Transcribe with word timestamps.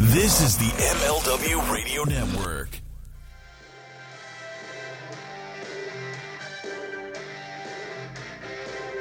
This 0.00 0.40
is 0.40 0.56
the 0.56 0.64
MLW 0.64 1.72
Radio 1.72 2.04
Network. 2.04 2.68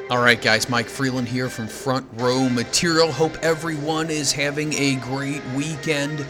All 0.10 0.18
right, 0.18 0.42
guys, 0.42 0.70
Mike 0.70 0.88
Freeland 0.88 1.28
here 1.28 1.50
from 1.50 1.68
Front 1.68 2.08
Row 2.14 2.50
Material. 2.50 3.12
Hope 3.12 3.38
everyone 3.44 4.10
is 4.10 4.32
having 4.32 4.74
a 4.74 4.96
great 4.96 5.46
weekend. 5.56 6.26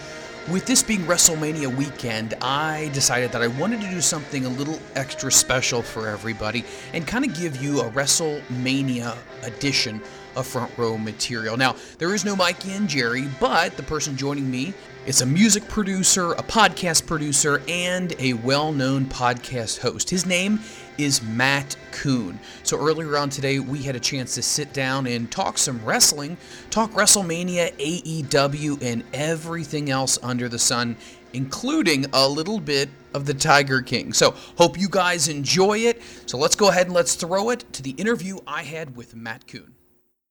With 0.51 0.65
this 0.65 0.83
being 0.83 1.03
WrestleMania 1.03 1.73
weekend, 1.73 2.33
I 2.41 2.91
decided 2.93 3.31
that 3.31 3.41
I 3.41 3.47
wanted 3.47 3.79
to 3.79 3.89
do 3.89 4.01
something 4.01 4.43
a 4.43 4.49
little 4.49 4.79
extra 4.95 5.31
special 5.31 5.81
for 5.81 6.09
everybody 6.09 6.65
and 6.93 7.07
kind 7.07 7.23
of 7.23 7.33
give 7.33 7.61
you 7.63 7.79
a 7.79 7.89
WrestleMania 7.91 9.15
edition 9.43 10.01
Front 10.43 10.71
Row 10.77 10.97
Material. 10.97 11.57
Now, 11.57 11.75
there 11.97 12.13
is 12.13 12.25
no 12.25 12.35
Mikey 12.35 12.73
and 12.73 12.87
Jerry, 12.87 13.27
but 13.39 13.77
the 13.77 13.83
person 13.83 14.15
joining 14.15 14.49
me 14.49 14.73
is 15.07 15.21
a 15.21 15.25
music 15.25 15.65
producer, 15.69 16.33
a 16.33 16.43
podcast 16.43 17.07
producer, 17.07 17.61
and 17.69 18.13
a 18.19 18.33
well 18.33 18.73
known 18.73 19.05
podcast 19.05 19.79
host. 19.79 20.09
His 20.09 20.25
name 20.25 20.59
is 20.97 21.21
Matt 21.23 21.77
Koon. 21.91 22.39
So 22.63 22.77
earlier 22.77 23.17
on 23.17 23.29
today, 23.29 23.59
we 23.59 23.83
had 23.83 23.95
a 23.95 24.01
chance 24.01 24.35
to 24.35 24.41
sit 24.41 24.73
down 24.73 25.07
and 25.07 25.31
talk 25.31 25.57
some 25.57 25.83
wrestling, 25.85 26.35
talk 26.69 26.91
WrestleMania, 26.91 27.73
AEW, 27.77 28.81
and 28.81 29.03
everything 29.13 29.89
else 29.89 30.19
under 30.21 30.49
the 30.49 30.59
sun, 30.59 30.97
including 31.31 32.05
a 32.11 32.27
little 32.27 32.59
bit 32.59 32.89
of 33.13 33.25
the 33.25 33.33
Tiger 33.33 33.81
King. 33.81 34.11
So 34.11 34.31
hope 34.57 34.77
you 34.77 34.89
guys 34.89 35.29
enjoy 35.29 35.79
it. 35.79 36.01
So 36.25 36.37
let's 36.37 36.55
go 36.55 36.69
ahead 36.69 36.87
and 36.87 36.95
let's 36.95 37.15
throw 37.15 37.49
it 37.51 37.71
to 37.73 37.81
the 37.81 37.91
interview 37.91 38.39
I 38.45 38.63
had 38.63 38.97
with 38.97 39.15
Matt 39.15 39.47
Koon. 39.47 39.76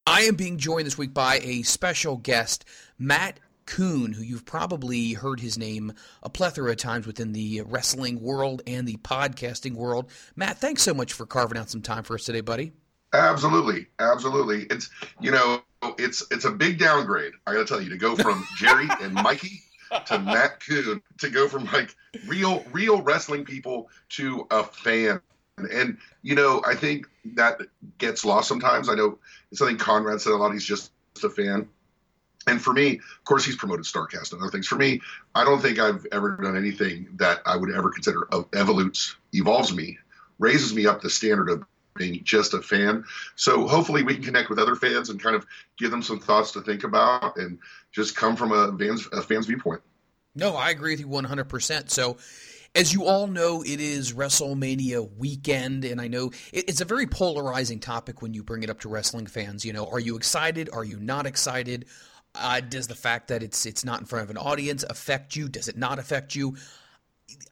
I 0.09 0.21
am 0.23 0.37
being 0.37 0.57
joined 0.57 0.87
this 0.87 0.97
week 0.97 1.13
by 1.13 1.41
a 1.43 1.63
special 1.63 2.17
guest, 2.17 2.65
Matt 2.97 3.41
Koon, 3.67 4.13
who 4.13 4.23
you've 4.23 4.47
probably 4.47 5.15
heard 5.15 5.41
his 5.41 5.59
name 5.59 5.95
a 6.23 6.31
plethora 6.31 6.71
of 6.71 6.77
times 6.77 7.09
within 7.09 7.33
the 7.33 7.63
wrestling 7.67 8.23
world 8.23 8.63
and 8.69 8.87
the 8.87 8.99
podcasting 8.99 9.75
world. 9.75 10.09
Matt, 10.37 10.59
thanks 10.59 10.83
so 10.83 10.95
much 10.95 11.13
for 11.13 11.27
carving 11.27 11.59
out 11.59 11.71
some 11.71 11.83
time 11.83 12.05
for 12.05 12.15
us 12.15 12.25
today, 12.25 12.41
buddy. 12.41 12.71
Absolutely, 13.13 13.89
absolutely. 13.99 14.67
It's 14.71 14.91
you 15.21 15.33
know, 15.33 15.63
it's 15.99 16.25
it's 16.31 16.45
a 16.45 16.53
big 16.53 16.79
downgrade. 16.79 17.33
I 17.45 17.55
got 17.55 17.59
to 17.59 17.65
tell 17.67 17.81
you 17.81 17.91
to 17.91 17.99
go 17.99 18.15
from 18.15 18.47
Jerry 18.57 18.87
and 19.03 19.13
Mikey 19.13 19.61
to 20.07 20.21
Matt 20.21 20.65
Koon 20.65 21.03
to 21.19 21.31
go 21.31 21.49
from 21.49 21.65
like 21.65 21.97
real 22.29 22.65
real 22.71 23.03
wrestling 23.03 23.45
people 23.45 23.91
to 24.11 24.47
a 24.53 24.63
fan. 24.63 25.21
And 25.59 25.99
you 26.23 26.35
know, 26.35 26.63
I 26.67 26.75
think 26.75 27.07
that 27.35 27.61
gets 27.99 28.25
lost 28.25 28.49
sometimes. 28.49 28.89
I 28.89 28.95
know 28.95 29.19
it's 29.51 29.59
something 29.59 29.79
Conrad 29.79 30.21
said 30.21 30.33
a 30.33 30.37
lot. 30.37 30.53
He's 30.53 30.65
just 30.65 30.93
a 31.23 31.31
fan. 31.31 31.69
And 32.47 32.63
for 32.63 32.73
me, 32.73 32.97
of 32.97 33.25
course, 33.25 33.45
he's 33.45 33.57
promoted 33.57 33.87
Starcast 33.87 34.33
and 34.33 34.41
other 34.41 34.51
things. 34.51 34.67
For 34.69 34.77
me, 34.77 35.01
I 35.35 35.45
don't 35.45 35.61
think 35.61 35.79
I've 35.79 36.07
ever 36.13 36.37
done 36.37 36.57
anything 36.57 37.09
that 37.17 37.41
I 37.45 37.57
would 37.57 37.75
ever 37.75 37.91
consider 37.91 38.29
evolutes, 38.53 39.17
evolves 39.33 39.75
me, 39.75 39.99
raises 40.39 40.73
me 40.73 40.87
up 40.87 41.01
the 41.01 41.11
standard 41.11 41.49
of 41.49 41.65
being 41.97 42.23
just 42.23 42.55
a 42.55 42.63
fan. 42.63 43.05
So 43.35 43.67
hopefully 43.67 44.03
we 44.03 44.15
can 44.15 44.23
connect 44.23 44.51
with 44.51 44.59
other 44.59 44.77
fans 44.77 45.09
and 45.09 45.21
kind 45.21 45.35
of 45.35 45.47
give 45.79 45.91
them 45.91 46.03
some 46.03 46.21
thoughts 46.21 46.53
to 46.53 46.61
think 46.61 46.85
about 46.85 47.37
and 47.37 47.59
just 47.91 48.15
come 48.15 48.37
from 48.37 48.53
a 48.53 48.77
fan's, 48.79 49.09
a 49.13 49.23
fan's 49.23 49.47
viewpoint. 49.47 49.81
No, 50.35 50.55
I 50.55 50.71
agree 50.71 50.93
with 50.93 51.01
you 51.01 51.09
100%. 51.09 51.91
So 51.91 52.19
as 52.77 52.93
you 52.93 53.07
all 53.07 53.27
know, 53.27 53.63
it 53.63 53.81
is 53.81 54.13
WrestleMania 54.13 55.17
weekend, 55.17 55.85
and 55.85 55.99
I 56.01 56.09
know 56.09 56.31
it's 56.53 56.83
a 56.83 56.85
very 56.85 57.07
polarizing 57.07 57.81
topic 57.81 58.21
when 58.21 58.35
you 58.35 58.43
bring 58.43 58.63
it 58.63 58.69
up 58.69 58.81
to 58.81 58.89
wrestling 58.89 59.27
fans. 59.27 59.65
You 59.65 59.73
know, 59.73 59.87
are 59.87 59.99
you 59.99 60.17
excited? 60.17 60.69
Are 60.73 60.85
you 60.85 61.01
not 61.01 61.27
excited? 61.27 61.87
Uh, 62.35 62.61
does 62.61 62.87
the 62.87 62.95
fact 62.95 63.29
that 63.29 63.43
it's 63.43 63.65
it's 63.65 63.85
not 63.85 64.01
in 64.01 64.07
front 64.07 64.25
of 64.25 64.31
an 64.31 64.37
audience 64.37 64.85
affect 64.85 65.35
you? 65.35 65.49
Does 65.49 65.69
it 65.69 65.79
not 65.79 65.99
affect 65.99 66.35
you? 66.35 66.57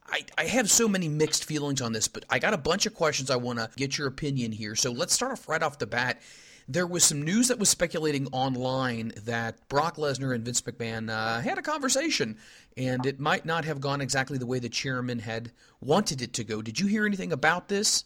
I, 0.06 0.24
I 0.36 0.44
have 0.44 0.70
so 0.70 0.86
many 0.86 1.08
mixed 1.08 1.46
feelings 1.46 1.80
on 1.80 1.92
this, 1.92 2.06
but 2.06 2.26
I 2.28 2.38
got 2.38 2.52
a 2.52 2.58
bunch 2.58 2.84
of 2.84 2.94
questions 2.94 3.30
I 3.30 3.36
want 3.36 3.58
to 3.58 3.70
get 3.76 3.96
your 3.96 4.06
opinion 4.06 4.52
here. 4.52 4.76
So 4.76 4.92
let's 4.92 5.14
start 5.14 5.32
off 5.32 5.48
right 5.48 5.62
off 5.62 5.78
the 5.78 5.86
bat. 5.86 6.20
There 6.66 6.86
was 6.86 7.04
some 7.04 7.22
news 7.22 7.48
that 7.48 7.58
was 7.58 7.68
speculating 7.68 8.26
online 8.32 9.12
that 9.24 9.68
Brock 9.68 9.96
Lesnar 9.96 10.34
and 10.34 10.44
Vince 10.44 10.62
McMahon 10.62 11.10
uh, 11.10 11.40
had 11.40 11.58
a 11.58 11.62
conversation, 11.62 12.38
and 12.76 13.04
it 13.04 13.20
might 13.20 13.44
not 13.44 13.64
have 13.66 13.80
gone 13.80 14.00
exactly 14.00 14.38
the 14.38 14.46
way 14.46 14.58
the 14.58 14.70
chairman 14.70 15.18
had 15.18 15.52
wanted 15.80 16.22
it 16.22 16.32
to 16.34 16.44
go. 16.44 16.62
Did 16.62 16.80
you 16.80 16.86
hear 16.86 17.04
anything 17.04 17.32
about 17.32 17.68
this? 17.68 18.04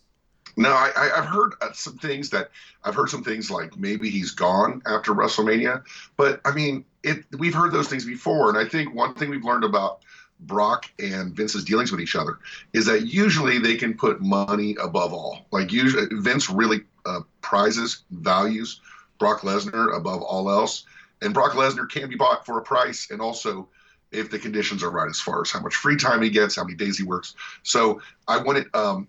No, 0.56 0.70
I, 0.70 1.10
have 1.14 1.26
heard 1.26 1.54
uh, 1.60 1.72
some 1.72 1.98
things 1.98 2.30
that 2.30 2.50
I've 2.82 2.94
heard 2.94 3.10
some 3.10 3.22
things 3.22 3.50
like 3.50 3.76
maybe 3.76 4.10
he's 4.10 4.32
gone 4.32 4.82
after 4.86 5.12
WrestleMania, 5.12 5.84
but 6.16 6.40
I 6.44 6.52
mean, 6.52 6.84
it. 7.04 7.24
We've 7.38 7.54
heard 7.54 7.70
those 7.72 7.88
things 7.88 8.04
before, 8.04 8.48
and 8.48 8.58
I 8.58 8.64
think 8.64 8.92
one 8.92 9.14
thing 9.14 9.30
we've 9.30 9.44
learned 9.44 9.64
about 9.64 10.00
Brock 10.40 10.90
and 10.98 11.34
Vince's 11.34 11.64
dealings 11.64 11.90
with 11.90 12.00
each 12.00 12.16
other 12.16 12.38
is 12.72 12.86
that 12.86 13.06
usually 13.06 13.58
they 13.58 13.76
can 13.76 13.94
put 13.94 14.20
money 14.20 14.76
above 14.80 15.12
all. 15.12 15.46
Like 15.52 15.72
usually, 15.72 16.06
Vince 16.10 16.50
really 16.50 16.80
uh, 17.08 17.20
prizes, 17.40 18.04
values 18.10 18.80
Brock 19.18 19.40
Lesnar 19.40 19.96
above 19.96 20.22
all 20.22 20.50
else, 20.50 20.84
and 21.22 21.34
Brock 21.34 21.52
Lesnar 21.52 21.88
can 21.88 22.08
be 22.08 22.16
bought 22.16 22.46
for 22.46 22.58
a 22.58 22.62
price, 22.62 23.10
and 23.10 23.20
also 23.20 23.68
if 24.10 24.30
the 24.30 24.38
conditions 24.38 24.82
are 24.82 24.90
right 24.90 25.08
as 25.08 25.20
far 25.20 25.42
as 25.42 25.50
how 25.50 25.60
much 25.60 25.74
free 25.74 25.96
time 25.96 26.22
he 26.22 26.30
gets, 26.30 26.56
how 26.56 26.64
many 26.64 26.76
days 26.76 26.96
he 26.96 27.04
works. 27.04 27.34
So 27.62 28.00
I 28.26 28.38
wouldn't 28.38 28.74
um, 28.74 29.08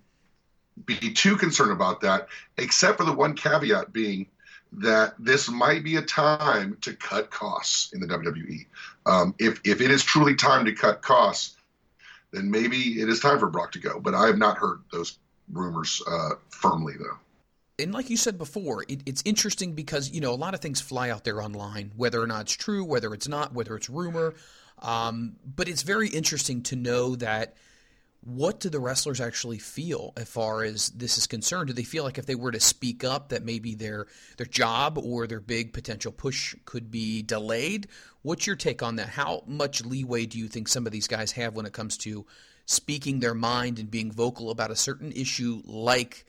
be 0.86 1.14
too 1.14 1.38
concerned 1.38 1.72
about 1.72 2.02
that, 2.02 2.28
except 2.58 2.98
for 2.98 3.06
the 3.06 3.14
one 3.14 3.34
caveat 3.36 3.94
being 3.94 4.28
that 4.72 5.16
this 5.18 5.50
might 5.50 5.84
be 5.84 5.96
a 5.96 6.02
time 6.02 6.78
to 6.82 6.94
cut 6.94 7.32
costs 7.32 7.94
in 7.94 8.00
the 8.00 8.08
WWE. 8.08 8.66
Um, 9.06 9.34
if 9.40 9.62
if 9.64 9.82
it 9.82 9.90
is 9.90 10.04
truly 10.04 10.36
time 10.36 10.66
to 10.66 10.74
cut 10.74 11.02
costs, 11.02 11.56
then 12.32 12.52
maybe 12.52 13.02
it 13.02 13.10
is 13.10 13.20
time 13.20 13.40
for 13.40 13.50
Brock 13.50 13.72
to 13.72 13.80
go. 13.80 14.00
But 14.00 14.14
I 14.14 14.28
have 14.28 14.38
not 14.38 14.58
heard 14.58 14.82
those 14.92 15.18
rumors 15.52 16.02
uh, 16.08 16.32
firmly, 16.50 16.94
though. 17.00 17.18
And 17.80 17.94
like 17.94 18.10
you 18.10 18.18
said 18.18 18.38
before, 18.38 18.84
it, 18.88 19.02
it's 19.06 19.24
interesting 19.26 19.74
because 19.74 20.12
you 20.12 20.22
know 20.22 20.34
a 20.34 20.36
lot 20.36 20.54
of 20.54 20.60
things 20.60 20.82
fly 20.82 21.10
out 21.10 21.24
there 21.24 21.42
online, 21.42 21.92
whether 21.96 22.22
or 22.22 22.28
not 22.28 22.42
it's 22.42 22.54
true, 22.54 22.84
whether 22.84 23.14
it's 23.14 23.28
not, 23.28 23.54
whether 23.54 23.76
it's 23.76 23.90
rumor. 23.90 24.36
Um, 24.82 25.36
but 25.44 25.68
it's 25.68 25.84
very 25.84 26.08
interesting 26.08 26.62
to 26.64 26.76
know 26.76 27.16
that 27.18 27.56
what 28.22 28.60
do 28.60 28.70
the 28.70 28.80
wrestlers 28.80 29.22
actually 29.22 29.60
feel 29.60 30.14
as 30.18 30.28
far 30.28 30.64
as 30.64 30.90
this 30.90 31.18
is 31.18 31.26
concerned? 31.26 31.68
Do 31.68 31.74
they 31.74 31.84
feel 31.84 32.04
like 32.04 32.18
if 32.18 32.26
they 32.26 32.36
were 32.36 32.52
to 32.52 32.60
speak 32.60 33.04
up 33.04 33.30
that 33.30 33.46
maybe 33.46 33.76
their 33.76 34.08
their 34.38 34.46
job 34.46 34.98
or 34.98 35.26
their 35.26 35.40
big 35.40 35.74
potential 35.74 36.12
push 36.12 36.56
could 36.66 36.92
be 36.92 37.22
delayed? 37.22 37.88
What's 38.22 38.46
your 38.46 38.58
take 38.58 38.84
on 38.84 38.98
that? 38.98 39.10
How 39.10 39.44
much 39.48 39.86
leeway 39.86 40.26
do 40.26 40.38
you 40.38 40.48
think 40.48 40.68
some 40.68 40.86
of 40.86 40.92
these 40.92 41.08
guys 41.08 41.32
have 41.34 41.56
when 41.56 41.66
it 41.66 41.74
comes 41.74 41.98
to 42.00 42.26
speaking 42.66 43.20
their 43.20 43.34
mind 43.34 43.80
and 43.80 43.90
being 43.90 44.12
vocal 44.12 44.52
about 44.52 44.70
a 44.70 44.76
certain 44.76 45.12
issue 45.14 45.62
like 45.66 46.26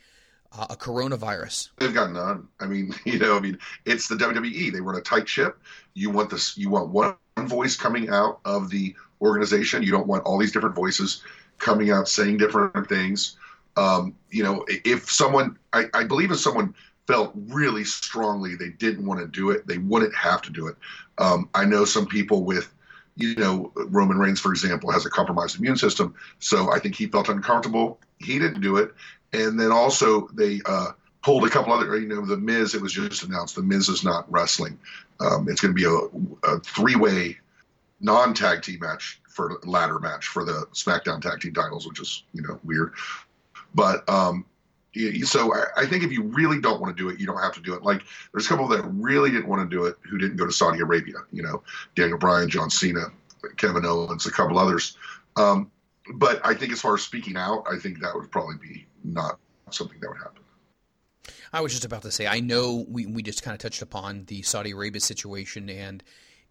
uh, 0.53 0.66
a 0.71 0.77
coronavirus? 0.77 1.71
They've 1.78 1.94
got 1.94 2.12
none. 2.12 2.49
I 2.61 2.66
mean, 2.66 2.94
you 3.05 3.19
know, 3.19 3.37
I 3.37 3.41
mean, 3.41 3.59
it's 3.84 4.09
the 4.09 4.16
WWE. 4.16 4.72
They 4.72 4.81
run 4.81 4.97
a 4.97 5.00
tight 5.00 5.28
ship. 5.28 5.59
You 5.94 6.11
want 6.11 6.31
this. 6.31 6.56
You 6.56 6.71
want 6.71 6.91
one 6.91 7.15
voice 7.38 7.77
coming 7.77 8.09
out 8.11 8.41
of 8.44 8.71
the 8.71 8.94
organization. 9.21 9.83
You 9.83 9.93
don't 9.93 10.06
want 10.06 10.25
all 10.25 10.38
these 10.38 10.53
different 10.53 10.75
voices 10.75 11.22
coming 11.59 11.91
out 11.91 12.09
saying 12.09 12.38
different 12.38 12.88
things. 12.88 13.37
Um, 13.77 14.15
you 14.31 14.43
know, 14.43 14.65
if 14.69 15.11
someone, 15.11 15.56
I, 15.72 15.84
I 15.94 16.05
believe 16.05 16.31
if 16.33 16.38
someone 16.38 16.75
felt 17.06 17.32
really 17.34 17.84
strongly 17.84 18.55
they 18.55 18.71
didn't 18.71 19.05
want 19.06 19.21
to 19.21 19.27
do 19.27 19.50
it, 19.50 19.67
they 19.67 19.78
wouldn't 19.78 20.15
have 20.15 20.43
to 20.43 20.50
do 20.50 20.67
it. 20.67 20.77
Um, 21.19 21.49
I 21.55 21.65
know 21.65 21.84
some 21.84 22.06
people 22.06 22.44
with, 22.44 22.72
you 23.17 23.34
know, 23.37 23.72
Roman 23.75 24.19
Reigns, 24.19 24.41
for 24.41 24.50
example, 24.50 24.91
has 24.91 25.06
a 25.06 25.11
compromised 25.11 25.59
immune 25.59 25.77
system. 25.77 26.15
So 26.38 26.72
I 26.72 26.78
think 26.78 26.94
he 26.94 27.06
felt 27.06 27.28
uncomfortable. 27.28 28.00
He 28.19 28.38
didn't 28.38 28.61
do 28.61 28.77
it. 28.77 28.94
And 29.32 29.58
then 29.58 29.70
also 29.70 30.28
they 30.28 30.60
uh, 30.66 30.92
pulled 31.22 31.44
a 31.44 31.50
couple 31.50 31.72
other, 31.72 31.98
you 31.98 32.08
know, 32.08 32.24
The 32.24 32.36
Miz, 32.36 32.74
it 32.74 32.82
was 32.82 32.92
just 32.92 33.22
announced 33.22 33.54
The 33.54 33.62
Miz 33.62 33.88
is 33.88 34.04
not 34.04 34.30
wrestling. 34.30 34.78
Um, 35.20 35.48
it's 35.48 35.60
going 35.60 35.74
to 35.74 35.78
be 35.78 35.84
a, 35.84 36.50
a 36.50 36.60
three 36.60 36.96
way 36.96 37.38
non 38.00 38.34
tag 38.34 38.62
team 38.62 38.81
match 38.81 39.20
for 39.28 39.60
ladder 39.64 39.99
match 39.99 40.26
for 40.26 40.44
the 40.44 40.66
SmackDown 40.72 41.20
tag 41.20 41.40
team 41.40 41.55
titles, 41.55 41.87
which 41.87 42.00
is 42.00 42.25
you 42.32 42.43
know 42.43 42.58
weird. 42.64 42.94
But 43.75 44.08
um, 44.08 44.44
so 45.22 45.55
I, 45.76 45.87
think 45.87 46.02
if 46.02 46.10
you 46.10 46.25
really 46.25 46.60
don't 46.60 46.81
want 46.81 46.96
to 46.96 47.00
do 47.00 47.08
it, 47.10 47.20
you 47.20 47.26
don't 47.26 47.40
have 47.40 47.55
to 47.55 47.60
do 47.60 47.75
it. 47.75 47.82
Like 47.82 48.02
there's 48.32 48.46
a 48.46 48.49
couple 48.49 48.66
that 48.69 48.82
really 48.82 49.31
didn't 49.31 49.46
want 49.46 49.69
to 49.69 49.76
do 49.76 49.84
it 49.84 49.96
who 50.02 50.19
didn't 50.19 50.37
go 50.37 50.46
to 50.46 50.52
Saudi 50.52 50.81
Arabia. 50.81 51.19
You 51.31 51.43
know, 51.43 51.62
Daniel 51.94 52.19
Bryan, 52.19 52.49
John 52.49 52.70
Cena, 52.70 53.06
Kevin 53.56 53.87
Owens, 53.87 54.26
a 54.26 54.32
couple 54.32 54.58
others. 54.58 54.96
Um, 55.37 55.70
but 56.14 56.44
I 56.44 56.55
think 56.55 56.72
as 56.72 56.81
far 56.81 56.94
as 56.94 57.02
speaking 57.02 57.37
out, 57.37 57.64
I 57.70 57.78
think 57.78 58.00
that 58.00 58.14
would 58.14 58.31
probably 58.32 58.56
be 58.56 58.87
not 59.05 59.38
something 59.70 59.99
that 60.00 60.08
would 60.08 60.19
happen. 60.19 60.43
I 61.52 61.61
was 61.61 61.73
just 61.73 61.85
about 61.85 62.02
to 62.02 62.11
say, 62.11 62.26
I 62.26 62.41
know 62.41 62.85
we, 62.88 63.06
we 63.06 63.23
just 63.23 63.43
kind 63.43 63.55
of 63.55 63.61
touched 63.61 63.82
upon 63.82 64.25
the 64.26 64.43
Saudi 64.43 64.70
Arabia 64.70 65.00
situation, 65.00 65.69
and 65.69 66.02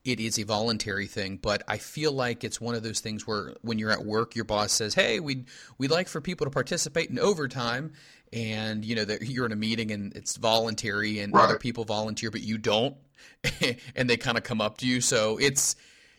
it 0.06 0.20
is 0.20 0.40
a 0.40 0.44
voluntary 0.44 1.08
thing, 1.08 1.38
but 1.42 1.64
I 1.68 1.78
feel 1.78 2.12
like 2.12 2.44
it's 2.44 2.62
one 2.62 2.76
of 2.76 2.84
those 2.84 3.00
things 3.00 3.28
where 3.28 3.54
when 3.62 3.80
you're 3.80 3.92
at 3.92 4.06
work, 4.06 4.36
your 4.36 4.46
boss 4.46 4.72
says, 4.72 4.94
"Hey, 4.94 5.20
we'd 5.20 5.46
we'd 5.78 5.92
like 5.92 6.08
for 6.08 6.22
people 6.22 6.46
to 6.46 6.52
participate 6.52 7.10
in 7.10 7.20
overtime," 7.20 7.94
and 8.32 8.86
you 8.86 8.96
know 8.96 9.06
that 9.06 9.24
you're 9.24 9.46
in 9.46 9.52
a 9.52 9.58
meeting 9.58 9.92
and 9.92 10.16
it's 10.16 10.38
voluntary, 10.38 11.20
and 11.20 11.34
right. 11.34 11.44
other 11.44 11.60
people 11.60 11.84
volunteer, 11.84 12.32
but 12.32 12.42
you 12.42 12.58
don't, 12.58 12.96
and 13.96 14.10
they 14.10 14.18
kind 14.18 14.38
of 14.38 14.44
come 14.44 14.62
up 14.62 14.78
to 14.78 14.88
you. 14.88 15.02
So 15.02 15.38
it's 15.38 15.76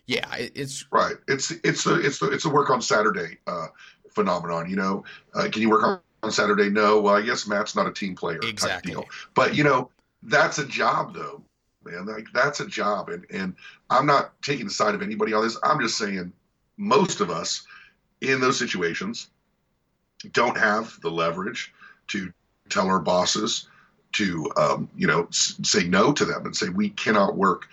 Yeah, 0.07 0.27
it's 0.37 0.87
right. 0.93 1.17
It's 1.29 1.51
it's 1.51 1.87
a 1.87 1.95
it's 2.01 2.21
a, 2.21 2.31
it's 2.31 2.45
a 2.45 2.51
work 2.51 2.69
on 2.69 2.83
Saturday 2.83 3.39
uh, 3.47 3.69
phenomenon. 4.11 4.69
You 4.69 4.77
know, 4.77 5.05
uh, 5.35 5.49
can 5.51 5.63
you 5.63 5.71
work 5.71 5.85
on, 5.85 6.01
on 6.23 6.31
Saturday? 6.31 6.71
No. 6.71 7.01
Well, 7.01 7.15
I 7.15 7.23
guess 7.23 7.47
Matt's 7.47 7.77
not 7.77 7.87
a 7.87 7.93
team 7.93 8.15
player 8.15 8.41
exactly. 8.43 8.93
type 8.93 9.03
deal. 9.03 9.11
But 9.35 9.55
you 9.55 9.65
know, 9.65 9.91
that's 10.23 10.59
a 10.59 10.67
job 10.67 11.15
though, 11.15 11.43
man. 11.85 12.07
Like 12.07 12.27
that's 12.33 12.61
a 12.61 12.67
job, 12.67 13.09
and 13.09 13.27
and 13.31 13.55
I'm 13.89 14.07
not 14.07 14.41
taking 14.43 14.67
the 14.67 14.73
side 14.73 14.95
of 14.95 15.03
anybody 15.03 15.33
on 15.33 15.43
this. 15.43 15.59
I'm 15.63 15.81
just 15.81 15.99
saying 15.99 16.33
most 16.77 17.21
of 17.21 17.31
us 17.31 17.67
in 18.21 18.41
those 18.41 18.59
situations 18.59 19.29
don't 20.33 20.57
have 20.57 20.99
the 21.01 21.11
leverage 21.11 21.73
to 22.09 22.33
tell 22.69 22.87
our 22.87 23.01
bosses 23.01 23.69
to 24.13 24.51
um, 24.57 24.89
you 24.97 25.07
know 25.07 25.27
s- 25.27 25.59
say 25.63 25.85
no 25.85 26.13
to 26.13 26.25
them 26.25 26.45
and 26.45 26.57
say 26.57 26.69
we 26.69 26.91
cannot 26.91 27.37
work 27.37 27.69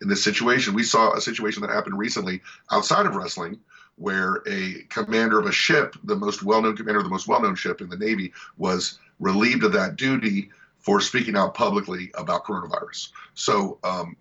in 0.00 0.08
this 0.08 0.24
situation. 0.24 0.74
We 0.74 0.82
saw 0.82 1.12
a 1.12 1.20
situation 1.20 1.62
that 1.62 1.70
happened 1.70 1.98
recently 1.98 2.42
outside 2.70 3.06
of 3.06 3.14
wrestling 3.14 3.60
where 3.96 4.42
a 4.46 4.84
commander 4.88 5.38
of 5.38 5.46
a 5.46 5.52
ship, 5.52 5.96
the 6.04 6.16
most 6.16 6.42
well-known 6.42 6.76
commander 6.76 6.98
of 6.98 7.04
the 7.04 7.10
most 7.10 7.28
well-known 7.28 7.54
ship 7.54 7.80
in 7.80 7.88
the 7.88 7.96
Navy, 7.96 8.32
was 8.56 8.98
relieved 9.20 9.64
of 9.64 9.72
that 9.72 9.96
duty 9.96 10.50
for 10.78 11.00
speaking 11.00 11.36
out 11.36 11.54
publicly 11.54 12.10
about 12.14 12.44
coronavirus. 12.44 13.08
So 13.34 13.78
um, 13.84 14.16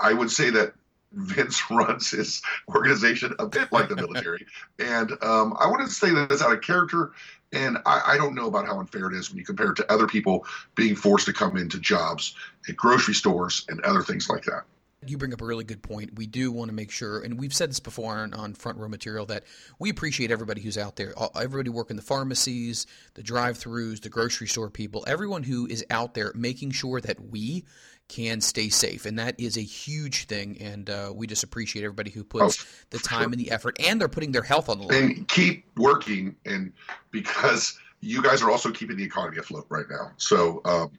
I 0.00 0.12
would 0.12 0.30
say 0.30 0.50
that 0.50 0.74
Vince 1.12 1.62
runs 1.70 2.10
his 2.10 2.42
organization 2.74 3.34
a 3.38 3.46
bit 3.46 3.72
like 3.72 3.88
the 3.88 3.96
military, 3.96 4.46
and 4.78 5.12
um, 5.22 5.56
I 5.58 5.70
wouldn't 5.70 5.90
say 5.90 6.10
that 6.10 6.30
it's 6.30 6.42
out 6.42 6.52
of 6.52 6.60
character. 6.60 7.12
And 7.54 7.76
I, 7.84 8.00
I, 8.06 8.16
don't 8.16 8.34
know 8.34 8.46
about 8.46 8.64
how 8.64 8.80
unfair 8.80 9.08
it 9.08 9.14
is 9.14 9.28
when 9.28 9.38
you 9.38 9.44
compare 9.44 9.72
it 9.72 9.76
to 9.76 9.92
other 9.92 10.06
people 10.06 10.46
being 10.74 10.96
forced 10.96 11.26
to 11.26 11.34
come 11.34 11.58
into 11.58 11.78
jobs 11.78 12.34
at 12.66 12.76
grocery 12.76 13.12
stores 13.12 13.66
and 13.68 13.78
other 13.82 14.00
things 14.00 14.30
like 14.30 14.42
that. 14.44 14.62
You 15.06 15.18
bring 15.18 15.32
up 15.32 15.40
a 15.40 15.44
really 15.44 15.64
good 15.64 15.82
point. 15.82 16.14
We 16.16 16.26
do 16.26 16.52
want 16.52 16.68
to 16.68 16.74
make 16.74 16.90
sure, 16.90 17.20
and 17.20 17.38
we've 17.38 17.54
said 17.54 17.70
this 17.70 17.80
before 17.80 18.14
on, 18.16 18.34
on, 18.34 18.54
front 18.54 18.78
row 18.78 18.88
material, 18.88 19.26
that 19.26 19.44
we 19.78 19.90
appreciate 19.90 20.30
everybody 20.30 20.60
who's 20.60 20.78
out 20.78 20.96
there. 20.96 21.12
Everybody 21.34 21.70
working 21.70 21.96
the 21.96 22.02
pharmacies, 22.02 22.86
the 23.14 23.22
drive-throughs, 23.22 24.00
the 24.00 24.08
grocery 24.08 24.46
store 24.46 24.70
people, 24.70 25.04
everyone 25.06 25.42
who 25.42 25.66
is 25.66 25.84
out 25.90 26.14
there 26.14 26.32
making 26.34 26.70
sure 26.70 27.00
that 27.00 27.18
we 27.30 27.64
can 28.08 28.40
stay 28.40 28.68
safe, 28.68 29.06
and 29.06 29.18
that 29.18 29.38
is 29.40 29.56
a 29.56 29.62
huge 29.62 30.26
thing. 30.26 30.60
And 30.60 30.90
uh, 30.90 31.12
we 31.14 31.26
just 31.26 31.42
appreciate 31.42 31.84
everybody 31.84 32.10
who 32.10 32.24
puts 32.24 32.62
oh, 32.62 32.66
the 32.90 32.98
time 32.98 33.22
sure. 33.22 33.32
and 33.32 33.40
the 33.40 33.50
effort, 33.50 33.78
and 33.80 34.00
they're 34.00 34.08
putting 34.08 34.32
their 34.32 34.42
health 34.42 34.68
on 34.68 34.78
the 34.78 34.84
line. 34.84 35.02
And 35.02 35.28
keep 35.28 35.64
working, 35.76 36.36
and 36.44 36.72
because 37.10 37.78
you 38.00 38.22
guys 38.22 38.42
are 38.42 38.50
also 38.50 38.70
keeping 38.70 38.96
the 38.96 39.04
economy 39.04 39.38
afloat 39.38 39.66
right 39.70 39.86
now, 39.88 40.12
so 40.18 40.60
um, 40.64 40.90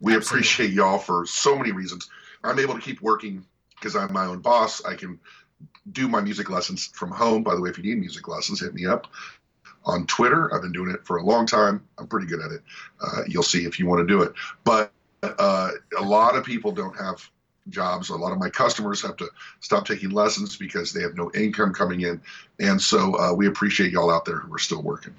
we 0.00 0.14
Absolutely. 0.14 0.18
appreciate 0.18 0.70
y'all 0.72 0.98
for 0.98 1.24
so 1.26 1.56
many 1.56 1.72
reasons. 1.72 2.10
I'm 2.46 2.58
able 2.58 2.74
to 2.74 2.80
keep 2.80 3.00
working 3.00 3.44
because 3.74 3.96
I'm 3.96 4.12
my 4.12 4.26
own 4.26 4.40
boss. 4.40 4.84
I 4.84 4.94
can 4.94 5.18
do 5.92 6.08
my 6.08 6.20
music 6.20 6.50
lessons 6.50 6.86
from 6.86 7.10
home. 7.10 7.42
By 7.42 7.54
the 7.54 7.60
way, 7.60 7.70
if 7.70 7.78
you 7.78 7.84
need 7.84 7.98
music 7.98 8.28
lessons, 8.28 8.60
hit 8.60 8.74
me 8.74 8.86
up 8.86 9.06
on 9.84 10.06
Twitter. 10.06 10.52
I've 10.54 10.62
been 10.62 10.72
doing 10.72 10.90
it 10.90 11.06
for 11.06 11.18
a 11.18 11.22
long 11.22 11.46
time. 11.46 11.86
I'm 11.98 12.06
pretty 12.06 12.26
good 12.26 12.40
at 12.40 12.50
it. 12.50 12.62
Uh, 13.00 13.22
you'll 13.28 13.42
see 13.42 13.64
if 13.64 13.78
you 13.78 13.86
want 13.86 14.06
to 14.06 14.12
do 14.12 14.22
it. 14.22 14.32
But 14.64 14.92
uh, 15.22 15.70
a 15.98 16.02
lot 16.02 16.36
of 16.36 16.44
people 16.44 16.72
don't 16.72 16.96
have 16.96 17.28
jobs. 17.68 18.10
A 18.10 18.16
lot 18.16 18.32
of 18.32 18.38
my 18.38 18.50
customers 18.50 19.00
have 19.02 19.16
to 19.16 19.28
stop 19.60 19.86
taking 19.86 20.10
lessons 20.10 20.56
because 20.56 20.92
they 20.92 21.02
have 21.02 21.16
no 21.16 21.30
income 21.34 21.72
coming 21.72 22.02
in. 22.02 22.20
And 22.60 22.80
so 22.80 23.14
uh, 23.18 23.32
we 23.32 23.46
appreciate 23.46 23.92
y'all 23.92 24.10
out 24.10 24.24
there 24.24 24.38
who 24.38 24.54
are 24.54 24.58
still 24.58 24.82
working. 24.82 25.14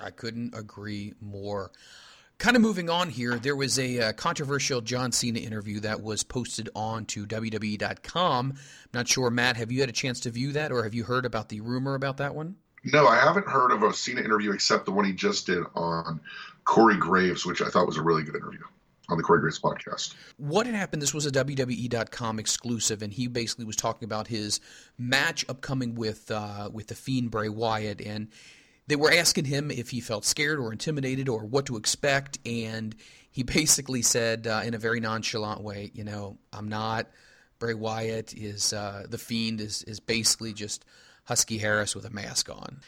I 0.00 0.10
couldn't 0.10 0.54
agree 0.54 1.14
more. 1.20 1.72
Kind 2.40 2.56
of 2.56 2.62
moving 2.62 2.88
on 2.88 3.10
here, 3.10 3.38
there 3.38 3.54
was 3.54 3.78
a 3.78 4.00
uh, 4.00 4.12
controversial 4.14 4.80
John 4.80 5.12
Cena 5.12 5.38
interview 5.38 5.78
that 5.80 6.00
was 6.00 6.24
posted 6.24 6.70
on 6.74 7.04
to 7.04 7.26
WWE.com. 7.26 8.52
I'm 8.52 8.58
not 8.94 9.06
sure, 9.06 9.28
Matt, 9.28 9.58
have 9.58 9.70
you 9.70 9.80
had 9.80 9.90
a 9.90 9.92
chance 9.92 10.20
to 10.20 10.30
view 10.30 10.52
that 10.52 10.72
or 10.72 10.84
have 10.84 10.94
you 10.94 11.04
heard 11.04 11.26
about 11.26 11.50
the 11.50 11.60
rumor 11.60 11.94
about 11.94 12.16
that 12.16 12.34
one? 12.34 12.56
No, 12.82 13.06
I 13.06 13.16
haven't 13.16 13.46
heard 13.46 13.72
of 13.72 13.82
a 13.82 13.92
Cena 13.92 14.22
interview 14.22 14.52
except 14.52 14.86
the 14.86 14.90
one 14.90 15.04
he 15.04 15.12
just 15.12 15.44
did 15.44 15.64
on 15.74 16.18
Corey 16.64 16.96
Graves, 16.96 17.44
which 17.44 17.60
I 17.60 17.68
thought 17.68 17.86
was 17.86 17.98
a 17.98 18.02
really 18.02 18.22
good 18.22 18.36
interview 18.36 18.62
on 19.10 19.18
the 19.18 19.22
Corey 19.22 19.40
Graves 19.40 19.60
podcast. 19.60 20.14
What 20.38 20.64
had 20.64 20.74
happened? 20.74 21.02
This 21.02 21.12
was 21.12 21.26
a 21.26 21.30
WWE.com 21.30 22.38
exclusive, 22.38 23.02
and 23.02 23.12
he 23.12 23.26
basically 23.26 23.66
was 23.66 23.76
talking 23.76 24.06
about 24.06 24.28
his 24.28 24.60
match 24.96 25.44
upcoming 25.50 25.94
with 25.94 26.30
uh, 26.30 26.70
with 26.72 26.86
the 26.86 26.94
Fiend 26.94 27.30
Bray 27.30 27.50
Wyatt, 27.50 28.00
and 28.00 28.28
they 28.90 28.96
were 28.96 29.12
asking 29.12 29.44
him 29.44 29.70
if 29.70 29.90
he 29.90 30.00
felt 30.00 30.24
scared 30.24 30.58
or 30.58 30.72
intimidated 30.72 31.28
or 31.28 31.44
what 31.44 31.66
to 31.66 31.76
expect, 31.76 32.38
and 32.44 32.94
he 33.30 33.42
basically 33.44 34.02
said 34.02 34.46
uh, 34.46 34.62
in 34.64 34.74
a 34.74 34.78
very 34.78 34.98
nonchalant 34.98 35.60
way, 35.60 35.90
you 35.94 36.04
know, 36.04 36.38
I'm 36.52 36.68
not. 36.68 37.06
Bray 37.60 37.74
Wyatt 37.74 38.34
is 38.34 38.72
uh, 38.72 39.06
the 39.08 39.18
Fiend 39.18 39.60
is 39.60 39.84
is 39.84 40.00
basically 40.00 40.52
just 40.52 40.84
Husky 41.24 41.58
Harris 41.58 41.94
with 41.94 42.04
a 42.04 42.10
mask 42.10 42.48
on. 42.50 42.80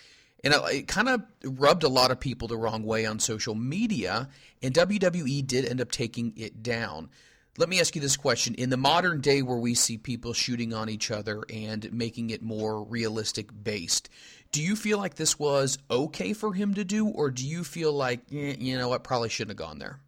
And 0.42 0.54
it 0.72 0.88
kind 0.88 1.08
of 1.08 1.22
rubbed 1.44 1.84
a 1.84 1.88
lot 1.88 2.10
of 2.10 2.18
people 2.18 2.48
the 2.48 2.56
wrong 2.56 2.82
way 2.82 3.06
on 3.06 3.20
social 3.20 3.54
media, 3.54 4.28
and 4.60 4.74
WWE 4.74 5.46
did 5.46 5.64
end 5.64 5.80
up 5.80 5.92
taking 5.92 6.32
it 6.36 6.64
down. 6.64 7.10
Let 7.58 7.68
me 7.68 7.80
ask 7.80 7.94
you 7.94 8.00
this 8.00 8.16
question. 8.16 8.54
In 8.54 8.70
the 8.70 8.78
modern 8.78 9.20
day 9.20 9.42
where 9.42 9.58
we 9.58 9.74
see 9.74 9.98
people 9.98 10.32
shooting 10.32 10.72
on 10.72 10.88
each 10.88 11.10
other 11.10 11.44
and 11.52 11.92
making 11.92 12.30
it 12.30 12.42
more 12.42 12.82
realistic 12.82 13.50
based, 13.62 14.08
do 14.52 14.62
you 14.62 14.76
feel 14.76 14.98
like 14.98 15.14
this 15.14 15.38
was 15.38 15.78
okay 15.90 16.32
for 16.34 16.52
him 16.52 16.74
to 16.74 16.84
do, 16.84 17.08
or 17.08 17.30
do 17.30 17.46
you 17.46 17.64
feel 17.64 17.92
like, 17.92 18.20
eh, 18.32 18.54
you 18.58 18.78
know 18.78 18.88
what, 18.88 19.02
probably 19.02 19.30
shouldn't 19.30 19.58
have 19.58 19.66
gone 19.68 19.78
there? 19.78 19.98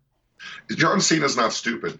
John 0.71 1.01
Cena's 1.01 1.37
not 1.37 1.53
stupid. 1.53 1.99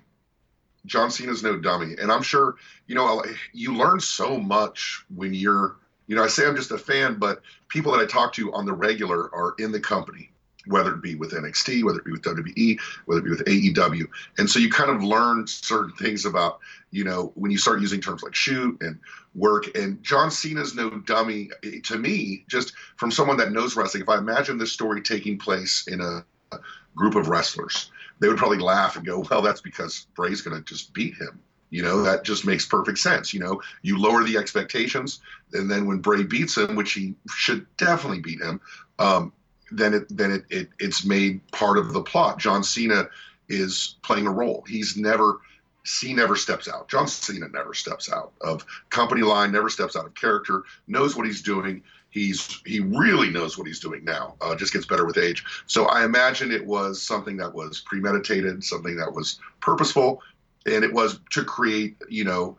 John 0.85 1.11
Cena's 1.11 1.43
no 1.43 1.59
dummy. 1.59 1.95
And 1.99 2.13
I'm 2.13 2.23
sure, 2.23 2.57
you 2.87 2.95
know, 2.95 3.25
you 3.55 3.75
learn 3.75 4.01
so 4.01 4.39
much 4.39 5.03
when 5.15 5.33
you're, 5.33 5.77
you 6.07 6.15
know, 6.15 6.23
I 6.23 6.27
say 6.29 6.47
I'm 6.47 6.55
just 6.55 6.71
a 6.71 6.79
fan, 6.79 7.15
but 7.15 7.41
people 7.69 7.93
that 7.93 8.01
I 8.01 8.07
talk 8.07 8.35
to 8.35 8.53
on 8.53 8.67
the 8.67 8.75
regular 8.75 9.35
are 9.35 9.55
in 9.59 9.73
the 9.73 9.81
company 9.81 10.31
whether 10.67 10.95
it 10.95 11.03
be 11.03 11.15
with 11.15 11.33
NXT, 11.33 11.85
whether 11.85 11.99
it 11.99 12.05
be 12.05 12.13
with 12.13 12.23
WWE, 12.23 12.79
whether 13.05 13.21
it 13.21 13.25
be 13.25 13.31
with 13.31 13.45
AEW. 13.45 14.07
And 14.39 14.49
so 14.49 14.59
you 14.59 14.71
kind 14.71 14.91
of 14.91 15.03
learn 15.03 15.47
certain 15.47 15.93
things 15.93 16.25
about, 16.25 16.61
you 16.91 17.05
know, 17.05 17.33
when 17.35 17.51
you 17.51 17.59
start 17.59 17.81
using 17.81 18.01
terms 18.01 18.23
like 18.23 18.35
shoot 18.35 18.81
and 18.81 18.99
work. 19.35 19.77
And 19.77 20.03
John 20.03 20.31
Cena's 20.31 20.75
no 20.75 20.91
dummy 20.91 21.51
to 21.85 21.99
me, 21.99 22.45
just 22.49 22.73
from 22.97 23.11
someone 23.11 23.37
that 23.39 23.53
knows 23.53 23.77
wrestling. 23.77 24.03
If 24.03 24.09
I 24.09 24.19
imagine 24.19 24.59
this 24.59 24.73
story 24.73 25.03
taking 25.03 25.39
place 25.39 25.87
in 25.89 26.01
a, 26.01 26.25
a 26.53 26.59
group 26.95 27.15
of 27.15 27.29
wrestlers, 27.29 27.91
they 28.21 28.29
would 28.29 28.39
probably 28.39 28.59
laugh 28.59 28.97
and 28.97 29.05
go, 29.05 29.27
well, 29.31 29.43
that's 29.43 29.61
because 29.61 30.07
Bray's 30.15 30.41
going 30.41 30.57
to 30.57 30.63
just 30.63 30.93
beat 30.93 31.15
him. 31.15 31.41
You 31.71 31.83
know, 31.83 32.03
that 32.03 32.23
just 32.23 32.47
makes 32.47 32.65
perfect 32.65 32.99
sense. 32.99 33.35
You 33.35 33.41
know, 33.41 33.61
you 33.83 33.99
lower 33.99 34.23
the 34.23 34.37
expectations, 34.37 35.21
and 35.53 35.69
then 35.69 35.87
when 35.87 35.99
Bray 35.99 36.23
beats 36.23 36.57
him, 36.57 36.77
which 36.77 36.93
he 36.93 37.15
should 37.35 37.67
definitely 37.77 38.21
beat 38.21 38.41
him, 38.41 38.61
um, 39.01 39.33
then 39.73 39.93
it 39.93 40.05
then 40.17 40.31
it, 40.31 40.45
it 40.51 40.69
it's 40.79 41.05
made 41.05 41.45
part 41.51 41.79
of 41.79 41.93
the 41.93 42.03
plot. 42.03 42.39
John 42.39 42.63
Cena 42.63 43.09
is 43.49 43.97
playing 44.03 44.29
a 44.29 44.31
role. 44.31 44.63
He's 44.69 44.97
never 44.97 45.41
C 45.85 46.15
never 46.15 46.35
steps 46.35 46.69
out. 46.69 46.89
John 46.89 47.07
Cena 47.07 47.49
never 47.49 47.75
steps 47.75 48.11
out 48.11 48.33
of 48.41 48.65
company 48.91 49.23
line, 49.23 49.53
never 49.53 49.69
steps 49.69 49.97
out 49.97 50.07
of 50.07 50.15
character, 50.15 50.65
knows 50.87 51.15
what 51.15 51.27
he's 51.27 51.43
doing. 51.43 51.83
He's 52.11 52.63
he 52.65 52.81
really 52.81 53.29
knows 53.29 53.59
what 53.59 53.67
he's 53.67 53.81
doing 53.81 54.05
now. 54.05 54.37
Uh, 54.41 54.55
just 54.55 54.73
gets 54.73 54.87
better 54.87 55.05
with 55.05 55.19
age. 55.19 55.45
So 55.67 55.87
I 55.87 56.05
imagine 56.05 56.53
it 56.53 56.65
was 56.65 57.03
something 57.03 57.37
that 57.39 57.53
was 57.53 57.81
premeditated, 57.81 58.65
something 58.65 58.97
that 58.97 59.13
was 59.13 59.41
purposeful, 59.61 60.23
and 60.65 60.85
it 60.85 60.93
was 60.93 61.21
to 61.31 61.45
create, 61.45 61.97
you 62.09 62.25
know, 62.25 62.57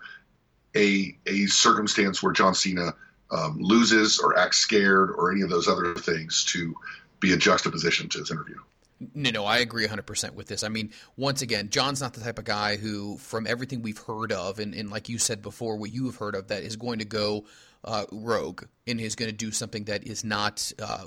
a 0.75 1.17
a 1.25 1.45
circumstance 1.47 2.21
where 2.21 2.33
John 2.33 2.53
Cena 2.53 2.93
um, 3.31 3.57
loses 3.59 4.19
or 4.19 4.37
acts 4.37 4.57
scared 4.57 5.09
or 5.11 5.31
any 5.31 5.41
of 5.41 5.49
those 5.49 5.67
other 5.67 5.95
things 5.95 6.45
to 6.45 6.75
be 7.19 7.33
a 7.33 7.37
juxtaposition 7.37 8.09
to 8.09 8.19
his 8.19 8.29
interview. 8.29 8.59
No, 9.13 9.29
no, 9.29 9.45
I 9.45 9.57
agree 9.57 9.85
100% 9.85 10.35
with 10.35 10.47
this. 10.47 10.63
I 10.63 10.69
mean, 10.69 10.91
once 11.17 11.41
again, 11.41 11.69
John's 11.69 11.99
not 11.99 12.13
the 12.13 12.21
type 12.21 12.39
of 12.39 12.45
guy 12.45 12.77
who, 12.77 13.17
from 13.17 13.45
everything 13.45 13.81
we've 13.81 13.97
heard 13.97 14.31
of, 14.31 14.59
and, 14.59 14.73
and 14.73 14.89
like 14.89 15.09
you 15.09 15.17
said 15.17 15.41
before, 15.41 15.75
what 15.75 15.91
you 15.91 16.05
have 16.05 16.15
heard 16.15 16.33
of, 16.33 16.47
that 16.47 16.63
is 16.63 16.77
going 16.77 16.99
to 16.99 17.05
go 17.05 17.45
uh, 17.83 18.05
rogue 18.11 18.63
and 18.87 19.01
is 19.01 19.15
going 19.15 19.29
to 19.29 19.35
do 19.35 19.51
something 19.51 19.83
that 19.85 20.07
is 20.07 20.23
not 20.23 20.71
uh, 20.81 21.05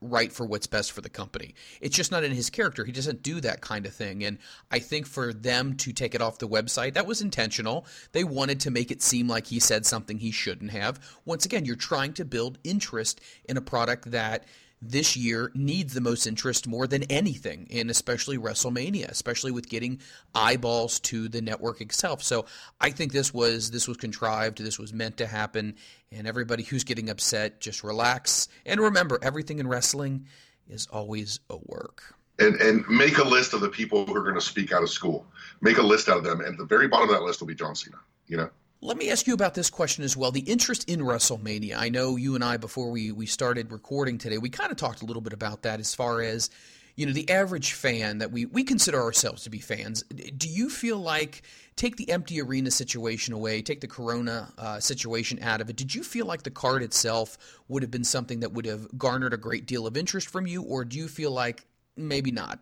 right 0.00 0.32
for 0.32 0.46
what's 0.46 0.66
best 0.66 0.92
for 0.92 1.00
the 1.00 1.08
company. 1.08 1.54
It's 1.80 1.96
just 1.96 2.10
not 2.10 2.24
in 2.24 2.32
his 2.32 2.50
character. 2.50 2.84
He 2.84 2.92
doesn't 2.92 3.22
do 3.22 3.40
that 3.40 3.60
kind 3.60 3.86
of 3.86 3.94
thing. 3.94 4.24
And 4.24 4.38
I 4.70 4.78
think 4.78 5.06
for 5.06 5.32
them 5.32 5.74
to 5.76 5.92
take 5.92 6.14
it 6.14 6.22
off 6.22 6.38
the 6.38 6.48
website, 6.48 6.94
that 6.94 7.06
was 7.06 7.20
intentional. 7.20 7.86
They 8.12 8.24
wanted 8.24 8.60
to 8.60 8.70
make 8.70 8.90
it 8.90 9.02
seem 9.02 9.28
like 9.28 9.46
he 9.46 9.60
said 9.60 9.86
something 9.86 10.18
he 10.18 10.30
shouldn't 10.30 10.70
have. 10.70 11.00
Once 11.24 11.44
again, 11.44 11.64
you're 11.64 11.76
trying 11.76 12.12
to 12.14 12.24
build 12.24 12.58
interest 12.64 13.20
in 13.48 13.56
a 13.56 13.62
product 13.62 14.10
that 14.10 14.44
this 14.80 15.16
year 15.16 15.50
needs 15.54 15.94
the 15.94 16.00
most 16.00 16.26
interest 16.26 16.66
more 16.66 16.86
than 16.86 17.02
anything, 17.04 17.66
and 17.70 17.90
especially 17.90 18.38
WrestleMania, 18.38 19.08
especially 19.08 19.50
with 19.50 19.68
getting 19.68 20.00
eyeballs 20.34 21.00
to 21.00 21.28
the 21.28 21.40
network 21.40 21.80
itself. 21.80 22.22
So 22.22 22.46
I 22.80 22.90
think 22.90 23.12
this 23.12 23.34
was 23.34 23.70
this 23.70 23.88
was 23.88 23.96
contrived. 23.96 24.58
This 24.58 24.78
was 24.78 24.92
meant 24.92 25.16
to 25.18 25.26
happen, 25.26 25.74
and 26.12 26.26
everybody 26.26 26.62
who's 26.62 26.84
getting 26.84 27.10
upset, 27.10 27.60
just 27.60 27.82
relax 27.82 28.48
and 28.66 28.80
remember, 28.80 29.18
everything 29.22 29.58
in 29.58 29.66
wrestling 29.66 30.26
is 30.68 30.86
always 30.86 31.40
a 31.50 31.56
work. 31.64 32.14
And, 32.40 32.54
and 32.60 32.88
make 32.88 33.18
a 33.18 33.24
list 33.24 33.52
of 33.52 33.60
the 33.60 33.68
people 33.68 34.06
who 34.06 34.14
are 34.14 34.22
going 34.22 34.36
to 34.36 34.40
speak 34.40 34.72
out 34.72 34.84
of 34.84 34.90
school. 34.90 35.26
Make 35.60 35.78
a 35.78 35.82
list 35.82 36.08
out 36.08 36.18
of 36.18 36.24
them, 36.24 36.40
and 36.40 36.56
the 36.56 36.64
very 36.64 36.86
bottom 36.86 37.08
of 37.08 37.16
that 37.16 37.22
list 37.22 37.40
will 37.40 37.48
be 37.48 37.54
John 37.54 37.74
Cena. 37.74 37.96
You 38.28 38.36
know. 38.36 38.50
Let 38.80 38.96
me 38.96 39.10
ask 39.10 39.26
you 39.26 39.34
about 39.34 39.54
this 39.54 39.70
question 39.70 40.04
as 40.04 40.16
well. 40.16 40.30
The 40.30 40.40
interest 40.40 40.88
in 40.88 41.00
WrestleMania. 41.00 41.76
I 41.76 41.88
know 41.88 42.14
you 42.14 42.36
and 42.36 42.44
I, 42.44 42.58
before 42.58 42.92
we, 42.92 43.10
we 43.10 43.26
started 43.26 43.72
recording 43.72 44.18
today, 44.18 44.38
we 44.38 44.50
kind 44.50 44.70
of 44.70 44.76
talked 44.76 45.02
a 45.02 45.04
little 45.04 45.20
bit 45.20 45.32
about 45.32 45.62
that 45.62 45.80
as 45.80 45.96
far 45.96 46.22
as, 46.22 46.48
you 46.94 47.04
know, 47.04 47.12
the 47.12 47.28
average 47.28 47.72
fan 47.72 48.18
that 48.18 48.30
we, 48.30 48.46
we 48.46 48.62
consider 48.62 49.02
ourselves 49.02 49.42
to 49.42 49.50
be 49.50 49.58
fans. 49.58 50.04
Do 50.04 50.48
you 50.48 50.70
feel 50.70 50.98
like, 50.98 51.42
take 51.74 51.96
the 51.96 52.08
empty 52.08 52.40
arena 52.40 52.70
situation 52.70 53.34
away, 53.34 53.62
take 53.62 53.80
the 53.80 53.88
Corona 53.88 54.52
uh, 54.56 54.78
situation 54.78 55.40
out 55.42 55.60
of 55.60 55.68
it, 55.68 55.74
did 55.74 55.92
you 55.92 56.04
feel 56.04 56.26
like 56.26 56.44
the 56.44 56.50
card 56.50 56.84
itself 56.84 57.36
would 57.66 57.82
have 57.82 57.90
been 57.90 58.04
something 58.04 58.40
that 58.40 58.52
would 58.52 58.66
have 58.66 58.96
garnered 58.96 59.34
a 59.34 59.38
great 59.38 59.66
deal 59.66 59.88
of 59.88 59.96
interest 59.96 60.28
from 60.28 60.46
you, 60.46 60.62
or 60.62 60.84
do 60.84 60.98
you 60.98 61.08
feel 61.08 61.32
like 61.32 61.66
maybe 61.96 62.30
not? 62.30 62.60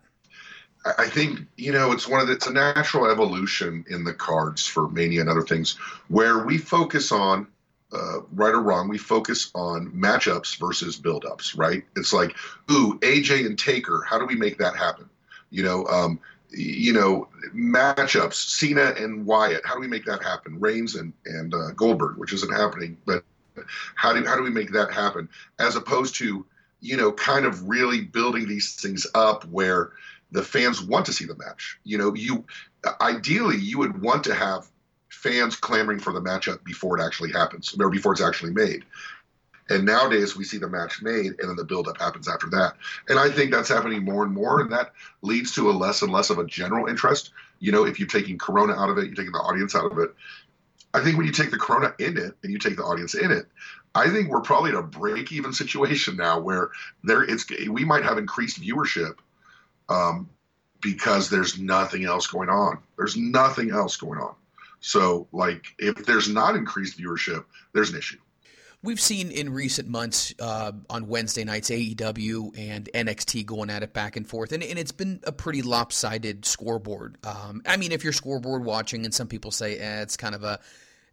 I 0.98 1.08
think 1.08 1.40
you 1.56 1.72
know 1.72 1.92
it's 1.92 2.08
one 2.08 2.20
of 2.20 2.28
the, 2.28 2.34
it's 2.34 2.46
a 2.46 2.52
natural 2.52 3.10
evolution 3.10 3.84
in 3.88 4.04
the 4.04 4.14
cards 4.14 4.66
for 4.66 4.88
Mania 4.88 5.20
and 5.20 5.30
other 5.30 5.42
things 5.42 5.76
where 6.08 6.44
we 6.44 6.58
focus 6.58 7.12
on 7.12 7.46
uh, 7.92 8.20
right 8.32 8.54
or 8.54 8.62
wrong, 8.62 8.88
we 8.88 8.98
focus 8.98 9.50
on 9.54 9.90
matchups 9.92 10.58
versus 10.58 10.98
buildups. 10.98 11.56
Right? 11.56 11.84
It's 11.96 12.12
like, 12.12 12.36
ooh, 12.70 12.98
AJ 13.00 13.46
and 13.46 13.58
Taker. 13.58 14.04
How 14.06 14.18
do 14.18 14.26
we 14.26 14.34
make 14.34 14.58
that 14.58 14.76
happen? 14.76 15.08
You 15.50 15.62
know, 15.62 15.86
um, 15.86 16.20
you 16.50 16.92
know, 16.92 17.28
matchups. 17.54 18.34
Cena 18.34 18.94
and 18.98 19.26
Wyatt. 19.26 19.64
How 19.64 19.74
do 19.74 19.80
we 19.80 19.88
make 19.88 20.04
that 20.04 20.22
happen? 20.22 20.60
Reigns 20.60 20.94
and 20.94 21.12
and 21.24 21.54
uh, 21.54 21.70
Goldberg, 21.72 22.18
which 22.18 22.32
isn't 22.32 22.52
happening, 22.52 22.96
but 23.06 23.24
how 23.94 24.12
do 24.12 24.24
how 24.24 24.36
do 24.36 24.42
we 24.42 24.50
make 24.50 24.72
that 24.72 24.92
happen? 24.92 25.28
As 25.58 25.76
opposed 25.76 26.16
to 26.16 26.44
you 26.80 26.96
know, 26.96 27.12
kind 27.12 27.46
of 27.46 27.68
really 27.68 28.02
building 28.02 28.46
these 28.46 28.74
things 28.74 29.06
up 29.14 29.44
where 29.46 29.92
the 30.30 30.42
fans 30.42 30.82
want 30.82 31.06
to 31.06 31.12
see 31.12 31.24
the 31.24 31.36
match. 31.36 31.78
You 31.84 31.98
know, 31.98 32.14
you 32.14 32.44
ideally 33.00 33.56
you 33.56 33.78
would 33.78 34.00
want 34.00 34.24
to 34.24 34.34
have 34.34 34.68
fans 35.08 35.56
clamoring 35.56 36.00
for 36.00 36.12
the 36.12 36.20
matchup 36.20 36.62
before 36.64 36.98
it 36.98 37.04
actually 37.04 37.32
happens, 37.32 37.74
or 37.78 37.90
before 37.90 38.12
it's 38.12 38.22
actually 38.22 38.52
made. 38.52 38.84
And 39.68 39.84
nowadays 39.84 40.36
we 40.36 40.44
see 40.44 40.58
the 40.58 40.68
match 40.68 41.02
made, 41.02 41.40
and 41.40 41.48
then 41.48 41.56
the 41.56 41.64
buildup 41.64 41.98
happens 41.98 42.28
after 42.28 42.48
that. 42.50 42.74
And 43.08 43.18
I 43.18 43.30
think 43.30 43.50
that's 43.50 43.68
happening 43.68 44.04
more 44.04 44.22
and 44.22 44.32
more, 44.32 44.60
and 44.60 44.70
that 44.72 44.92
leads 45.22 45.52
to 45.54 45.70
a 45.70 45.72
less 45.72 46.02
and 46.02 46.12
less 46.12 46.30
of 46.30 46.38
a 46.38 46.44
general 46.44 46.86
interest. 46.86 47.32
You 47.58 47.72
know, 47.72 47.84
if 47.84 47.98
you're 47.98 48.08
taking 48.08 48.38
Corona 48.38 48.74
out 48.74 48.90
of 48.90 48.98
it, 48.98 49.06
you're 49.06 49.14
taking 49.14 49.32
the 49.32 49.38
audience 49.38 49.74
out 49.74 49.90
of 49.90 49.98
it. 49.98 50.14
I 50.94 51.02
think 51.02 51.16
when 51.16 51.26
you 51.26 51.32
take 51.32 51.50
the 51.50 51.58
Corona 51.58 51.94
in 51.98 52.16
it 52.16 52.36
and 52.42 52.52
you 52.52 52.58
take 52.58 52.76
the 52.76 52.84
audience 52.84 53.14
in 53.14 53.32
it, 53.32 53.46
I 53.94 54.08
think 54.10 54.28
we're 54.28 54.40
probably 54.40 54.70
in 54.70 54.76
a 54.76 54.82
break-even 54.82 55.52
situation 55.52 56.16
now 56.16 56.38
where 56.38 56.70
there 57.02 57.22
it's 57.22 57.46
we 57.68 57.84
might 57.84 58.04
have 58.04 58.18
increased 58.18 58.60
viewership 58.60 59.16
um, 59.88 60.28
because 60.80 61.30
there's 61.30 61.58
nothing 61.58 62.04
else 62.04 62.26
going 62.26 62.48
on. 62.48 62.78
There's 62.96 63.16
nothing 63.16 63.70
else 63.70 63.96
going 63.96 64.18
on. 64.20 64.34
So, 64.80 65.26
like, 65.32 65.66
if 65.78 66.06
there's 66.06 66.28
not 66.28 66.54
increased 66.54 66.98
viewership, 66.98 67.44
there's 67.72 67.90
an 67.90 67.98
issue. 67.98 68.18
We've 68.82 69.00
seen 69.00 69.30
in 69.30 69.52
recent 69.52 69.88
months 69.88 70.34
uh, 70.38 70.70
on 70.90 71.08
Wednesday 71.08 71.42
nights 71.44 71.70
AEW 71.70 72.56
and 72.56 72.88
NXT 72.94 73.44
going 73.46 73.70
at 73.70 73.82
it 73.82 73.92
back 73.92 74.16
and 74.16 74.28
forth, 74.28 74.52
and, 74.52 74.62
and 74.62 74.78
it's 74.78 74.92
been 74.92 75.20
a 75.24 75.32
pretty 75.32 75.62
lopsided 75.62 76.44
scoreboard. 76.44 77.16
Um, 77.24 77.62
I 77.66 77.78
mean, 77.78 77.90
if 77.90 78.04
you're 78.04 78.12
scoreboard 78.12 78.64
watching, 78.64 79.04
and 79.04 79.12
some 79.12 79.26
people 79.26 79.50
say 79.50 79.78
eh, 79.78 80.02
it's 80.02 80.16
kind 80.16 80.34
of 80.34 80.44
a 80.44 80.60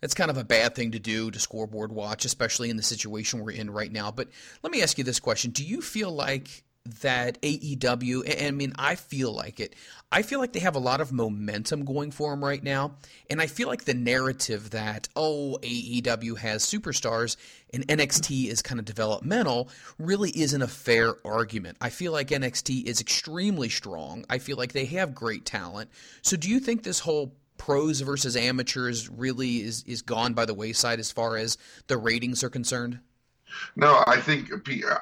it's 0.03 0.13
kind 0.13 0.29
of 0.29 0.37
a 0.37 0.43
bad 0.43 0.75
thing 0.75 0.91
to 0.91 0.99
do 0.99 1.31
to 1.31 1.39
scoreboard 1.39 1.91
watch, 1.91 2.25
especially 2.25 2.69
in 2.69 2.75
the 2.77 2.83
situation 2.83 3.39
we're 3.39 3.51
in 3.51 3.71
right 3.71 3.91
now. 3.91 4.11
But 4.11 4.27
let 4.61 4.71
me 4.71 4.83
ask 4.83 4.97
you 4.97 5.03
this 5.03 5.19
question: 5.19 5.51
Do 5.51 5.63
you 5.65 5.81
feel 5.81 6.11
like 6.11 6.63
that 6.85 7.41
AEW, 7.41 8.23
and 8.29 8.47
I 8.47 8.51
mean, 8.51 8.73
I 8.77 8.95
feel 8.95 9.33
like 9.33 9.59
it. 9.59 9.73
I 10.11 10.21
feel 10.21 10.39
like 10.39 10.51
they 10.51 10.59
have 10.59 10.75
a 10.75 10.79
lot 10.79 10.99
of 10.99 11.13
momentum 11.13 11.85
going 11.85 12.11
for 12.11 12.31
them 12.31 12.43
right 12.43 12.61
now. 12.61 12.95
And 13.29 13.41
I 13.41 13.47
feel 13.47 13.67
like 13.67 13.85
the 13.85 13.93
narrative 13.93 14.71
that, 14.71 15.07
oh, 15.15 15.57
AEW 15.61 16.37
has 16.37 16.65
superstars 16.65 17.37
and 17.73 17.87
NXT 17.87 18.47
is 18.47 18.61
kind 18.61 18.79
of 18.79 18.85
developmental 18.85 19.69
really 19.97 20.31
isn't 20.31 20.61
a 20.61 20.67
fair 20.67 21.15
argument. 21.25 21.77
I 21.79 21.89
feel 21.89 22.11
like 22.11 22.27
NXT 22.27 22.83
is 22.83 22.99
extremely 22.99 23.69
strong. 23.69 24.25
I 24.29 24.37
feel 24.37 24.57
like 24.57 24.73
they 24.73 24.85
have 24.85 25.15
great 25.15 25.45
talent. 25.45 25.89
So 26.21 26.35
do 26.35 26.49
you 26.49 26.59
think 26.59 26.83
this 26.83 26.99
whole 26.99 27.33
pros 27.57 28.01
versus 28.01 28.35
amateurs 28.35 29.09
really 29.09 29.61
is, 29.61 29.83
is 29.87 30.01
gone 30.01 30.33
by 30.33 30.45
the 30.45 30.53
wayside 30.53 30.99
as 30.99 31.11
far 31.11 31.37
as 31.37 31.57
the 31.87 31.97
ratings 31.97 32.43
are 32.43 32.49
concerned? 32.49 32.99
No, 33.75 34.03
I 34.07 34.17
think 34.17 34.49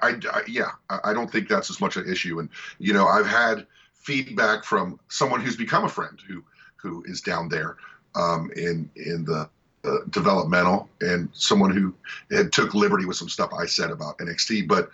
I, 0.01 0.20
I, 0.31 0.41
yeah, 0.48 0.72
I 1.03 1.13
don't 1.13 1.31
think 1.31 1.48
that's 1.48 1.70
as 1.70 1.81
much 1.81 1.98
an 1.98 2.10
issue. 2.10 2.39
And 2.39 2.50
you 2.79 2.93
know, 2.93 3.08
I've 3.08 3.27
had 3.27 3.65
feedback 3.93 4.63
from 4.63 5.00
someone 5.10 5.41
who's 5.41 5.55
become 5.55 5.86
a 5.86 5.89
friend 5.89 6.20
who 6.27 6.43
who 6.75 7.03
is 7.05 7.22
down 7.22 7.50
there 7.50 7.77
um, 8.15 8.51
in 8.55 8.89
in 8.96 9.25
the 9.25 9.50
uh, 9.84 9.98
developmental, 10.10 10.89
and 11.01 11.29
someone 11.34 11.72
who 11.72 11.93
had 12.36 12.51
took 12.51 12.74
liberty 12.74 13.05
with 13.05 13.17
some 13.17 13.29
stuff 13.29 13.51
I 13.53 13.65
said 13.65 13.91
about 13.91 14.17
NXT. 14.20 14.67
But 14.67 14.91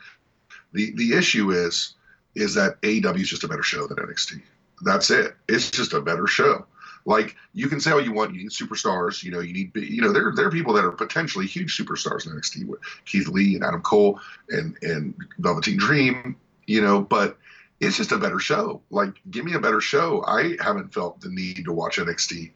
the 0.73 0.91
the 0.95 1.13
issue 1.13 1.51
is 1.51 1.95
is 2.35 2.53
that 2.53 2.79
AEW 2.81 3.21
is 3.21 3.29
just 3.29 3.43
a 3.43 3.47
better 3.47 3.63
show 3.63 3.87
than 3.87 3.97
NXT. 3.97 4.41
That's 4.83 5.09
it. 5.09 5.35
It's 5.47 5.71
just 5.71 5.93
a 5.93 6.01
better 6.01 6.27
show. 6.27 6.65
Like 7.07 7.37
you 7.53 7.69
can 7.69 7.79
say 7.79 7.91
all 7.91 8.01
you 8.01 8.11
want, 8.11 8.35
you 8.35 8.41
need 8.41 8.51
superstars. 8.51 9.23
You 9.23 9.31
know, 9.31 9.39
you 9.39 9.53
need 9.53 9.71
you 9.75 10.01
know 10.01 10.11
there 10.11 10.33
there 10.35 10.45
are 10.45 10.51
people 10.51 10.73
that 10.73 10.83
are 10.83 10.91
potentially 10.91 11.47
huge 11.47 11.77
superstars 11.77 12.27
in 12.27 12.33
NXT 12.33 12.69
Keith 13.05 13.29
Lee 13.29 13.55
and 13.55 13.63
Adam 13.63 13.81
Cole 13.81 14.19
and 14.49 14.77
and 14.81 15.15
Velveteen 15.39 15.77
Dream. 15.77 16.35
You 16.65 16.81
know, 16.81 17.01
but 17.01 17.37
it's 17.79 17.95
just 17.95 18.11
a 18.11 18.17
better 18.17 18.39
show. 18.39 18.81
Like, 18.89 19.13
give 19.31 19.45
me 19.45 19.53
a 19.53 19.59
better 19.59 19.79
show. 19.79 20.21
I 20.27 20.57
haven't 20.61 20.93
felt 20.93 21.21
the 21.21 21.29
need 21.29 21.63
to 21.63 21.71
watch 21.71 21.97
NXT 21.97 22.51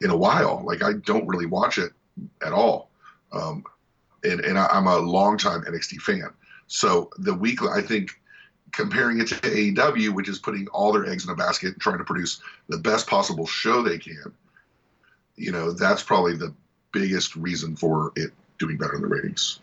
in 0.00 0.10
a 0.10 0.16
while. 0.16 0.64
Like, 0.66 0.82
I 0.82 0.94
don't 0.94 1.28
really 1.28 1.46
watch 1.46 1.78
it 1.78 1.92
at 2.44 2.52
all. 2.52 2.90
Um, 3.32 3.64
and 4.24 4.40
and 4.40 4.58
I, 4.58 4.66
I'm 4.66 4.88
a 4.88 4.96
longtime 4.96 5.62
NXT 5.62 6.00
fan. 6.00 6.30
So 6.66 7.08
the 7.18 7.34
weekly, 7.34 7.68
I 7.72 7.82
think 7.82 8.20
comparing 8.72 9.20
it 9.20 9.28
to 9.28 9.34
AEW, 9.36 10.14
which 10.14 10.28
is 10.28 10.38
putting 10.38 10.66
all 10.68 10.92
their 10.92 11.06
eggs 11.06 11.24
in 11.24 11.30
a 11.30 11.36
basket 11.36 11.74
and 11.74 11.80
trying 11.80 11.98
to 11.98 12.04
produce 12.04 12.40
the 12.68 12.78
best 12.78 13.06
possible 13.06 13.46
show 13.46 13.82
they 13.82 13.98
can, 13.98 14.32
you 15.36 15.52
know, 15.52 15.72
that's 15.72 16.02
probably 16.02 16.36
the 16.36 16.54
biggest 16.92 17.36
reason 17.36 17.76
for 17.76 18.12
it 18.16 18.32
doing 18.58 18.76
better 18.76 18.96
in 18.96 19.02
the 19.02 19.08
ratings. 19.08 19.60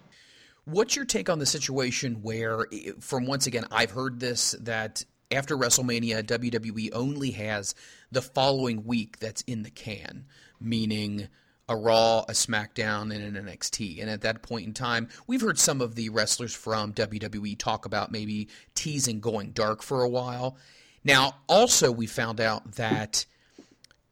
What's 0.66 0.96
your 0.96 1.06
take 1.06 1.30
on 1.30 1.39
the 1.39 1.46
situation 1.46 2.22
where, 2.22 2.68
from 3.00 3.25
once 3.25 3.48
again, 3.48 3.66
I've 3.72 3.92
heard 3.92 4.20
this 4.20 4.51
that 4.62 5.04
after 5.32 5.58
WrestleMania, 5.58 6.24
WWE 6.24 6.89
only 6.94 7.32
has 7.32 7.75
the 8.12 8.22
following 8.22 8.86
week 8.86 9.20
that's 9.20 9.42
in 9.44 9.63
the 9.63 9.70
can, 9.70 10.25
meaning 10.60 11.28
a 11.70 11.76
Raw, 11.76 12.26
a 12.28 12.34
SmackDown, 12.34 13.16
and 13.16 13.38
an 13.38 13.46
NXT. 13.46 14.02
And 14.02 14.10
at 14.10 14.22
that 14.22 14.42
point 14.42 14.66
in 14.66 14.74
time, 14.74 15.08
we've 15.28 15.40
heard 15.40 15.60
some 15.60 15.80
of 15.80 15.96
the 15.96 16.10
wrestlers 16.10 16.54
from 16.54 16.94
WWE 16.94 17.58
talk 17.58 17.86
about 17.86 18.12
maybe 18.12 18.50
teasing 18.74 19.20
going 19.20 19.52
dark 19.52 19.84
for 19.84 20.02
a 20.02 20.10
while. 20.10 20.58
Now, 21.04 21.36
also, 21.48 21.92
we 21.92 22.08
found 22.08 22.42
out 22.42 22.74
that 22.74 23.26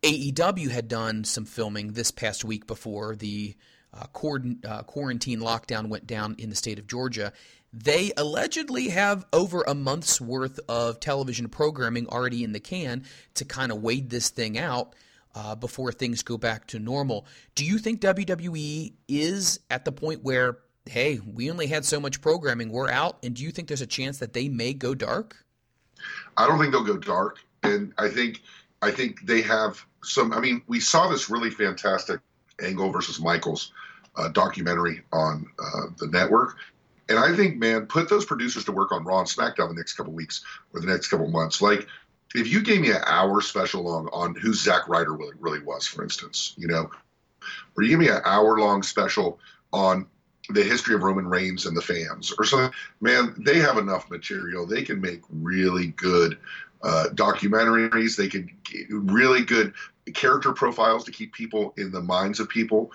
AEW 0.03 0.69
had 0.69 0.87
done 0.87 1.23
some 1.23 1.45
filming 1.45 1.93
this 1.93 2.11
past 2.11 2.45
week 2.45 2.67
before 2.67 3.15
the 3.15 3.55
uh, 3.91 4.05
uh, 4.05 4.83
quarantine 4.83 5.39
lockdown 5.39 5.87
went 5.89 6.05
down 6.05 6.35
in 6.37 6.51
the 6.51 6.55
state 6.55 6.77
of 6.77 6.85
Georgia. 6.85 7.33
They 7.73 8.11
allegedly 8.15 8.89
have 8.89 9.25
over 9.33 9.63
a 9.63 9.73
month's 9.73 10.21
worth 10.21 10.59
of 10.69 10.99
television 10.99 11.49
programming 11.49 12.07
already 12.07 12.43
in 12.43 12.51
the 12.51 12.59
can 12.59 13.05
to 13.33 13.45
kind 13.45 13.71
of 13.71 13.81
wade 13.81 14.11
this 14.11 14.29
thing 14.29 14.57
out 14.59 14.93
uh, 15.37 15.53
before 15.53 15.91
things 15.91 16.23
go 16.23 16.35
back 16.35 16.65
to 16.65 16.79
normal. 16.79 17.27
Do 17.53 17.63
you 17.63 17.77
think 17.77 18.01
WWE 18.01 18.93
is 19.07 19.59
at 19.69 19.85
the 19.85 19.91
point 19.91 20.23
where, 20.23 20.57
hey, 20.87 21.19
we 21.31 21.51
only 21.51 21.67
had 21.67 21.85
so 21.85 21.99
much 21.99 22.21
programming, 22.21 22.71
we're 22.71 22.89
out? 22.89 23.19
And 23.21 23.35
do 23.35 23.43
you 23.43 23.51
think 23.51 23.67
there's 23.67 23.81
a 23.81 23.87
chance 23.87 24.17
that 24.17 24.33
they 24.33 24.49
may 24.49 24.73
go 24.73 24.95
dark? 24.95 25.37
I 26.37 26.47
don't 26.47 26.59
think 26.59 26.71
they'll 26.71 26.83
go 26.83 26.97
dark, 26.97 27.37
and 27.61 27.93
I 27.97 28.07
think 28.07 28.41
I 28.81 28.91
think 28.91 29.25
they 29.25 29.41
have 29.41 29.83
some. 30.03 30.33
I 30.33 30.39
mean, 30.39 30.61
we 30.67 30.79
saw 30.79 31.07
this 31.07 31.29
really 31.29 31.51
fantastic 31.51 32.19
Angle 32.61 32.91
versus 32.91 33.19
Michaels 33.19 33.71
uh, 34.15 34.29
documentary 34.29 35.01
on 35.11 35.45
uh, 35.59 35.87
the 35.99 36.07
network. 36.07 36.57
And 37.09 37.17
I 37.17 37.35
think, 37.35 37.57
man, 37.57 37.85
put 37.85 38.09
those 38.09 38.25
producers 38.25 38.65
to 38.65 38.71
work 38.71 38.91
on 38.91 39.05
Raw 39.05 39.19
and 39.19 39.27
SmackDown 39.27 39.69
the 39.69 39.75
next 39.75 39.93
couple 39.93 40.13
weeks 40.13 40.43
or 40.73 40.81
the 40.81 40.87
next 40.87 41.07
couple 41.07 41.27
months. 41.29 41.61
Like 41.61 41.87
if 42.35 42.51
you 42.51 42.61
gave 42.61 42.81
me 42.81 42.91
an 42.91 43.01
hour 43.05 43.41
special 43.41 43.83
long 43.83 44.09
on 44.11 44.35
who 44.35 44.53
Zack 44.53 44.87
Ryder 44.87 45.13
really, 45.13 45.35
really 45.39 45.61
was, 45.61 45.87
for 45.87 46.03
instance, 46.03 46.53
you 46.57 46.67
know, 46.67 46.89
or 47.75 47.83
you 47.83 47.89
give 47.89 47.99
me 47.99 48.09
an 48.09 48.21
hour 48.25 48.59
long 48.59 48.83
special 48.83 49.39
on 49.71 50.07
the 50.49 50.63
history 50.63 50.95
of 50.95 51.03
Roman 51.03 51.27
Reigns 51.27 51.65
and 51.65 51.75
the 51.75 51.81
fans 51.81 52.33
or 52.37 52.45
something, 52.45 52.71
man, 53.01 53.35
they 53.37 53.59
have 53.59 53.77
enough 53.77 54.09
material. 54.09 54.65
They 54.65 54.81
can 54.81 55.01
make 55.01 55.21
really 55.29 55.87
good 55.87 56.37
uh, 56.83 57.07
documentaries. 57.13 58.15
They 58.15 58.27
can 58.27 58.49
really 58.89 59.43
good 59.43 59.73
character 60.13 60.53
profiles 60.53 61.03
to 61.05 61.11
keep 61.11 61.33
people 61.33 61.73
in 61.77 61.91
the 61.91 62.01
minds 62.01 62.39
of 62.39 62.47
people, 62.47 62.91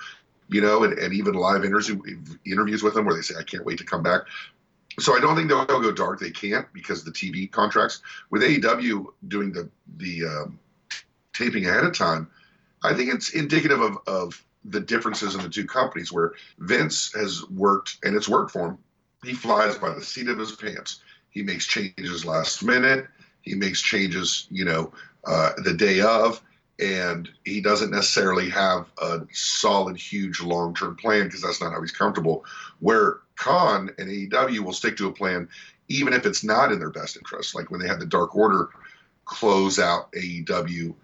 you 0.48 0.60
know, 0.60 0.84
and, 0.84 0.98
and 0.98 1.12
even 1.12 1.34
live 1.34 1.64
interviews 1.64 2.36
interviews 2.46 2.82
with 2.82 2.94
them 2.94 3.04
where 3.04 3.14
they 3.14 3.22
say, 3.22 3.34
I 3.38 3.42
can't 3.42 3.66
wait 3.66 3.78
to 3.78 3.84
come 3.84 4.02
back 4.02 4.22
so 4.98 5.16
I 5.16 5.20
don't 5.20 5.36
think 5.36 5.48
they'll 5.48 5.64
go 5.66 5.92
dark. 5.92 6.20
They 6.20 6.30
can't 6.30 6.66
because 6.72 7.04
the 7.04 7.10
TV 7.10 7.50
contracts. 7.50 8.02
With 8.30 8.42
AEW 8.42 9.06
doing 9.28 9.52
the 9.52 9.68
the 9.96 10.24
um, 10.24 10.58
taping 11.32 11.66
ahead 11.66 11.84
of 11.84 11.96
time, 11.96 12.28
I 12.82 12.94
think 12.94 13.12
it's 13.12 13.34
indicative 13.34 13.80
of, 13.80 13.98
of 14.06 14.44
the 14.64 14.80
differences 14.80 15.34
in 15.34 15.42
the 15.42 15.48
two 15.48 15.66
companies 15.66 16.12
where 16.12 16.32
Vince 16.58 17.12
has 17.14 17.48
worked 17.50 17.96
and 18.04 18.16
it's 18.16 18.28
worked 18.28 18.52
for 18.52 18.70
him. 18.70 18.78
He 19.24 19.34
flies 19.34 19.78
by 19.78 19.90
the 19.90 20.02
seat 20.02 20.28
of 20.28 20.38
his 20.38 20.52
pants. 20.52 21.00
He 21.30 21.42
makes 21.42 21.66
changes 21.66 22.24
last 22.24 22.62
minute. 22.62 23.06
He 23.42 23.54
makes 23.54 23.80
changes, 23.80 24.46
you 24.50 24.64
know, 24.64 24.92
uh, 25.24 25.52
the 25.64 25.72
day 25.72 26.00
of, 26.00 26.42
and 26.78 27.28
he 27.44 27.60
doesn't 27.60 27.90
necessarily 27.90 28.48
have 28.50 28.86
a 29.00 29.20
solid, 29.32 29.96
huge 29.96 30.40
long 30.40 30.74
term 30.74 30.96
plan 30.96 31.24
because 31.24 31.42
that's 31.42 31.60
not 31.60 31.72
how 31.72 31.80
he's 31.80 31.92
comfortable. 31.92 32.44
Where 32.80 33.18
Khan 33.36 33.90
and 33.98 34.08
AEW 34.08 34.60
will 34.60 34.72
stick 34.72 34.96
to 34.98 35.08
a 35.08 35.12
plan 35.12 35.48
even 35.88 36.12
if 36.12 36.24
it's 36.24 36.42
not 36.42 36.72
in 36.72 36.78
their 36.78 36.90
best 36.90 37.16
interest. 37.16 37.54
Like 37.54 37.70
when 37.70 37.80
they 37.80 37.88
had 37.88 38.00
the 38.00 38.06
Dark 38.06 38.34
Order 38.34 38.70
close 39.24 39.78
out 39.78 40.10
AEW 40.12 40.94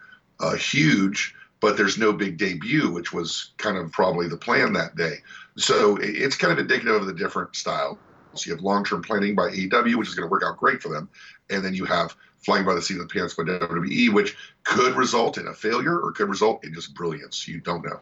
uh, 0.41 0.55
huge, 0.55 1.35
but 1.61 1.77
there's 1.77 1.99
no 1.99 2.13
big 2.13 2.39
debut, 2.39 2.91
which 2.91 3.13
was 3.13 3.53
kind 3.59 3.77
of 3.77 3.93
probably 3.93 4.29
the 4.29 4.37
plan 4.37 4.73
that 4.73 4.97
day. 4.97 5.17
So 5.57 5.99
it's 6.01 6.37
kind 6.37 6.53
of 6.53 6.59
indicative 6.59 6.95
of 6.95 7.07
the 7.07 7.13
different 7.13 7.57
style. 7.57 7.99
So 8.35 8.49
you 8.49 8.55
have 8.55 8.65
long-term 8.65 9.03
planning 9.03 9.35
by 9.35 9.51
AEW, 9.51 9.97
which 9.97 10.09
is 10.09 10.15
going 10.15 10.29
to 10.29 10.31
work 10.31 10.45
out 10.45 10.57
great 10.57 10.81
for 10.81 10.89
them, 10.91 11.09
and 11.51 11.65
then 11.65 11.75
you 11.75 11.85
have 11.85 12.15
flying 12.45 12.65
by 12.65 12.75
the 12.75 12.83
seat 12.83 12.99
of 12.99 13.09
the 13.09 13.13
pants 13.13 13.35
by 13.35 13.45
WWE, 13.45 14.13
which 14.13 14.37
could 14.65 14.97
result 14.97 15.39
in 15.39 15.47
a 15.47 15.55
failure 15.55 15.99
or 15.99 16.13
could 16.13 16.29
result 16.29 16.65
in 16.65 16.75
just 16.75 16.95
brilliance. 16.95 17.47
You 17.49 17.61
don't 17.61 17.85
know. 17.85 18.01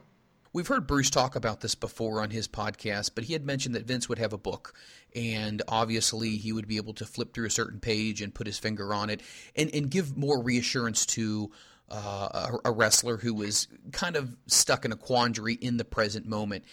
We've 0.52 0.66
heard 0.66 0.86
Bruce 0.86 1.10
talk 1.10 1.36
about 1.36 1.60
this 1.60 1.74
before 1.74 2.22
on 2.22 2.30
his 2.30 2.48
podcast, 2.48 3.10
but 3.14 3.24
he 3.24 3.34
had 3.34 3.44
mentioned 3.44 3.74
that 3.74 3.86
Vince 3.86 4.08
would 4.08 4.18
have 4.18 4.32
a 4.32 4.38
book, 4.38 4.72
and 5.14 5.60
obviously 5.68 6.38
he 6.38 6.50
would 6.50 6.66
be 6.66 6.78
able 6.78 6.94
to 6.94 7.04
flip 7.04 7.34
through 7.34 7.46
a 7.46 7.50
certain 7.50 7.78
page 7.78 8.22
and 8.22 8.34
put 8.34 8.46
his 8.46 8.58
finger 8.58 8.94
on 8.94 9.10
it 9.10 9.20
and, 9.54 9.68
and 9.74 9.90
give 9.90 10.16
more 10.16 10.42
reassurance 10.42 11.04
to 11.04 11.50
uh, 11.90 12.48
a, 12.64 12.70
a 12.70 12.72
wrestler 12.72 13.18
who 13.18 13.34
was 13.34 13.68
kind 13.92 14.16
of 14.16 14.34
stuck 14.46 14.86
in 14.86 14.92
a 14.92 14.96
quandary 14.96 15.54
in 15.54 15.76
the 15.76 15.84
present 15.84 16.26
moment. 16.26 16.64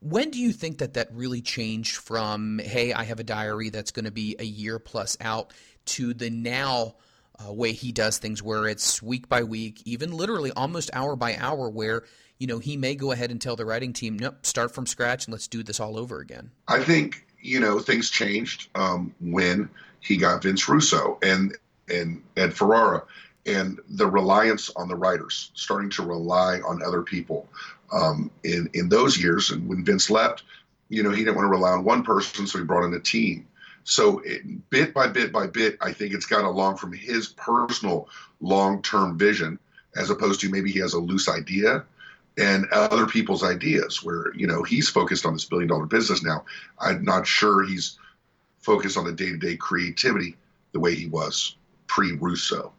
When 0.00 0.30
do 0.30 0.38
you 0.40 0.52
think 0.52 0.78
that 0.78 0.94
that 0.94 1.08
really 1.12 1.40
changed 1.40 1.96
from, 1.96 2.58
hey, 2.58 2.92
I 2.92 3.04
have 3.04 3.20
a 3.20 3.24
diary 3.24 3.70
that's 3.70 3.92
going 3.92 4.04
to 4.04 4.10
be 4.10 4.34
a 4.38 4.44
year 4.44 4.80
plus 4.80 5.16
out, 5.20 5.52
to 5.86 6.12
the 6.12 6.28
now 6.28 6.96
uh, 7.46 7.52
way 7.52 7.72
he 7.72 7.92
does 7.92 8.18
things 8.18 8.42
where 8.42 8.66
it's 8.66 9.02
week 9.02 9.28
by 9.28 9.42
week, 9.42 9.82
even 9.84 10.12
literally 10.12 10.50
almost 10.52 10.90
hour 10.92 11.16
by 11.16 11.36
hour, 11.36 11.70
where 11.70 12.04
you 12.38 12.46
know 12.46 12.58
he 12.58 12.76
may 12.76 12.94
go 12.94 13.12
ahead 13.12 13.30
and 13.30 13.40
tell 13.40 13.56
the 13.56 13.64
writing 13.64 13.92
team, 13.92 14.18
nope, 14.18 14.44
start 14.44 14.74
from 14.74 14.86
scratch 14.86 15.26
and 15.26 15.32
let's 15.32 15.48
do 15.48 15.62
this 15.62 15.80
all 15.80 15.98
over 15.98 16.20
again. 16.20 16.50
I 16.66 16.82
think 16.82 17.26
you 17.40 17.60
know 17.60 17.78
things 17.78 18.10
changed 18.10 18.68
um, 18.74 19.14
when 19.20 19.70
he 20.00 20.16
got 20.16 20.42
Vince 20.42 20.68
Russo 20.68 21.18
and 21.22 21.56
and 21.88 22.22
Ed 22.36 22.54
Ferrara 22.54 23.02
and 23.46 23.80
the 23.88 24.06
reliance 24.06 24.70
on 24.76 24.88
the 24.88 24.96
writers, 24.96 25.50
starting 25.54 25.90
to 25.90 26.02
rely 26.02 26.60
on 26.60 26.82
other 26.82 27.02
people. 27.02 27.48
Um, 27.90 28.30
in 28.44 28.68
in 28.74 28.90
those 28.90 29.16
years, 29.16 29.50
and 29.50 29.66
when 29.66 29.82
Vince 29.82 30.10
left, 30.10 30.42
you 30.90 31.02
know, 31.02 31.10
he 31.10 31.24
didn't 31.24 31.36
want 31.36 31.46
to 31.46 31.50
rely 31.50 31.70
on 31.70 31.84
one 31.84 32.02
person, 32.02 32.46
so 32.46 32.58
he 32.58 32.64
brought 32.64 32.84
in 32.84 32.92
a 32.92 33.00
team. 33.00 33.47
So 33.88 34.18
it, 34.18 34.68
bit 34.68 34.92
by 34.92 35.08
bit 35.08 35.32
by 35.32 35.46
bit, 35.46 35.78
I 35.80 35.92
think 35.92 36.12
it's 36.12 36.26
got 36.26 36.44
along 36.44 36.76
from 36.76 36.92
his 36.92 37.28
personal 37.28 38.10
long-term 38.42 39.16
vision, 39.16 39.58
as 39.96 40.10
opposed 40.10 40.40
to 40.42 40.50
maybe 40.50 40.70
he 40.70 40.78
has 40.80 40.92
a 40.92 40.98
loose 40.98 41.26
idea 41.26 41.84
and 42.36 42.66
other 42.70 43.06
people's 43.06 43.42
ideas. 43.42 44.04
Where 44.04 44.34
you 44.34 44.46
know 44.46 44.62
he's 44.62 44.90
focused 44.90 45.24
on 45.24 45.32
this 45.32 45.46
billion-dollar 45.46 45.86
business 45.86 46.22
now. 46.22 46.44
I'm 46.78 47.02
not 47.02 47.26
sure 47.26 47.64
he's 47.64 47.98
focused 48.58 48.98
on 48.98 49.06
the 49.06 49.12
day-to-day 49.12 49.56
creativity 49.56 50.36
the 50.72 50.80
way 50.80 50.94
he 50.94 51.06
was 51.06 51.56
pre-Russo 51.86 52.74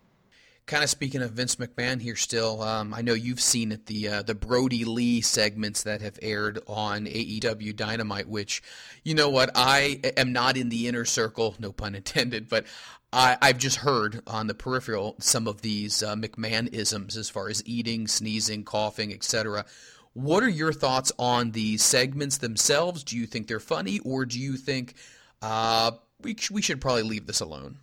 kind 0.70 0.84
of 0.84 0.90
speaking 0.90 1.24
of 1.24 1.32
Vince 1.32 1.56
McMahon 1.56 2.00
here 2.00 2.16
still, 2.16 2.62
um, 2.62 2.94
I 2.94 3.02
know 3.02 3.14
you've 3.14 3.42
seen 3.42 3.72
it 3.72 3.88
the 3.88 4.08
uh, 4.08 4.22
the 4.22 4.36
Brodie 4.36 4.86
Lee 4.86 5.20
segments 5.20 5.82
that 5.84 6.02
have 6.02 6.20
aired 6.22 6.60
on 6.68 7.06
AEW 7.06 7.76
Dynamite, 7.76 8.30
which 8.30 8.62
you 9.04 9.16
know 9.16 9.30
what 9.30 9.50
I 9.56 10.00
am 10.16 10.32
not 10.32 10.58
in 10.58 10.70
the 10.70 10.88
inner 10.88 11.06
circle, 11.06 11.56
no 11.58 11.72
pun 11.72 11.96
intended, 11.96 12.48
but 12.48 12.66
I, 13.12 13.38
have 13.42 13.58
just 13.58 13.78
heard 13.78 14.22
on 14.28 14.46
the 14.46 14.54
peripheral 14.54 15.16
some 15.20 15.48
of 15.48 15.62
these 15.62 16.04
uh, 16.04 16.16
McMahon 16.16 16.72
isms 16.72 17.18
as 17.18 17.32
far 17.32 17.50
as 17.50 17.64
eating, 17.66 18.08
sneezing, 18.08 18.64
coughing, 18.64 19.12
etc. 19.12 19.66
What 20.14 20.44
are 20.44 20.50
your 20.50 20.72
thoughts 20.72 21.12
on 21.18 21.52
the 21.52 21.78
segments 21.78 22.38
themselves? 22.38 23.04
Do 23.04 23.18
you 23.18 23.26
think 23.26 23.48
they're 23.48 23.60
funny, 23.60 24.00
or 24.06 24.24
do 24.24 24.40
you 24.40 24.56
think 24.56 24.94
uh, 25.42 25.92
we 26.22 26.38
we 26.52 26.62
should 26.62 26.80
probably 26.80 27.04
leave 27.04 27.26
this 27.26 27.40
alone? 27.40 27.80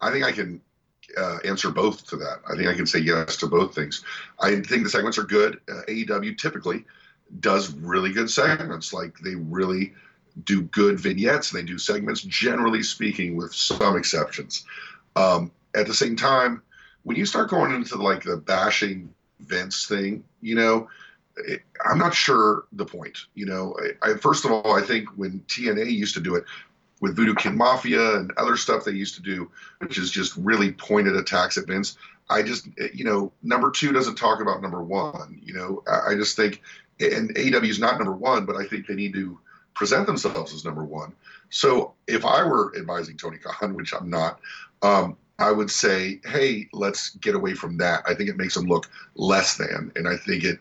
I 0.00 0.10
think 0.10 0.24
I 0.24 0.32
can 0.32 0.62
uh, 1.16 1.38
answer 1.44 1.70
both 1.70 2.06
to 2.08 2.16
that. 2.16 2.40
I 2.50 2.56
think 2.56 2.68
I 2.68 2.74
can 2.74 2.86
say 2.86 3.00
yes 3.00 3.36
to 3.38 3.46
both 3.46 3.74
things. 3.74 4.04
I 4.38 4.60
think 4.60 4.84
the 4.84 4.90
segments 4.90 5.18
are 5.18 5.24
good. 5.24 5.60
Uh, 5.68 5.82
AEW 5.88 6.38
typically 6.38 6.84
does 7.40 7.72
really 7.74 8.12
good 8.12 8.30
segments. 8.30 8.92
Like 8.92 9.18
they 9.18 9.34
really 9.34 9.92
do 10.44 10.62
good 10.62 10.98
vignettes. 10.98 11.50
They 11.50 11.62
do 11.62 11.78
segments, 11.78 12.22
generally 12.22 12.82
speaking, 12.82 13.36
with 13.36 13.54
some 13.54 13.96
exceptions. 13.96 14.64
Um, 15.16 15.50
at 15.74 15.86
the 15.86 15.94
same 15.94 16.16
time, 16.16 16.62
when 17.02 17.16
you 17.16 17.26
start 17.26 17.50
going 17.50 17.72
into 17.72 17.96
like 17.96 18.22
the 18.22 18.36
bashing 18.36 19.12
Vince 19.40 19.86
thing, 19.86 20.24
you 20.40 20.54
know, 20.54 20.88
it, 21.36 21.62
I'm 21.84 21.98
not 21.98 22.14
sure 22.14 22.64
the 22.72 22.84
point. 22.84 23.18
You 23.34 23.46
know, 23.46 23.76
I, 24.02 24.10
I, 24.10 24.14
first 24.16 24.44
of 24.44 24.50
all, 24.50 24.72
I 24.72 24.82
think 24.82 25.08
when 25.16 25.40
TNA 25.48 25.90
used 25.90 26.14
to 26.14 26.20
do 26.20 26.34
it, 26.34 26.44
with 27.00 27.16
Voodoo 27.16 27.34
Kin 27.34 27.56
Mafia 27.56 28.16
and 28.16 28.32
other 28.36 28.56
stuff 28.56 28.84
they 28.84 28.92
used 28.92 29.14
to 29.16 29.22
do, 29.22 29.50
which 29.78 29.98
is 29.98 30.10
just 30.10 30.36
really 30.36 30.72
pointed 30.72 31.16
attacks 31.16 31.56
at 31.58 31.66
Vince. 31.66 31.96
I 32.28 32.42
just, 32.42 32.68
you 32.94 33.04
know, 33.04 33.32
number 33.42 33.70
two 33.70 33.92
doesn't 33.92 34.16
talk 34.16 34.40
about 34.40 34.62
number 34.62 34.82
one. 34.82 35.40
You 35.42 35.54
know, 35.54 35.82
I, 36.08 36.14
just 36.14 36.36
think, 36.36 36.62
and 37.00 37.34
AEW 37.34 37.68
is 37.68 37.80
not 37.80 37.98
number 37.98 38.12
one, 38.12 38.44
but 38.44 38.56
I 38.56 38.64
think 38.64 38.86
they 38.86 38.94
need 38.94 39.14
to 39.14 39.38
present 39.74 40.06
themselves 40.06 40.54
as 40.54 40.64
number 40.64 40.84
one. 40.84 41.12
So 41.48 41.94
if 42.06 42.24
I 42.24 42.44
were 42.44 42.72
advising 42.78 43.16
Tony 43.16 43.38
Khan, 43.38 43.74
which 43.76 43.92
I'm 43.92 44.08
not, 44.08 44.38
um, 44.82 45.16
I 45.38 45.50
would 45.50 45.70
say, 45.70 46.20
hey, 46.26 46.68
let's 46.72 47.10
get 47.16 47.34
away 47.34 47.54
from 47.54 47.78
that. 47.78 48.04
I 48.06 48.14
think 48.14 48.28
it 48.28 48.36
makes 48.36 48.54
them 48.54 48.66
look 48.66 48.90
less 49.14 49.56
than, 49.56 49.90
and 49.96 50.06
I 50.06 50.16
think 50.16 50.44
it 50.44 50.60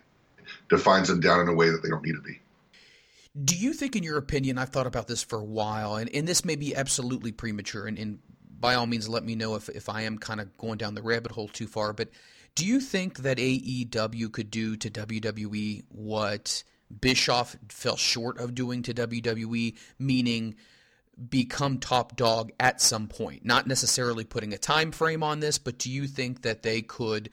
defines 0.69 1.10
them 1.10 1.19
down 1.19 1.41
in 1.41 1.49
a 1.49 1.54
way 1.54 1.69
that 1.69 1.84
they 1.84 1.89
don't 1.89 2.04
need 2.04 2.15
to 2.15 2.21
be. 2.21 2.39
Do 3.43 3.55
you 3.55 3.73
think, 3.73 3.95
in 3.95 4.03
your 4.03 4.17
opinion, 4.17 4.57
I've 4.57 4.69
thought 4.69 4.87
about 4.87 5.07
this 5.07 5.23
for 5.23 5.39
a 5.39 5.45
while, 5.45 5.95
and, 5.95 6.09
and 6.13 6.27
this 6.27 6.43
may 6.43 6.55
be 6.55 6.75
absolutely 6.75 7.31
premature, 7.31 7.85
and, 7.85 7.97
and 7.97 8.19
by 8.59 8.75
all 8.75 8.87
means, 8.87 9.07
let 9.07 9.23
me 9.23 9.35
know 9.35 9.55
if, 9.55 9.69
if 9.69 9.87
I 9.87 10.01
am 10.01 10.17
kind 10.17 10.41
of 10.41 10.57
going 10.57 10.77
down 10.77 10.95
the 10.95 11.01
rabbit 11.01 11.31
hole 11.31 11.47
too 11.47 11.67
far, 11.67 11.93
but 11.93 12.09
do 12.55 12.65
you 12.65 12.79
think 12.79 13.19
that 13.19 13.37
AEW 13.37 14.31
could 14.31 14.51
do 14.51 14.75
to 14.77 14.89
WWE 14.89 15.83
what 15.89 16.63
Bischoff 16.99 17.55
fell 17.69 17.95
short 17.95 18.39
of 18.39 18.55
doing 18.55 18.83
to 18.83 18.93
WWE, 18.93 19.77
meaning 19.97 20.55
become 21.29 21.77
top 21.77 22.15
dog 22.15 22.51
at 22.59 22.81
some 22.81 23.07
point? 23.07 23.45
Not 23.45 23.67
necessarily 23.67 24.23
putting 24.23 24.53
a 24.53 24.57
time 24.57 24.91
frame 24.91 25.23
on 25.23 25.39
this, 25.39 25.57
but 25.57 25.77
do 25.77 25.91
you 25.91 26.07
think 26.07 26.41
that 26.41 26.63
they 26.63 26.81
could 26.81 27.29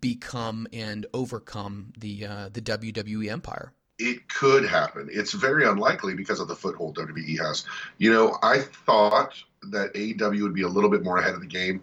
become 0.00 0.66
and 0.72 1.06
overcome 1.14 1.92
the 1.96 2.26
uh, 2.26 2.48
the 2.52 2.62
WWE 2.62 3.30
empire? 3.30 3.72
It 3.98 4.28
could 4.28 4.64
happen. 4.64 5.08
It's 5.10 5.32
very 5.32 5.66
unlikely 5.66 6.14
because 6.14 6.40
of 6.40 6.48
the 6.48 6.56
foothold 6.56 6.96
WWE 6.96 7.38
has. 7.38 7.64
You 7.98 8.12
know, 8.12 8.36
I 8.42 8.58
thought 8.58 9.34
that 9.70 9.94
AEW 9.94 10.42
would 10.42 10.54
be 10.54 10.62
a 10.62 10.68
little 10.68 10.90
bit 10.90 11.02
more 11.02 11.18
ahead 11.18 11.34
of 11.34 11.40
the 11.40 11.46
game 11.46 11.82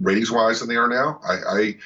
ratings 0.00 0.30
wise 0.30 0.60
than 0.60 0.68
they 0.68 0.76
are 0.76 0.88
now. 0.88 1.20
I, 1.26 1.34
I 1.48 1.76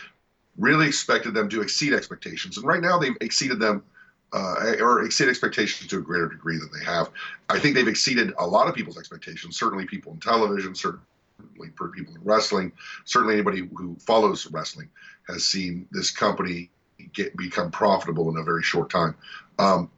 really 0.57 0.87
expected 0.87 1.35
them 1.35 1.49
to 1.51 1.61
exceed 1.61 1.93
expectations, 1.93 2.57
and 2.57 2.67
right 2.67 2.81
now 2.81 2.99
they've 2.99 3.17
exceeded 3.21 3.61
them. 3.61 3.85
Uh, 4.31 4.75
or 4.81 5.05
exceed 5.05 5.27
expectations 5.27 5.88
to 5.88 5.97
a 5.97 6.03
greater 6.03 6.29
degree 6.29 6.59
than 6.59 6.69
they 6.79 6.85
have. 6.85 7.09
I 7.49 7.59
think 7.59 7.75
they've 7.75 7.88
exceeded 7.88 8.35
a 8.38 8.47
lot 8.47 8.69
of 8.69 8.75
people's 8.75 8.99
expectations. 8.99 9.59
Certainly, 9.59 9.87
people 9.87 10.12
in 10.12 10.21
television, 10.21 10.75
certainly 10.75 11.71
people 11.95 12.14
in 12.14 12.23
wrestling, 12.23 12.73
certainly 13.07 13.37
anybody 13.37 13.67
who 13.75 13.97
follows 14.01 14.47
wrestling 14.53 14.91
has 15.29 15.47
seen 15.47 15.88
this 15.93 16.11
company 16.11 16.69
get 17.12 17.37
become 17.37 17.71
profitable 17.71 18.29
in 18.29 18.37
a 18.37 18.43
very 18.43 18.62
short 18.62 18.91
time. 18.91 19.14
Um, 19.59 19.90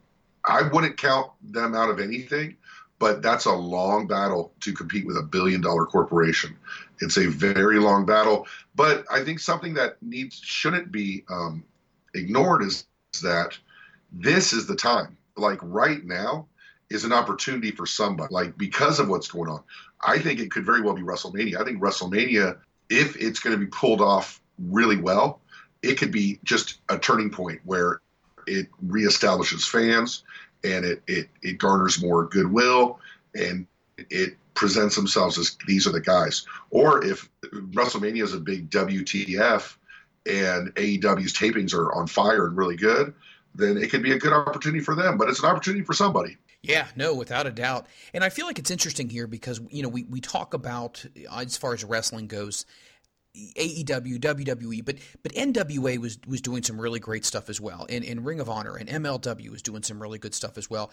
I 0.43 0.63
wouldn't 0.63 0.97
count 0.97 1.31
them 1.41 1.75
out 1.75 1.89
of 1.89 1.99
anything, 1.99 2.57
but 2.99 3.21
that's 3.21 3.45
a 3.45 3.51
long 3.51 4.07
battle 4.07 4.53
to 4.61 4.73
compete 4.73 5.05
with 5.05 5.17
a 5.17 5.23
billion 5.23 5.61
dollar 5.61 5.85
corporation. 5.85 6.57
It's 6.99 7.17
a 7.17 7.27
very 7.27 7.79
long 7.79 8.05
battle, 8.05 8.47
but 8.75 9.05
I 9.11 9.23
think 9.23 9.39
something 9.39 9.73
that 9.75 10.01
needs 10.01 10.39
shouldn't 10.43 10.91
be 10.91 11.23
um, 11.29 11.63
ignored 12.13 12.63
is 12.63 12.85
that 13.21 13.57
this 14.11 14.53
is 14.53 14.67
the 14.67 14.75
time. 14.75 15.17
Like 15.37 15.59
right 15.61 16.03
now 16.03 16.47
is 16.89 17.05
an 17.05 17.13
opportunity 17.13 17.71
for 17.71 17.85
somebody. 17.85 18.33
Like 18.33 18.57
because 18.57 18.99
of 18.99 19.07
what's 19.09 19.27
going 19.27 19.49
on, 19.49 19.63
I 20.05 20.19
think 20.19 20.39
it 20.39 20.51
could 20.51 20.65
very 20.65 20.81
well 20.81 20.93
be 20.93 21.01
WrestleMania. 21.01 21.59
I 21.59 21.63
think 21.63 21.81
WrestleMania, 21.81 22.57
if 22.89 23.15
it's 23.15 23.39
going 23.39 23.57
to 23.57 23.59
be 23.59 23.69
pulled 23.69 24.01
off 24.01 24.41
really 24.59 24.97
well, 24.97 25.39
it 25.81 25.95
could 25.95 26.11
be 26.11 26.39
just 26.43 26.79
a 26.89 26.99
turning 26.99 27.29
point 27.29 27.61
where 27.63 28.01
it 28.47 28.67
reestablishes 28.85 29.67
fans 29.67 30.23
and 30.63 30.85
it, 30.85 31.01
it, 31.07 31.29
it 31.41 31.57
garners 31.57 32.01
more 32.01 32.25
goodwill 32.25 32.99
and 33.35 33.65
it 33.97 34.35
presents 34.53 34.95
themselves 34.95 35.37
as 35.37 35.57
these 35.67 35.87
are 35.87 35.91
the 35.91 36.01
guys. 36.01 36.45
Or 36.69 37.03
if 37.03 37.29
WrestleMania 37.43 38.23
is 38.23 38.33
a 38.33 38.39
big 38.39 38.69
WTF 38.69 39.75
and 40.25 40.73
AEW's 40.75 41.33
tapings 41.33 41.73
are 41.73 41.93
on 41.93 42.07
fire 42.07 42.45
and 42.45 42.55
really 42.55 42.75
good, 42.75 43.13
then 43.55 43.77
it 43.77 43.89
could 43.89 44.03
be 44.03 44.11
a 44.11 44.19
good 44.19 44.33
opportunity 44.33 44.83
for 44.83 44.95
them. 44.95 45.17
But 45.17 45.29
it's 45.29 45.39
an 45.41 45.49
opportunity 45.49 45.83
for 45.83 45.93
somebody. 45.93 46.37
Yeah, 46.63 46.87
no, 46.95 47.15
without 47.15 47.47
a 47.47 47.51
doubt. 47.51 47.87
And 48.13 48.23
I 48.23 48.29
feel 48.29 48.45
like 48.45 48.59
it's 48.59 48.69
interesting 48.69 49.09
here 49.09 49.25
because 49.25 49.59
you 49.71 49.81
know 49.81 49.89
we, 49.89 50.03
we 50.03 50.21
talk 50.21 50.53
about 50.53 51.03
as 51.35 51.57
far 51.57 51.73
as 51.73 51.83
wrestling 51.83 52.27
goes, 52.27 52.65
AEW, 53.33 54.19
WWE, 54.19 54.83
but 54.83 54.97
but 55.23 55.31
NWA 55.33 55.97
was 55.99 56.19
was 56.27 56.41
doing 56.41 56.63
some 56.63 56.79
really 56.79 56.99
great 56.99 57.23
stuff 57.23 57.49
as 57.49 57.61
well, 57.61 57.85
and, 57.89 58.03
and 58.03 58.25
Ring 58.25 58.41
of 58.41 58.49
Honor 58.49 58.75
and 58.75 58.89
MLW 58.89 59.49
was 59.49 59.61
doing 59.61 59.83
some 59.83 60.01
really 60.01 60.19
good 60.19 60.33
stuff 60.33 60.57
as 60.57 60.69
well. 60.69 60.91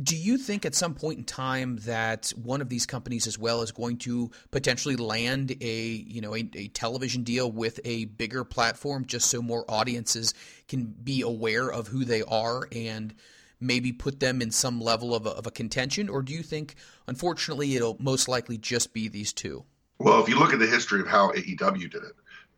Do 0.00 0.16
you 0.16 0.38
think 0.38 0.64
at 0.64 0.76
some 0.76 0.94
point 0.94 1.18
in 1.18 1.24
time 1.24 1.78
that 1.78 2.32
one 2.40 2.60
of 2.60 2.68
these 2.68 2.86
companies 2.86 3.26
as 3.26 3.36
well 3.36 3.62
is 3.62 3.72
going 3.72 3.96
to 3.98 4.30
potentially 4.52 4.94
land 4.94 5.56
a 5.60 5.82
you 5.86 6.20
know 6.20 6.36
a, 6.36 6.48
a 6.54 6.68
television 6.68 7.24
deal 7.24 7.50
with 7.50 7.80
a 7.84 8.04
bigger 8.04 8.44
platform, 8.44 9.04
just 9.04 9.28
so 9.28 9.42
more 9.42 9.64
audiences 9.68 10.34
can 10.68 10.84
be 10.84 11.22
aware 11.22 11.68
of 11.68 11.88
who 11.88 12.04
they 12.04 12.22
are 12.22 12.68
and 12.70 13.12
maybe 13.58 13.92
put 13.92 14.20
them 14.20 14.40
in 14.40 14.52
some 14.52 14.80
level 14.80 15.16
of 15.16 15.26
a, 15.26 15.30
of 15.30 15.48
a 15.48 15.50
contention, 15.50 16.08
or 16.08 16.22
do 16.22 16.32
you 16.32 16.44
think 16.44 16.76
unfortunately 17.08 17.74
it'll 17.74 17.96
most 17.98 18.28
likely 18.28 18.56
just 18.56 18.94
be 18.94 19.08
these 19.08 19.32
two? 19.32 19.64
Well, 20.02 20.20
if 20.20 20.28
you 20.28 20.38
look 20.38 20.52
at 20.52 20.58
the 20.58 20.66
history 20.66 21.00
of 21.00 21.06
how 21.06 21.30
AEW 21.32 21.90
did 21.90 22.02
it, 22.02 22.12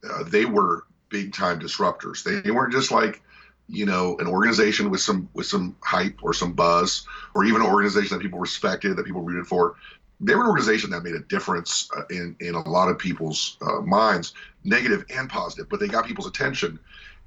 uh, 0.08 0.24
they 0.24 0.44
were 0.44 0.86
big 1.10 1.32
time 1.32 1.60
disruptors. 1.60 2.22
They, 2.22 2.40
they 2.40 2.50
weren't 2.50 2.72
just 2.72 2.90
like 2.90 3.22
you 3.68 3.86
know 3.86 4.16
an 4.18 4.26
organization 4.26 4.90
with 4.90 5.00
some 5.00 5.28
with 5.34 5.46
some 5.46 5.76
hype 5.82 6.18
or 6.22 6.34
some 6.34 6.52
buzz 6.52 7.06
or 7.34 7.44
even 7.44 7.62
an 7.62 7.66
organization 7.66 8.16
that 8.16 8.22
people 8.22 8.38
respected 8.38 8.96
that 8.96 9.06
people 9.06 9.22
rooted 9.22 9.46
for 9.46 9.76
they 10.20 10.34
were 10.34 10.42
an 10.42 10.48
organization 10.48 10.90
that 10.90 11.02
made 11.02 11.14
a 11.14 11.20
difference 11.20 11.88
uh, 11.96 12.02
in 12.10 12.36
in 12.40 12.54
a 12.54 12.68
lot 12.68 12.90
of 12.90 12.98
people's 12.98 13.56
uh, 13.62 13.80
minds 13.80 14.34
negative 14.64 15.06
and 15.08 15.30
positive 15.30 15.66
but 15.70 15.80
they 15.80 15.88
got 15.88 16.04
people's 16.04 16.26
attention 16.26 16.78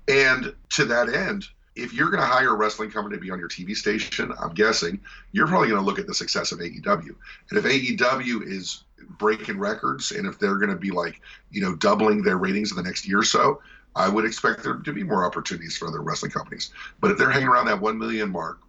and 0.07 0.53
to 0.69 0.85
that 0.85 1.09
end 1.09 1.47
if 1.75 1.93
you're 1.93 2.09
going 2.09 2.21
to 2.21 2.27
hire 2.27 2.49
a 2.49 2.55
wrestling 2.55 2.91
company 2.91 3.15
to 3.15 3.21
be 3.21 3.29
on 3.29 3.37
your 3.37 3.49
TV 3.49 3.75
station, 3.75 4.33
I'm 4.39 4.55
guessing 4.55 4.99
you're 5.31 5.47
probably 5.47 5.67
going 5.67 5.79
to 5.79 5.85
look 5.85 5.99
at 5.99 6.07
the 6.07 6.13
success 6.13 6.51
of 6.51 6.57
AEW. 6.57 7.15
And 7.51 7.59
if 7.59 7.63
AEW 7.65 8.47
is 8.47 8.83
breaking 9.17 9.59
records 9.59 10.11
and 10.11 10.27
if 10.27 10.39
they're 10.39 10.57
going 10.57 10.69
to 10.69 10.75
be 10.75 10.91
like, 10.91 11.21
you 11.51 11.61
know, 11.61 11.75
doubling 11.75 12.21
their 12.21 12.37
ratings 12.37 12.71
in 12.71 12.77
the 12.77 12.83
next 12.83 13.07
year 13.07 13.19
or 13.19 13.23
so, 13.23 13.61
I 13.95 14.09
would 14.09 14.25
expect 14.25 14.63
there 14.63 14.75
to 14.75 14.93
be 14.93 15.03
more 15.03 15.25
opportunities 15.25 15.75
for 15.75 15.87
other 15.87 16.01
wrestling 16.01 16.31
companies. 16.31 16.71
But 16.99 17.11
if 17.11 17.17
they're 17.17 17.31
hanging 17.31 17.47
around 17.47 17.65
that 17.65 17.81
1 17.81 17.97
million 17.97 18.29
mark 18.29 18.59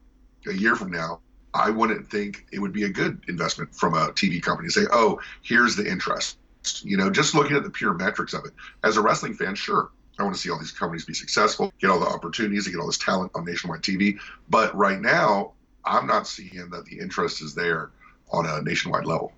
a 0.47 0.53
year 0.53 0.75
from 0.75 0.91
now, 0.91 1.21
I 1.53 1.71
wouldn't 1.71 2.11
think 2.11 2.47
it 2.53 2.59
would 2.59 2.73
be 2.73 2.85
a 2.85 2.89
good 2.89 3.23
investment 3.29 3.75
from 3.75 3.95
a 3.95 4.09
TV 4.13 4.43
company 4.43 4.69
to 4.69 4.73
say, 4.73 4.87
oh, 4.91 5.21
here's 5.43 5.77
the 5.77 5.89
interest. 5.89 6.39
You 6.83 6.97
know, 6.97 7.11
just 7.11 7.35
looking 7.35 7.57
at 7.57 7.63
the 7.63 7.71
pure 7.71 7.95
metrics 7.95 8.35
of 8.35 8.45
it. 8.45 8.53
As 8.85 8.97
a 8.97 9.01
wrestling 9.01 9.35
fan, 9.35 9.55
sure, 9.55 9.91
I 10.19 10.23
want 10.23 10.35
to 10.35 10.41
see 10.41 10.51
all 10.51 10.59
these 10.59 10.73
companies 10.73 11.05
be 11.05 11.15
successful, 11.15 11.73
get 11.81 11.91
all 11.91 12.01
the 12.01 12.07
opportunities, 12.07 12.67
get 12.67 12.79
all 12.79 12.87
this 12.87 12.99
talent 12.99 13.33
on 13.35 13.45
nationwide 13.45 13.83
TV. 13.83 14.19
But 14.49 14.75
right 14.77 15.01
now, 15.01 15.53
I'm 15.85 16.07
not 16.07 16.27
seeing 16.27 16.71
that 16.71 16.85
the 16.85 16.99
interest 16.99 17.43
is 17.43 17.55
there 17.55 17.91
on 18.31 18.47
a 18.47 18.61
nationwide 18.63 19.07
level. 19.07 19.33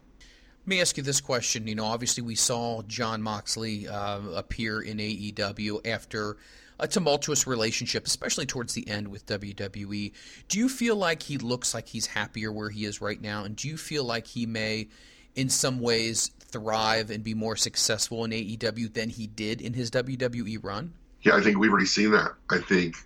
Let 0.62 0.68
me 0.68 0.80
ask 0.80 0.96
you 0.96 1.02
this 1.02 1.20
question. 1.20 1.66
You 1.66 1.74
know, 1.74 1.86
obviously, 1.86 2.22
we 2.22 2.34
saw 2.34 2.82
Jon 2.82 3.22
Moxley 3.22 3.88
uh, 3.88 4.20
appear 4.34 4.80
in 4.80 4.98
AEW 4.98 5.86
after 5.86 6.36
a 6.78 6.88
tumultuous 6.88 7.46
relationship, 7.46 8.06
especially 8.06 8.46
towards 8.46 8.74
the 8.74 8.88
end 8.88 9.08
with 9.08 9.26
WWE. 9.26 10.12
Do 10.48 10.58
you 10.58 10.68
feel 10.68 10.96
like 10.96 11.22
he 11.22 11.38
looks 11.38 11.74
like 11.74 11.88
he's 11.88 12.06
happier 12.06 12.52
where 12.52 12.70
he 12.70 12.84
is 12.84 13.00
right 13.00 13.20
now? 13.20 13.44
And 13.44 13.56
do 13.56 13.68
you 13.68 13.76
feel 13.76 14.04
like 14.04 14.26
he 14.26 14.46
may, 14.46 14.88
in 15.34 15.48
some 15.48 15.80
ways, 15.80 16.30
thrive 16.40 17.10
and 17.10 17.22
be 17.22 17.34
more 17.34 17.56
successful 17.56 18.24
in 18.24 18.30
AEW 18.30 18.92
than 18.92 19.08
he 19.08 19.26
did 19.26 19.60
in 19.60 19.74
his 19.74 19.90
WWE 19.90 20.62
run? 20.62 20.94
Yeah, 21.22 21.36
I 21.36 21.40
think 21.40 21.58
we've 21.58 21.70
already 21.70 21.86
seen 21.86 22.12
that. 22.12 22.32
I 22.50 22.58
think 22.58 22.96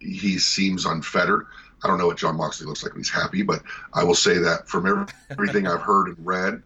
he 0.00 0.38
seems 0.38 0.84
unfettered. 0.86 1.46
I 1.82 1.88
don't 1.88 1.98
know 1.98 2.06
what 2.06 2.18
Jon 2.18 2.36
Moxley 2.36 2.66
looks 2.66 2.82
like 2.82 2.92
when 2.92 3.00
he's 3.00 3.10
happy, 3.10 3.42
but 3.42 3.62
I 3.94 4.04
will 4.04 4.14
say 4.14 4.38
that 4.38 4.68
from 4.68 5.06
everything 5.30 5.66
I've 5.66 5.80
heard 5.80 6.08
and 6.08 6.26
read, 6.26 6.62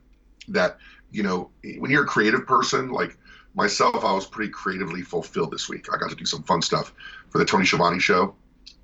that 0.49 0.79
you 1.13 1.23
know, 1.23 1.51
when 1.79 1.91
you're 1.91 2.05
a 2.05 2.07
creative 2.07 2.47
person, 2.47 2.91
like 2.91 3.17
myself, 3.55 4.05
I 4.05 4.13
was 4.13 4.27
pretty 4.27 4.51
creatively 4.51 5.03
fulfilled 5.03 5.53
this 5.53 5.69
week. 5.69 5.87
I 5.93 5.99
got 5.99 6.11
to 6.11 6.17
do 6.17 6.25
some 6.25 6.43
fun 6.43 6.63
stuff 6.63 6.93
for 7.29 7.39
the 7.39 7.45
Tony 7.45 7.67
Schiavone 7.67 8.01
show, 8.01 8.35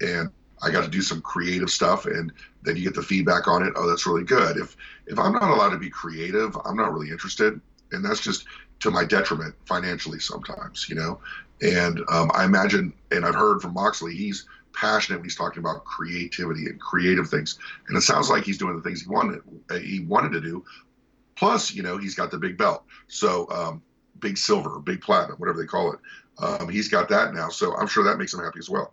and 0.01 0.31
I 0.63 0.71
got 0.71 0.85
to 0.85 0.91
do 0.91 1.01
some 1.01 1.21
creative 1.21 1.71
stuff, 1.71 2.07
and 2.07 2.33
then 2.63 2.77
you 2.77 2.85
get 2.85 2.95
the 2.95 3.03
feedback 3.03 3.49
on 3.49 3.63
it. 3.63 3.73
Oh, 3.77 3.89
that's 3.89 4.07
really 4.07 4.25
good. 4.25 4.57
If 4.57 4.77
if 5.07 5.19
I'm 5.19 5.33
not 5.33 5.51
allowed 5.51 5.71
to 5.71 5.79
be 5.79 5.91
creative, 5.91 6.57
I'm 6.65 6.77
not 6.77 6.93
really 6.93 7.11
interested, 7.11 7.61
and 7.93 8.05
that's 8.05 8.21
just 8.21 8.45
to 8.81 8.91
my 8.91 9.05
detriment 9.05 9.55
financially 9.67 10.21
sometimes, 10.21 10.87
you 10.89 10.95
know. 10.95 11.21
And 11.63 12.01
um, 12.09 12.31
I 12.35 12.45
imagine, 12.45 12.93
and 13.11 13.25
I've 13.25 13.35
heard 13.35 13.61
from 13.61 13.75
Moxley, 13.75 14.15
he's 14.15 14.47
passionate 14.73 15.19
when 15.19 15.25
he's 15.25 15.35
talking 15.35 15.59
about 15.59 15.85
creativity 15.85 16.67
and 16.67 16.81
creative 16.81 17.29
things, 17.29 17.59
and 17.89 17.97
it 17.97 18.03
sounds 18.03 18.29
like 18.29 18.45
he's 18.45 18.59
doing 18.59 18.77
the 18.77 18.83
things 18.83 19.03
he 19.03 19.09
wanted 19.09 19.41
he 19.81 20.01
wanted 20.01 20.33
to 20.33 20.41
do. 20.41 20.65
Plus, 21.39 21.73
you 21.73 21.83
know, 21.83 21.99
he's 21.99 22.15
got 22.15 22.31
the 22.31 22.39
big 22.39 22.59
belt, 22.59 22.85
so 23.07 23.49
um, 23.51 23.83
big 24.19 24.37
silver, 24.37 24.81
big 24.81 25.01
platinum, 25.01 25.37
whatever 25.39 25.59
they 25.59 25.67
call 25.67 25.93
it. 25.93 26.01
Um, 26.39 26.69
he's 26.69 26.89
got 26.89 27.09
that 27.11 27.35
now, 27.35 27.49
so 27.49 27.77
I'm 27.77 27.87
sure 27.87 28.05
that 28.05 28.19
makes 28.19 28.35
him 28.35 28.41
happy 28.41 28.59
as 28.59 28.69
well 28.69 28.93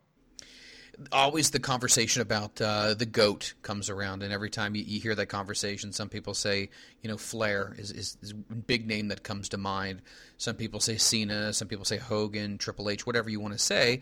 always 1.11 1.51
the 1.51 1.59
conversation 1.59 2.21
about 2.21 2.59
uh, 2.61 2.93
the 2.93 3.05
goat 3.05 3.53
comes 3.61 3.89
around, 3.89 4.23
and 4.23 4.31
every 4.31 4.49
time 4.49 4.75
you, 4.75 4.83
you, 4.83 4.99
hear 4.99 5.15
that 5.15 5.27
conversation, 5.27 5.91
some 5.91 6.09
people 6.09 6.33
say, 6.33 6.69
you 7.01 7.09
know, 7.09 7.17
Flair 7.17 7.75
is, 7.77 7.91
is, 7.91 8.17
is, 8.21 8.33
big 8.33 8.87
name 8.87 9.09
that 9.09 9.23
comes 9.23 9.49
to 9.49 9.57
mind. 9.57 10.01
Some 10.37 10.55
people 10.55 10.79
say 10.79 10.97
Cena, 10.97 11.53
some 11.53 11.67
people 11.67 11.85
say 11.85 11.97
Hogan, 11.97 12.57
Triple 12.57 12.89
H, 12.89 13.05
whatever 13.05 13.29
you 13.29 13.39
want 13.39 13.53
to 13.53 13.59
say. 13.59 14.01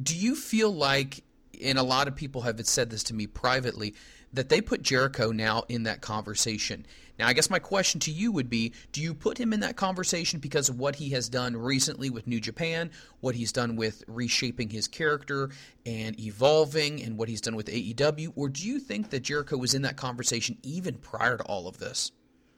Do 0.00 0.16
you 0.16 0.34
feel 0.34 0.72
like, 0.72 1.22
and 1.62 1.78
a 1.78 1.82
lot 1.82 2.08
of 2.08 2.16
people 2.16 2.42
have 2.42 2.64
said 2.66 2.90
this 2.90 3.04
to 3.04 3.14
me 3.14 3.26
privately, 3.26 3.94
that 4.32 4.48
they 4.48 4.60
put 4.60 4.82
Jericho 4.82 5.32
now 5.32 5.64
in 5.68 5.84
that 5.84 6.00
conversation? 6.00 6.86
Now, 7.18 7.28
I 7.28 7.32
guess 7.32 7.48
my 7.48 7.58
question 7.58 7.98
to 8.00 8.10
you 8.10 8.30
would 8.32 8.50
be 8.50 8.72
do 8.92 9.00
you 9.00 9.14
put 9.14 9.38
him 9.38 9.52
in 9.52 9.60
that 9.60 9.76
conversation 9.76 10.38
because 10.38 10.68
of 10.68 10.78
what 10.78 10.96
he 10.96 11.10
has 11.10 11.28
done 11.28 11.56
recently 11.56 12.10
with 12.10 12.26
New 12.26 12.40
Japan, 12.40 12.90
what 13.20 13.34
he's 13.34 13.52
done 13.52 13.76
with 13.76 14.04
reshaping 14.06 14.70
his 14.70 14.86
character 14.86 15.50
and 15.84 16.18
evolving, 16.20 17.02
and 17.02 17.16
what 17.16 17.28
he's 17.28 17.40
done 17.40 17.56
with 17.56 17.66
AEW? 17.66 18.32
Or 18.36 18.48
do 18.48 18.66
you 18.66 18.78
think 18.78 19.10
that 19.10 19.20
Jericho 19.20 19.56
was 19.56 19.74
in 19.74 19.82
that 19.82 19.96
conversation 19.96 20.58
even 20.62 20.96
prior 20.96 21.38
to 21.38 21.44
all 21.44 21.68
of 21.68 21.78
this? 21.78 22.12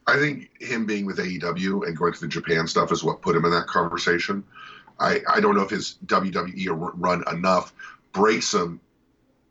I 0.07 0.17
think 0.17 0.51
him 0.61 0.87
being 0.87 1.05
with 1.05 1.19
AEW 1.19 1.87
and 1.87 1.97
going 1.97 2.15
to 2.15 2.21
the 2.21 2.29
Japan 2.29 2.67
stuff 2.67 2.91
is 2.91 3.05
what 3.05 3.21
put 3.21 3.37
him 3.37 3.45
in 3.45 3.51
that 3.51 3.67
conversation. 3.67 4.43
I, 4.99 5.21
I 5.29 5.41
don't 5.41 5.55
know 5.55 5.63
if 5.63 5.71
his 5.71 5.99
WWE 6.07 6.93
run 6.97 7.23
enough 7.31 7.75
breaks 8.13 8.53
him 8.53 8.81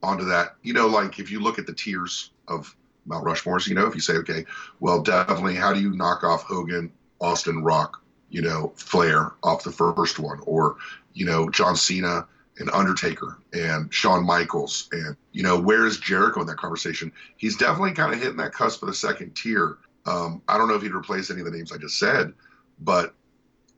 onto 0.01 0.25
that. 0.25 0.55
You 0.63 0.73
know, 0.73 0.87
like 0.87 1.19
if 1.19 1.31
you 1.31 1.39
look 1.39 1.59
at 1.59 1.67
the 1.67 1.73
tiers 1.73 2.31
of 2.47 2.75
Mount 3.07 3.25
Rushmores. 3.25 3.67
You 3.67 3.75
know, 3.75 3.87
if 3.87 3.95
you 3.95 4.01
say, 4.01 4.13
okay, 4.13 4.45
well, 4.79 5.01
definitely, 5.01 5.55
how 5.55 5.73
do 5.73 5.81
you 5.81 5.95
knock 5.95 6.23
off 6.23 6.43
Hogan, 6.43 6.91
Austin, 7.19 7.63
Rock, 7.63 8.01
you 8.29 8.41
know, 8.41 8.73
Flair 8.75 9.33
off 9.43 9.63
the 9.63 9.71
first 9.71 10.19
one, 10.19 10.39
or 10.43 10.75
you 11.13 11.25
know, 11.25 11.49
John 11.49 11.75
Cena 11.75 12.27
and 12.59 12.69
Undertaker 12.71 13.39
and 13.53 13.93
Shawn 13.93 14.25
Michaels, 14.25 14.89
and 14.91 15.15
you 15.31 15.43
know, 15.43 15.59
where 15.59 15.85
is 15.85 15.97
Jericho 15.97 16.41
in 16.41 16.47
that 16.47 16.57
conversation? 16.57 17.11
He's 17.37 17.57
definitely 17.57 17.93
kind 17.93 18.13
of 18.13 18.19
hitting 18.19 18.37
that 18.37 18.53
cusp 18.53 18.81
of 18.83 18.87
the 18.87 18.95
second 18.95 19.35
tier. 19.35 19.77
Um, 20.05 20.41
I 20.47 20.57
don't 20.57 20.67
know 20.67 20.75
if 20.75 20.81
he'd 20.81 20.93
replace 20.93 21.29
any 21.29 21.41
of 21.41 21.45
the 21.45 21.51
names 21.51 21.71
I 21.71 21.77
just 21.77 21.99
said, 21.99 22.33
but 22.79 23.13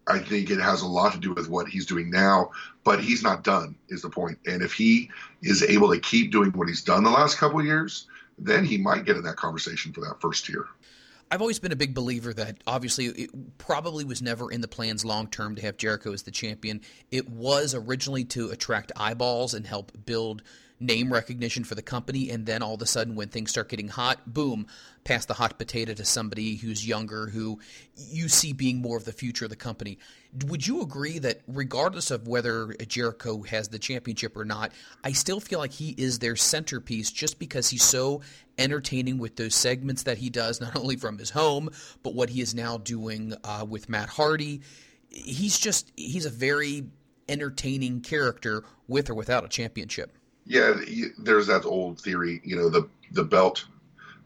I 0.07 0.19
think 0.19 0.49
it 0.49 0.59
has 0.59 0.81
a 0.81 0.87
lot 0.87 1.13
to 1.13 1.19
do 1.19 1.33
with 1.33 1.49
what 1.49 1.67
he's 1.67 1.85
doing 1.85 2.09
now, 2.09 2.51
but 2.83 2.99
he's 2.99 3.23
not 3.23 3.43
done, 3.43 3.75
is 3.89 4.01
the 4.01 4.09
point. 4.09 4.39
And 4.47 4.61
if 4.61 4.73
he 4.73 5.09
is 5.43 5.61
able 5.63 5.91
to 5.93 5.99
keep 5.99 6.31
doing 6.31 6.51
what 6.51 6.67
he's 6.67 6.81
done 6.81 7.03
the 7.03 7.11
last 7.11 7.37
couple 7.37 7.63
years, 7.63 8.07
then 8.39 8.65
he 8.65 8.77
might 8.77 9.05
get 9.05 9.17
in 9.17 9.23
that 9.23 9.35
conversation 9.35 9.93
for 9.93 10.01
that 10.01 10.21
first 10.21 10.49
year. 10.49 10.65
I've 11.31 11.41
always 11.41 11.59
been 11.59 11.71
a 11.71 11.75
big 11.75 11.93
believer 11.93 12.33
that 12.33 12.57
obviously 12.65 13.05
it 13.05 13.57
probably 13.59 14.03
was 14.03 14.21
never 14.21 14.51
in 14.51 14.61
the 14.61 14.67
plans 14.67 15.05
long 15.05 15.27
term 15.27 15.55
to 15.55 15.61
have 15.61 15.77
Jericho 15.77 16.11
as 16.11 16.23
the 16.23 16.31
champion. 16.31 16.81
It 17.11 17.29
was 17.29 17.75
originally 17.75 18.23
to 18.25 18.49
attract 18.49 18.91
eyeballs 18.95 19.53
and 19.53 19.67
help 19.67 19.91
build 20.05 20.41
name 20.79 21.11
recognition 21.11 21.63
for 21.63 21.75
the 21.75 21.81
company, 21.81 22.29
and 22.29 22.45
then 22.45 22.63
all 22.63 22.75
of 22.75 22.81
a 22.81 22.85
sudden, 22.85 23.15
when 23.15 23.27
things 23.27 23.51
start 23.51 23.69
getting 23.69 23.89
hot, 23.89 24.33
boom, 24.33 24.65
pass 25.03 25.25
the 25.25 25.33
hot 25.33 25.57
potato 25.57 25.93
to 25.93 26.05
somebody 26.05 26.55
who's 26.55 26.87
younger, 26.87 27.27
who 27.27 27.59
you 27.95 28.29
see 28.29 28.53
being 28.53 28.81
more 28.81 28.95
of 28.95 29.05
the 29.05 29.11
future 29.11 29.45
of 29.45 29.49
the 29.49 29.55
company. 29.57 29.97
Would 30.45 30.65
you 30.65 30.81
agree 30.81 31.19
that 31.19 31.41
regardless 31.47 32.11
of 32.11 32.27
whether 32.27 32.73
Jericho 32.87 33.41
has 33.43 33.69
the 33.69 33.79
championship 33.79 34.37
or 34.37 34.45
not, 34.45 34.71
I 35.03 35.11
still 35.11 35.39
feel 35.39 35.59
like 35.59 35.73
he 35.73 35.95
is 35.97 36.19
their 36.19 36.35
centerpiece 36.35 37.11
just 37.11 37.39
because 37.39 37.69
he's 37.69 37.83
so 37.83 38.21
entertaining 38.57 39.17
with 39.17 39.35
those 39.35 39.55
segments 39.55 40.03
that 40.03 40.19
he 40.19 40.29
does, 40.29 40.61
not 40.61 40.75
only 40.75 40.95
from 40.95 41.17
his 41.17 41.31
home, 41.31 41.69
but 42.03 42.13
what 42.13 42.29
he 42.29 42.41
is 42.41 42.53
now 42.53 42.77
doing 42.77 43.33
uh, 43.43 43.65
with 43.67 43.89
Matt 43.89 44.09
Hardy. 44.09 44.61
He's 45.09 45.57
just, 45.57 45.91
he's 45.95 46.25
a 46.25 46.29
very 46.29 46.85
entertaining 47.27 48.01
character 48.01 48.63
with 48.87 49.09
or 49.09 49.15
without 49.15 49.43
a 49.43 49.49
championship. 49.49 50.15
Yeah, 50.49 50.73
there's 51.19 51.45
that 51.45 51.63
old 51.63 52.01
theory, 52.01 52.41
you 52.43 52.55
know, 52.55 52.69
the 52.69 52.89
the 53.11 53.23
belt, 53.23 53.65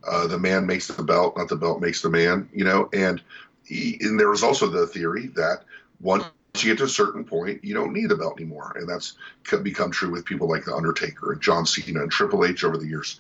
uh, 0.10 0.26
the 0.26 0.40
man 0.40 0.66
makes 0.66 0.88
the 0.88 1.04
belt, 1.04 1.36
not 1.38 1.50
the 1.50 1.58
belt 1.58 1.82
makes 1.82 2.02
the 2.02 2.10
man, 2.10 2.48
you 2.54 2.64
know, 2.64 2.90
and 2.94 3.22
he, 3.66 3.98
and 4.00 4.18
there 4.18 4.30
was 4.30 4.42
also 4.42 4.68
the 4.68 4.88
theory 4.88 5.28
that 5.36 5.66
once 6.00 6.24
you 6.60 6.72
get 6.72 6.78
to 6.78 6.86
a 6.86 6.90
certain 6.90 7.26
point, 7.26 7.62
you 7.62 7.74
don't 7.74 7.92
need 7.92 8.10
the 8.10 8.16
belt 8.16 8.40
anymore, 8.40 8.74
and 8.78 8.88
that's 8.88 9.18
become 9.64 9.92
true 9.92 10.12
with 10.12 10.24
people 10.24 10.50
like 10.50 10.64
the 10.64 10.74
Undertaker 10.74 11.34
and 11.34 11.42
John 11.42 11.66
Cena 11.66 12.02
and 12.02 12.12
Triple 12.12 12.46
H 12.46 12.64
over 12.64 12.78
the 12.78 12.88
years, 12.88 13.20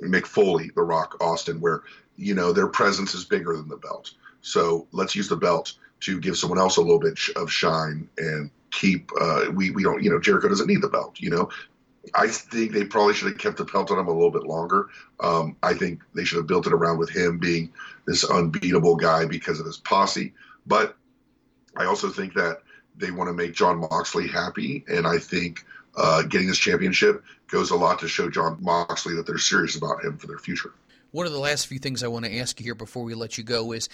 Mick 0.00 0.26
Foley, 0.26 0.70
The 0.74 0.82
Rock, 0.82 1.18
Austin, 1.20 1.60
where 1.60 1.82
you 2.16 2.34
know 2.34 2.54
their 2.54 2.68
presence 2.68 3.14
is 3.14 3.26
bigger 3.26 3.56
than 3.58 3.68
the 3.68 3.76
belt. 3.76 4.12
So 4.40 4.86
let's 4.92 5.14
use 5.14 5.28
the 5.28 5.36
belt 5.36 5.74
to 6.00 6.18
give 6.18 6.38
someone 6.38 6.58
else 6.58 6.78
a 6.78 6.80
little 6.80 6.98
bit 6.98 7.18
of 7.36 7.52
shine 7.52 8.08
and 8.16 8.50
keep. 8.70 9.10
Uh, 9.20 9.50
we 9.52 9.70
we 9.70 9.82
don't 9.82 10.02
you 10.02 10.10
know 10.10 10.18
Jericho 10.18 10.48
doesn't 10.48 10.66
need 10.66 10.80
the 10.80 10.88
belt. 10.88 11.20
You 11.20 11.30
know, 11.30 11.50
I 12.14 12.28
think 12.28 12.72
they 12.72 12.84
probably 12.84 13.14
should 13.14 13.28
have 13.28 13.38
kept 13.38 13.56
the 13.56 13.64
belt 13.64 13.90
on 13.90 13.98
him 13.98 14.08
a 14.08 14.12
little 14.12 14.30
bit 14.30 14.44
longer. 14.44 14.88
Um, 15.20 15.56
I 15.62 15.74
think 15.74 16.02
they 16.14 16.24
should 16.24 16.38
have 16.38 16.46
built 16.46 16.66
it 16.66 16.72
around 16.72 16.98
with 16.98 17.10
him 17.10 17.38
being 17.38 17.72
this 18.06 18.24
unbeatable 18.24 18.96
guy 18.96 19.26
because 19.26 19.60
of 19.60 19.66
his 19.66 19.78
posse. 19.78 20.32
But 20.66 20.96
I 21.76 21.84
also 21.84 22.08
think 22.08 22.34
that 22.34 22.62
they 22.96 23.10
want 23.10 23.28
to 23.28 23.34
make 23.34 23.54
Jon 23.54 23.78
Moxley 23.78 24.26
happy, 24.26 24.84
and 24.88 25.06
I 25.06 25.18
think 25.18 25.64
uh, 25.96 26.22
getting 26.22 26.48
this 26.48 26.58
championship 26.58 27.22
goes 27.48 27.70
a 27.70 27.76
lot 27.76 28.00
to 28.00 28.08
show 28.08 28.30
Jon 28.30 28.58
Moxley 28.60 29.14
that 29.14 29.26
they're 29.26 29.38
serious 29.38 29.76
about 29.76 30.04
him 30.04 30.18
for 30.18 30.26
their 30.26 30.38
future 30.38 30.72
one 31.10 31.26
of 31.26 31.32
the 31.32 31.38
last 31.38 31.66
few 31.66 31.78
things 31.78 32.04
I 32.04 32.08
want 32.08 32.26
to 32.26 32.38
ask 32.38 32.60
you 32.60 32.64
here 32.64 32.74
before 32.74 33.02
we 33.02 33.14
let 33.14 33.38
you 33.38 33.44
go 33.44 33.72
is, 33.72 33.88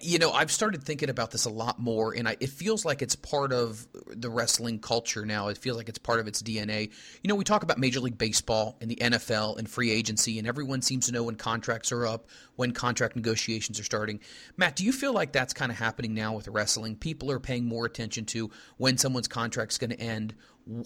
you 0.00 0.18
know, 0.18 0.30
I've 0.30 0.52
started 0.52 0.84
thinking 0.84 1.10
about 1.10 1.32
this 1.32 1.44
a 1.44 1.50
lot 1.50 1.80
more, 1.80 2.14
and 2.14 2.28
I, 2.28 2.36
it 2.38 2.50
feels 2.50 2.84
like 2.84 3.02
it's 3.02 3.16
part 3.16 3.52
of 3.52 3.86
the 4.06 4.30
wrestling 4.30 4.78
culture 4.78 5.26
now. 5.26 5.48
It 5.48 5.58
feels 5.58 5.76
like 5.76 5.88
it's 5.88 5.98
part 5.98 6.20
of 6.20 6.28
its 6.28 6.42
DNA. 6.42 6.90
You 7.22 7.28
know, 7.28 7.34
we 7.34 7.44
talk 7.44 7.64
about 7.64 7.78
Major 7.78 8.00
League 8.00 8.18
Baseball 8.18 8.76
and 8.80 8.90
the 8.90 8.96
NFL 8.96 9.58
and 9.58 9.68
free 9.68 9.90
agency, 9.90 10.38
and 10.38 10.46
everyone 10.46 10.80
seems 10.82 11.06
to 11.06 11.12
know 11.12 11.24
when 11.24 11.34
contracts 11.34 11.90
are 11.90 12.06
up, 12.06 12.28
when 12.54 12.72
contract 12.72 13.16
negotiations 13.16 13.80
are 13.80 13.84
starting. 13.84 14.20
Matt, 14.56 14.76
do 14.76 14.84
you 14.84 14.92
feel 14.92 15.12
like 15.12 15.32
that's 15.32 15.52
kind 15.52 15.72
of 15.72 15.78
happening 15.78 16.14
now 16.14 16.34
with 16.34 16.46
wrestling? 16.46 16.94
People 16.94 17.32
are 17.32 17.40
paying 17.40 17.64
more 17.64 17.84
attention 17.84 18.26
to 18.26 18.50
when 18.76 18.96
someone's 18.96 19.28
contract's 19.28 19.78
going 19.78 19.90
to 19.90 20.00
end, 20.00 20.34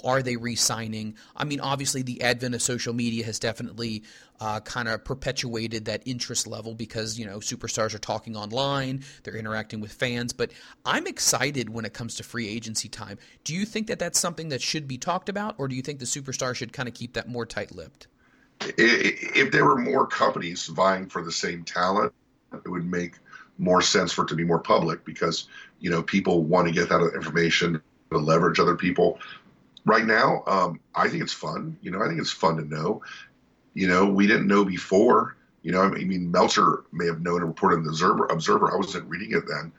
are 0.05 0.23
they 0.23 0.37
re 0.37 0.55
signing? 0.55 1.17
I 1.37 1.45
mean, 1.45 1.61
obviously, 1.61 2.03
the 2.03 2.23
advent 2.23 2.55
of 2.55 2.63
social 2.63 2.93
media 2.93 3.25
has 3.25 3.39
definitely 3.39 4.05
uh, 4.41 4.61
kind 4.61 4.89
of 4.89 5.05
perpetuated 5.05 5.85
that 5.87 6.03
interest 6.07 6.47
level 6.47 6.75
because, 6.75 7.19
you 7.19 7.27
know, 7.27 7.39
superstars 7.39 7.95
are 7.95 7.99
talking 7.99 8.37
online, 8.37 9.05
they're 9.23 9.37
interacting 9.37 9.81
with 9.81 9.93
fans. 9.93 10.33
But 10.33 10.53
I'm 10.85 11.07
excited 11.07 11.71
when 11.71 11.85
it 11.85 11.93
comes 11.93 12.17
to 12.17 12.23
free 12.23 12.49
agency 12.49 12.89
time. 12.89 13.19
Do 13.45 13.55
you 13.55 13.65
think 13.65 13.87
that 13.89 13.99
that's 13.99 14.19
something 14.19 14.49
that 14.51 14.63
should 14.63 14.89
be 14.89 14.99
talked 14.99 15.29
about, 15.29 15.55
or 15.59 15.69
do 15.69 15.77
you 15.77 15.83
think 15.83 15.99
the 15.99 16.05
superstar 16.05 16.55
should 16.55 16.73
kind 16.73 16.89
of 16.89 16.95
keep 16.95 17.15
that 17.15 17.29
more 17.29 17.47
tight 17.47 17.75
lipped? 17.75 18.09
If 18.61 19.51
there 19.51 19.65
were 19.65 19.79
more 19.79 20.07
companies 20.07 20.67
vying 20.67 21.09
for 21.09 21.23
the 21.23 21.33
same 21.33 21.65
talent, 21.65 22.13
it 22.53 22.69
would 22.69 22.89
make 22.89 23.19
more 23.59 23.83
sense 23.83 24.13
for 24.13 24.25
it 24.25 24.29
to 24.29 24.35
be 24.35 24.45
more 24.45 24.59
public 24.59 25.05
because, 25.05 25.49
you 25.81 25.91
know, 25.91 26.03
people 26.03 26.45
want 26.45 26.67
to 26.67 26.73
get 26.73 26.89
that 26.89 27.01
information 27.15 27.81
to 28.11 28.19
leverage 28.19 28.59
other 28.59 28.77
people 28.77 29.19
right 29.85 30.05
now, 30.05 30.43
um, 30.47 30.81
I 30.95 31.09
think 31.09 31.23
it's 31.23 31.33
fun. 31.33 31.77
You 31.83 31.91
know, 31.91 32.03
I 32.03 32.09
think 32.09 32.21
it's 32.21 32.33
fun 32.33 32.57
to 32.57 32.65
know. 32.65 33.03
You 33.75 33.89
know, 33.89 34.07
we 34.07 34.27
didn't 34.27 34.47
know 34.47 34.65
before. 34.65 35.37
You 35.63 35.73
know, 35.73 35.83
I 35.83 35.91
mean, 35.91 36.31
Meltzer 36.31 36.85
may 36.93 37.07
have 37.07 37.23
known 37.23 37.39
and 37.39 37.49
reported 37.49 37.77
in 37.77 37.85
the 37.85 37.91
Observer. 37.91 38.27
Observer. 38.27 38.73
I 38.73 38.77
wasn't 38.77 39.09
reading 39.09 39.33
it 39.33 39.45
then, 39.49 39.73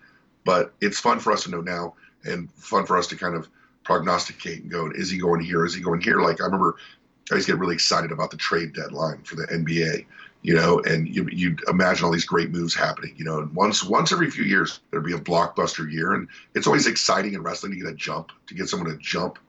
but 0.43 0.73
it's 0.81 0.99
fun 0.99 1.19
for 1.19 1.31
us 1.31 1.43
to 1.43 1.51
know 1.51 1.61
now, 1.61 1.93
and 2.23 2.51
fun 2.53 2.85
for 2.85 2.97
us 2.97 3.07
to 3.07 3.15
kind 3.15 3.35
of 3.35 3.47
prognosticate 3.83 4.63
and 4.63 4.71
go, 4.71 4.89
is 4.89 5.11
he 5.11 5.19
going 5.19 5.41
here? 5.41 5.63
Is 5.63 5.75
he 5.75 5.81
going 5.81 6.01
here? 6.01 6.19
Like 6.21 6.41
I 6.41 6.45
remember, 6.45 6.77
I 7.31 7.35
used 7.35 7.45
to 7.47 7.53
get 7.53 7.59
really 7.59 7.75
excited 7.75 8.11
about 8.11 8.31
the 8.31 8.37
trade 8.37 8.73
deadline 8.73 9.21
for 9.23 9.35
the 9.35 9.45
NBA. 9.45 10.05
You 10.41 10.53
know, 10.53 10.79
and 10.81 11.07
you 11.07 11.27
you 11.31 11.55
imagine 11.67 12.05
all 12.05 12.11
these 12.11 12.25
great 12.25 12.51
moves 12.51 12.75
happening. 12.75 13.15
You 13.17 13.25
know, 13.25 13.39
and 13.39 13.55
once 13.55 13.83
once 13.83 14.11
every 14.11 14.29
few 14.29 14.43
years 14.43 14.79
there'd 14.91 15.05
be 15.05 15.13
a 15.13 15.19
blockbuster 15.19 15.91
year, 15.91 16.13
and 16.13 16.27
it's 16.53 16.67
always 16.67 16.85
exciting 16.85 17.33
in 17.33 17.41
wrestling 17.41 17.71
to 17.71 17.79
get 17.79 17.87
a 17.87 17.95
jump, 17.95 18.31
to 18.47 18.53
get 18.53 18.69
someone 18.69 18.89
to 18.89 18.97
jump 18.97 19.39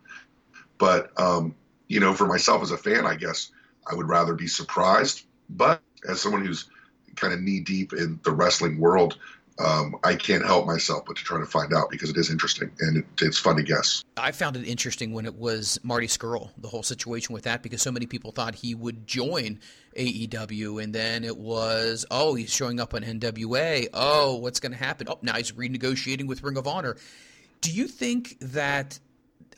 but 0.79 1.19
um, 1.21 1.55
you 1.89 2.01
know, 2.01 2.13
for 2.13 2.27
myself 2.27 2.63
as 2.63 2.71
a 2.71 2.79
fan, 2.79 3.07
I 3.07 3.15
guess 3.15 3.51
I 3.91 3.95
would 3.95 4.09
rather 4.09 4.35
be 4.35 4.47
surprised. 4.47 5.25
But 5.49 5.81
as 6.09 6.21
someone 6.21 6.45
who's 6.45 6.69
kind 7.15 7.33
of 7.33 7.41
knee 7.41 7.61
deep 7.61 7.93
in 7.93 8.21
the 8.25 8.33
wrestling 8.33 8.79
world, 8.79 9.19
um, 9.59 9.97
I 10.05 10.15
can't 10.17 10.45
help 10.45 10.67
myself 10.67 11.05
but 11.07 11.17
to 11.17 11.25
try 11.25 11.41
to 11.41 11.47
find 11.47 11.73
out 11.73 11.91
because 11.91 12.11
it 12.11 12.17
is 12.19 12.31
interesting 12.31 12.71
and 12.81 12.99
it, 12.99 13.05
it's 13.23 13.39
fun 13.39 13.57
to 13.57 13.63
guess. 13.63 14.05
I 14.17 14.33
found 14.33 14.57
it 14.57 14.65
interesting 14.65 15.13
when 15.13 15.25
it 15.25 15.35
was 15.35 15.79
Marty 15.83 16.09
Scurll, 16.09 16.51
the 16.59 16.69
whole 16.69 16.83
situation 16.83 17.33
with 17.33 17.45
that, 17.45 17.63
because 17.63 17.81
so 17.81 17.91
many 17.91 18.07
people 18.07 18.33
thought 18.33 18.55
he 18.55 18.75
would 18.75 19.07
join 19.07 19.61
AEW, 19.97 20.83
and 20.83 20.95
then 20.95 21.25
it 21.25 21.37
was, 21.37 22.05
oh, 22.11 22.35
he's 22.35 22.53
showing 22.53 22.81
up 22.81 22.93
on 22.93 23.03
NWA. 23.03 23.89
Oh, 23.95 24.37
what's 24.37 24.61
going 24.61 24.73
to 24.73 24.79
happen? 24.79 25.07
Oh, 25.09 25.19
now 25.23 25.35
he's 25.35 25.53
renegotiating 25.53 26.27
with 26.27 26.43
Ring 26.43 26.59
of 26.59 26.67
Honor. 26.67 26.97
Do 27.63 27.73
you 27.73 27.89
think 27.89 28.37
that 28.41 28.99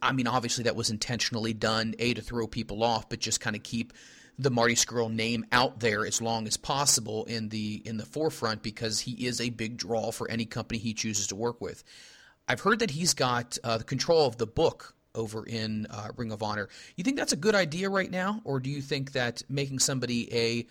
I 0.00 0.12
mean, 0.12 0.26
obviously 0.26 0.64
that 0.64 0.76
was 0.76 0.90
intentionally 0.90 1.52
done, 1.52 1.94
a 1.98 2.14
to 2.14 2.22
throw 2.22 2.46
people 2.46 2.82
off, 2.82 3.08
but 3.08 3.18
just 3.18 3.40
kind 3.40 3.56
of 3.56 3.62
keep 3.62 3.92
the 4.38 4.50
Marty 4.50 4.74
Scurll 4.74 5.12
name 5.12 5.44
out 5.50 5.80
there 5.80 6.06
as 6.06 6.22
long 6.22 6.46
as 6.46 6.56
possible 6.56 7.24
in 7.24 7.48
the 7.48 7.82
in 7.84 7.96
the 7.96 8.06
forefront 8.06 8.62
because 8.62 9.00
he 9.00 9.26
is 9.26 9.40
a 9.40 9.50
big 9.50 9.76
draw 9.76 10.12
for 10.12 10.30
any 10.30 10.44
company 10.44 10.78
he 10.78 10.94
chooses 10.94 11.26
to 11.28 11.36
work 11.36 11.60
with. 11.60 11.82
I've 12.46 12.60
heard 12.60 12.78
that 12.78 12.90
he's 12.90 13.14
got 13.14 13.58
uh, 13.64 13.78
the 13.78 13.84
control 13.84 14.26
of 14.26 14.38
the 14.38 14.46
book 14.46 14.94
over 15.14 15.44
in 15.44 15.86
uh, 15.90 16.08
Ring 16.16 16.30
of 16.30 16.42
Honor. 16.42 16.68
You 16.96 17.04
think 17.04 17.16
that's 17.16 17.32
a 17.32 17.36
good 17.36 17.54
idea 17.54 17.90
right 17.90 18.10
now, 18.10 18.40
or 18.44 18.60
do 18.60 18.70
you 18.70 18.80
think 18.80 19.12
that 19.12 19.42
making 19.48 19.80
somebody 19.80 20.32
a 20.32 20.66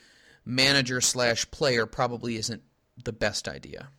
manager 0.46 1.02
slash 1.02 1.50
player 1.52 1.86
probably 1.86 2.38
isn't 2.38 2.64
the 3.04 3.12
best 3.12 3.48
idea? 3.48 3.90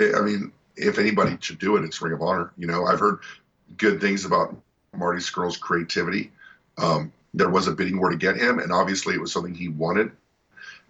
I 0.00 0.20
mean, 0.22 0.52
if 0.76 0.98
anybody 0.98 1.36
should 1.40 1.58
do 1.58 1.76
it, 1.76 1.84
it's 1.84 2.00
Ring 2.00 2.14
of 2.14 2.22
Honor. 2.22 2.52
You 2.56 2.66
know, 2.66 2.86
I've 2.86 3.00
heard 3.00 3.18
good 3.76 4.00
things 4.00 4.24
about 4.24 4.56
Marty 4.96 5.20
Scurll's 5.20 5.56
creativity. 5.56 6.30
Um, 6.78 7.12
there 7.34 7.50
was 7.50 7.68
a 7.68 7.72
bidding 7.72 7.98
war 7.98 8.10
to 8.10 8.16
get 8.16 8.36
him, 8.36 8.58
and 8.58 8.72
obviously 8.72 9.14
it 9.14 9.20
was 9.20 9.32
something 9.32 9.54
he 9.54 9.68
wanted. 9.68 10.10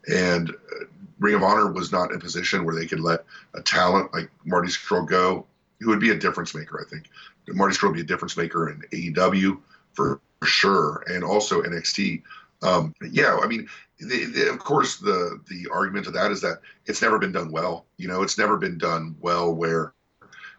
And 0.08 0.50
uh, 0.50 0.84
Ring 1.18 1.34
of 1.34 1.42
Honor 1.42 1.72
was 1.72 1.92
not 1.92 2.10
in 2.10 2.16
a 2.16 2.20
position 2.20 2.64
where 2.64 2.74
they 2.74 2.86
could 2.86 3.00
let 3.00 3.24
a 3.54 3.62
talent 3.62 4.12
like 4.12 4.30
Marty 4.44 4.68
Scurll 4.68 5.06
go, 5.06 5.46
who 5.80 5.88
would 5.88 6.00
be 6.00 6.10
a 6.10 6.16
difference 6.16 6.54
maker, 6.54 6.84
I 6.84 6.88
think. 6.88 7.10
Marty 7.48 7.74
Scurll 7.74 7.88
would 7.88 7.96
be 7.96 8.02
a 8.02 8.04
difference 8.04 8.36
maker 8.36 8.70
in 8.70 8.82
AEW 8.92 9.58
for 9.92 10.20
sure, 10.44 11.04
and 11.08 11.24
also 11.24 11.62
NXT. 11.62 12.22
Um, 12.62 12.94
yeah, 13.10 13.38
I 13.42 13.46
mean, 13.46 13.68
the, 13.98 14.24
the, 14.26 14.50
of 14.50 14.58
course, 14.58 14.96
the 14.96 15.40
the 15.48 15.68
argument 15.72 16.04
to 16.06 16.10
that 16.12 16.30
is 16.30 16.40
that 16.42 16.60
it's 16.86 17.02
never 17.02 17.18
been 17.18 17.32
done 17.32 17.50
well. 17.50 17.86
You 17.96 18.08
know, 18.08 18.22
it's 18.22 18.38
never 18.38 18.56
been 18.56 18.78
done 18.78 19.16
well 19.20 19.52
where 19.52 19.92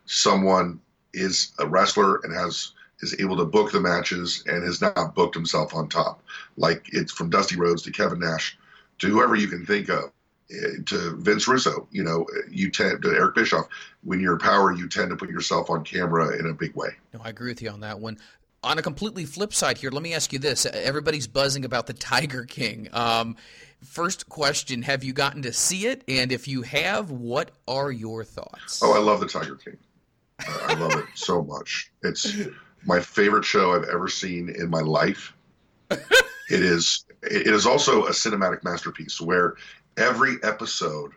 someone 0.06 0.80
is 1.13 1.54
a 1.60 1.67
wrestler 1.67 2.17
and 2.23 2.34
has 2.34 2.73
is 3.02 3.16
able 3.20 3.38
to 3.38 3.46
book 3.46 3.72
the 3.72 3.80
matches 3.80 4.44
and 4.48 4.64
has 4.64 4.82
not 4.82 5.16
booked 5.16 5.36
himself 5.36 5.74
on 5.74 5.88
top. 5.88 6.22
Like 6.58 6.86
it's 6.92 7.12
from 7.12 7.30
Dusty 7.30 7.56
Rhodes 7.56 7.84
to 7.84 7.92
Kevin 7.92 8.20
Nash 8.20 8.58
to 9.00 9.08
whoever 9.08 9.36
you 9.36 9.48
can 9.48 9.66
think 9.66 9.90
of 9.90 10.12
eh, 10.52 10.82
to 10.86 11.16
Vince 11.18 11.48
Russo. 11.48 11.88
You 11.92 12.04
know, 12.04 12.26
you 12.50 12.70
tend 12.70 13.02
to 13.04 13.10
Eric 13.10 13.36
Bischoff. 13.36 13.68
When 14.04 14.20
you're 14.20 14.34
in 14.34 14.40
power, 14.40 14.74
you 14.74 14.88
tend 14.88 15.10
to 15.10 15.16
put 15.16 15.30
yourself 15.30 15.70
on 15.70 15.84
camera 15.84 16.38
in 16.38 16.46
a 16.46 16.54
big 16.54 16.76
way. 16.76 16.90
No, 17.14 17.22
I 17.24 17.30
agree 17.30 17.52
with 17.52 17.62
you 17.62 17.70
on 17.70 17.82
that 17.82 18.00
one. 18.00 18.18
On 18.62 18.78
a 18.78 18.82
completely 18.82 19.24
flip 19.24 19.54
side 19.54 19.78
here, 19.78 19.90
let 19.90 20.04
me 20.04 20.14
ask 20.14 20.34
you 20.34 20.40
this: 20.40 20.66
Everybody's 20.66 21.28
buzzing 21.28 21.64
about 21.64 21.88
the 21.88 21.94
Tiger 21.94 22.44
King. 22.44 22.90
Um, 22.92 23.38
first 23.86 24.28
question: 24.28 24.82
Have 24.82 25.02
you 25.02 25.14
gotten 25.14 25.44
to 25.44 25.54
see 25.54 25.88
it? 25.88 26.04
And 26.10 26.34
if 26.34 26.46
you 26.46 26.64
have, 26.64 27.10
what 27.10 27.52
are 27.70 27.90
your 27.90 28.26
thoughts? 28.26 28.82
Oh, 28.84 28.94
I 28.94 29.00
love 29.00 29.22
the 29.22 29.28
Tiger 29.28 29.56
King. 29.56 29.78
I 30.40 30.74
love 30.74 30.94
it 30.94 31.06
so 31.16 31.42
much. 31.42 31.90
It's 32.04 32.36
my 32.86 33.00
favorite 33.00 33.46
show 33.46 33.74
I've 33.74 33.89
ever 33.89 34.08
seen 34.08 34.50
in 34.58 34.70
my 34.70 34.82
life. 34.82 35.34
it 35.92 36.00
is 36.50 37.06
it 37.24 37.48
is 37.48 37.65
also 37.65 38.06
a 38.06 38.12
cinematic 38.12 38.63
masterpiece 38.63 39.20
where 39.20 39.56
every 39.98 40.38
episode 40.44 41.12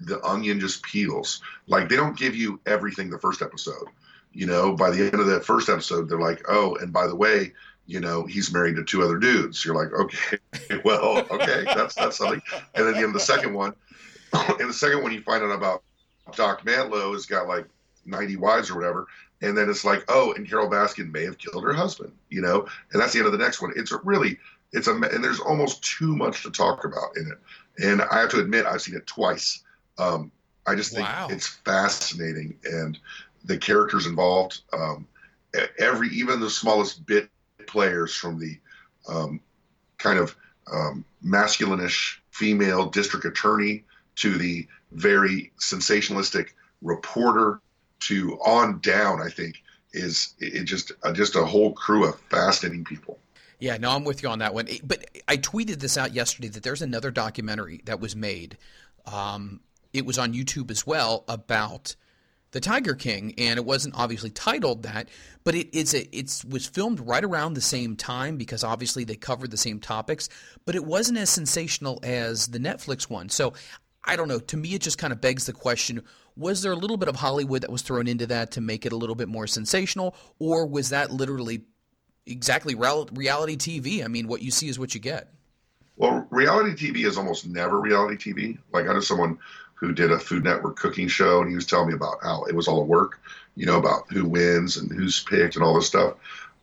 the 0.00 0.22
onion 0.24 0.60
just 0.60 0.82
peels. 0.82 1.40
Like 1.66 1.88
they 1.88 1.96
don't 1.96 2.16
give 2.16 2.34
you 2.34 2.60
everything 2.66 3.10
the 3.10 3.18
first 3.18 3.42
episode. 3.42 3.86
You 4.32 4.46
know, 4.46 4.74
by 4.74 4.90
the 4.90 5.04
end 5.04 5.14
of 5.14 5.26
that 5.26 5.44
first 5.44 5.68
episode, 5.68 6.08
they're 6.08 6.20
like, 6.20 6.44
"Oh, 6.48 6.76
and 6.76 6.92
by 6.92 7.06
the 7.06 7.16
way, 7.16 7.52
you 7.86 8.00
know, 8.00 8.26
he's 8.26 8.52
married 8.52 8.76
to 8.76 8.84
two 8.84 9.02
other 9.02 9.18
dudes." 9.18 9.64
You're 9.64 9.74
like, 9.74 9.92
"Okay, 9.92 10.38
well, 10.84 11.26
okay, 11.30 11.64
that's 11.64 11.94
that's 11.94 12.18
something." 12.18 12.42
And 12.74 12.86
then 12.86 12.92
the 12.92 12.98
end 12.98 13.06
of 13.06 13.12
the 13.14 13.20
second 13.20 13.54
one, 13.54 13.74
in 14.60 14.68
the 14.68 14.74
second 14.74 15.02
one, 15.02 15.12
you 15.12 15.22
find 15.22 15.42
out 15.42 15.52
about 15.52 15.82
Doc 16.34 16.66
Antle 16.66 17.12
has 17.14 17.24
got 17.24 17.48
like 17.48 17.66
90 18.04 18.36
wives 18.36 18.70
or 18.70 18.76
whatever, 18.76 19.06
and 19.42 19.56
then 19.56 19.68
it's 19.68 19.84
like, 19.84 20.04
oh, 20.08 20.32
and 20.32 20.48
Carole 20.48 20.70
Baskin 20.70 21.12
may 21.12 21.24
have 21.24 21.38
killed 21.38 21.64
her 21.64 21.72
husband, 21.72 22.12
you 22.30 22.40
know, 22.40 22.66
and 22.92 23.00
that's 23.00 23.12
the 23.12 23.18
end 23.18 23.26
of 23.26 23.32
the 23.32 23.38
next 23.38 23.60
one. 23.60 23.72
It's 23.76 23.92
a 23.92 23.98
really, 24.04 24.38
it's 24.72 24.88
a, 24.88 24.92
and 24.92 25.22
there's 25.22 25.40
almost 25.40 25.82
too 25.82 26.16
much 26.16 26.42
to 26.42 26.50
talk 26.50 26.84
about 26.84 27.16
in 27.16 27.30
it. 27.30 27.38
And 27.84 28.02
I 28.02 28.20
have 28.20 28.30
to 28.30 28.40
admit, 28.40 28.66
I've 28.66 28.82
seen 28.82 28.96
it 28.96 29.06
twice. 29.06 29.62
Um, 29.98 30.32
I 30.66 30.74
just 30.74 30.92
think 30.92 31.06
wow. 31.06 31.28
it's 31.30 31.46
fascinating, 31.46 32.58
and 32.64 32.98
the 33.44 33.56
characters 33.56 34.06
involved, 34.06 34.62
um, 34.72 35.06
every 35.78 36.08
even 36.08 36.40
the 36.40 36.50
smallest 36.50 37.06
bit 37.06 37.30
players 37.66 38.14
from 38.14 38.38
the 38.38 38.58
um, 39.08 39.40
kind 39.98 40.18
of 40.18 40.34
um, 40.72 41.04
masculinish 41.24 42.16
female 42.30 42.86
district 42.86 43.24
attorney 43.24 43.84
to 44.16 44.36
the 44.36 44.66
very 44.92 45.52
sensationalistic 45.60 46.48
reporter 46.82 47.60
to 48.00 48.38
on 48.44 48.80
down, 48.80 49.20
I 49.20 49.30
think 49.30 49.62
is 49.92 50.34
it 50.38 50.64
just 50.64 50.92
uh, 51.02 51.12
just 51.12 51.36
a 51.36 51.44
whole 51.44 51.72
crew 51.72 52.06
of 52.06 52.20
fascinating 52.30 52.84
people. 52.84 53.18
Yeah, 53.58 53.78
no, 53.78 53.90
I'm 53.90 54.04
with 54.04 54.22
you 54.22 54.28
on 54.28 54.40
that 54.40 54.52
one. 54.52 54.68
But 54.84 55.06
I 55.26 55.38
tweeted 55.38 55.80
this 55.80 55.96
out 55.96 56.12
yesterday 56.14 56.48
that 56.48 56.62
there's 56.62 56.82
another 56.82 57.10
documentary 57.10 57.80
that 57.86 58.00
was 58.00 58.14
made. 58.14 58.58
Um, 59.06 59.60
it 59.94 60.04
was 60.04 60.18
on 60.18 60.34
YouTube 60.34 60.70
as 60.70 60.86
well 60.86 61.24
about 61.26 61.96
the 62.50 62.60
Tiger 62.60 62.94
King, 62.94 63.34
and 63.38 63.58
it 63.58 63.64
wasn't 63.64 63.94
obviously 63.96 64.30
titled 64.30 64.82
that, 64.82 65.08
but 65.42 65.54
it 65.54 65.74
is 65.74 65.94
a, 65.94 66.16
it 66.16 66.44
was 66.48 66.66
filmed 66.66 67.00
right 67.00 67.24
around 67.24 67.54
the 67.54 67.60
same 67.60 67.96
time 67.96 68.36
because 68.36 68.62
obviously 68.62 69.04
they 69.04 69.16
covered 69.16 69.50
the 69.50 69.56
same 69.56 69.80
topics, 69.80 70.28
but 70.64 70.74
it 70.74 70.84
wasn't 70.84 71.18
as 71.18 71.30
sensational 71.30 71.98
as 72.02 72.48
the 72.48 72.58
Netflix 72.58 73.08
one. 73.08 73.30
So 73.30 73.54
I 74.04 74.16
don't 74.16 74.28
know. 74.28 74.38
To 74.38 74.56
me, 74.56 74.74
it 74.74 74.82
just 74.82 74.98
kind 74.98 75.12
of 75.12 75.20
begs 75.20 75.46
the 75.46 75.52
question: 75.52 76.02
Was 76.36 76.62
there 76.62 76.72
a 76.72 76.76
little 76.76 76.96
bit 76.96 77.08
of 77.08 77.16
Hollywood 77.16 77.62
that 77.62 77.70
was 77.70 77.82
thrown 77.82 78.06
into 78.06 78.26
that 78.26 78.50
to 78.52 78.60
make 78.60 78.84
it 78.84 78.92
a 78.92 78.96
little 78.96 79.14
bit 79.14 79.28
more 79.28 79.46
sensational, 79.46 80.14
or 80.38 80.66
was 80.66 80.90
that 80.90 81.10
literally 81.10 81.62
exactly 82.26 82.74
reality 82.74 83.56
TV? 83.56 84.04
I 84.04 84.08
mean, 84.08 84.28
what 84.28 84.42
you 84.42 84.50
see 84.50 84.68
is 84.68 84.78
what 84.78 84.94
you 84.94 85.00
get. 85.00 85.32
Well, 85.96 86.26
reality 86.30 86.90
TV 86.90 87.06
is 87.06 87.16
almost 87.16 87.46
never 87.46 87.80
reality 87.80 88.32
TV. 88.32 88.58
Like 88.72 88.86
I 88.86 88.92
know 88.92 89.00
someone 89.00 89.38
who 89.74 89.92
did 89.92 90.10
a 90.10 90.18
Food 90.18 90.44
Network 90.44 90.76
cooking 90.76 91.08
show, 91.08 91.40
and 91.40 91.48
he 91.48 91.54
was 91.54 91.66
telling 91.66 91.88
me 91.88 91.94
about 91.94 92.16
how 92.22 92.44
it 92.44 92.54
was 92.54 92.68
all 92.68 92.80
a 92.80 92.84
work, 92.84 93.20
you 93.54 93.66
know, 93.66 93.78
about 93.78 94.10
who 94.10 94.24
wins 94.24 94.76
and 94.76 94.90
who's 94.90 95.22
picked 95.24 95.56
and 95.56 95.64
all 95.64 95.74
this 95.74 95.86
stuff. 95.86 96.14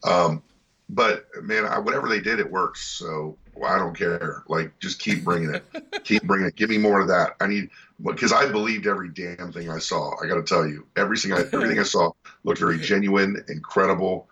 Um, 0.04 0.44
but 0.90 1.26
man, 1.42 1.66
I, 1.66 1.80
whatever 1.80 2.08
they 2.08 2.20
did, 2.20 2.40
it 2.40 2.52
works. 2.52 2.86
So 2.86 3.38
well, 3.56 3.72
I 3.72 3.78
don't 3.78 3.98
care. 3.98 4.44
Like, 4.48 4.78
just 4.80 5.00
keep 5.00 5.24
bringing 5.24 5.54
it, 5.54 5.64
keep 6.04 6.24
bringing 6.24 6.48
it. 6.48 6.56
Give 6.56 6.70
me 6.70 6.78
more 6.78 7.02
of 7.02 7.08
that. 7.08 7.36
I 7.40 7.48
need 7.48 7.70
because 8.04 8.34
I 8.34 8.52
believed 8.52 8.88
every 8.88 9.10
damn 9.10 9.52
thing 9.52 9.70
I 9.70 9.80
saw. 9.80 10.14
I 10.22 10.28
got 10.28 10.36
to 10.36 10.44
tell 10.44 10.68
you, 10.68 10.86
every 10.96 11.18
single 11.18 11.40
everything 11.54 11.80
I 11.80 11.84
saw 11.84 12.12
looked 12.44 12.60
very 12.60 12.80
genuine, 12.80 13.44
incredible, 13.48 14.28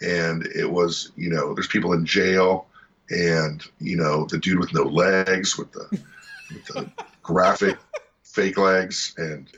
and 0.00 0.46
it 0.46 0.70
was 0.70 1.12
you 1.16 1.30
know, 1.30 1.54
there's 1.54 1.68
people 1.68 1.92
in 1.92 2.06
jail, 2.06 2.66
and 3.10 3.64
you 3.80 3.96
know, 3.96 4.26
the 4.26 4.38
dude 4.38 4.58
with 4.58 4.72
no 4.72 4.84
legs 4.84 5.58
with 5.58 5.72
the 5.72 5.88
with 6.50 6.64
the 6.66 6.90
graphic 7.22 7.76
fake 8.22 8.58
legs 8.58 9.14
and 9.18 9.48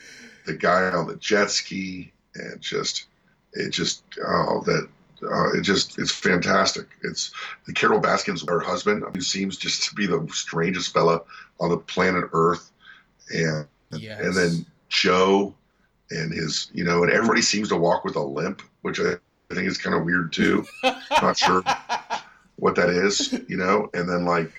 the 0.47 0.55
guy 0.55 0.91
on 0.91 1.07
the 1.07 1.17
jet 1.17 1.51
ski 1.51 2.13
and 2.35 2.61
just 2.61 3.07
it 3.53 3.71
just 3.71 4.03
oh 4.27 4.63
that 4.65 4.89
uh, 5.23 5.53
it 5.53 5.63
just 5.63 5.99
it's 5.99 6.13
fantastic. 6.13 6.87
It's 7.03 7.33
the 7.67 7.73
Carole 7.73 8.01
Baskins, 8.01 8.45
her 8.49 8.61
husband, 8.61 9.05
who 9.15 9.21
seems 9.21 9.57
just 9.57 9.89
to 9.89 9.95
be 9.95 10.07
the 10.07 10.27
strangest 10.33 10.93
fella 10.93 11.21
on 11.59 11.71
the 11.71 11.77
planet 11.77 12.31
Earth, 12.33 12.71
and 13.31 13.67
yes. 13.93 14.21
and 14.21 14.35
then 14.35 14.67
Joe 14.89 15.55
and 16.11 16.33
his 16.33 16.71
you 16.73 16.85
know, 16.85 17.03
and 17.03 17.13
everybody 17.13 17.43
seems 17.43 17.69
to 17.69 17.77
walk 17.77 18.05
with 18.05 18.17
a 18.17 18.23
limp, 18.23 18.63
which 18.83 19.01
I, 19.01 19.15
I 19.51 19.55
think 19.55 19.67
is 19.67 19.79
kind 19.79 19.95
of 19.95 20.05
weird 20.05 20.33
too. 20.33 20.65
Not 21.23 21.37
sure 21.37 21.63
what 22.57 22.77
that 22.77 22.91
is, 22.91 23.33
you 23.49 23.57
know, 23.57 23.91
and 23.95 24.09
then 24.09 24.25
like 24.25 24.53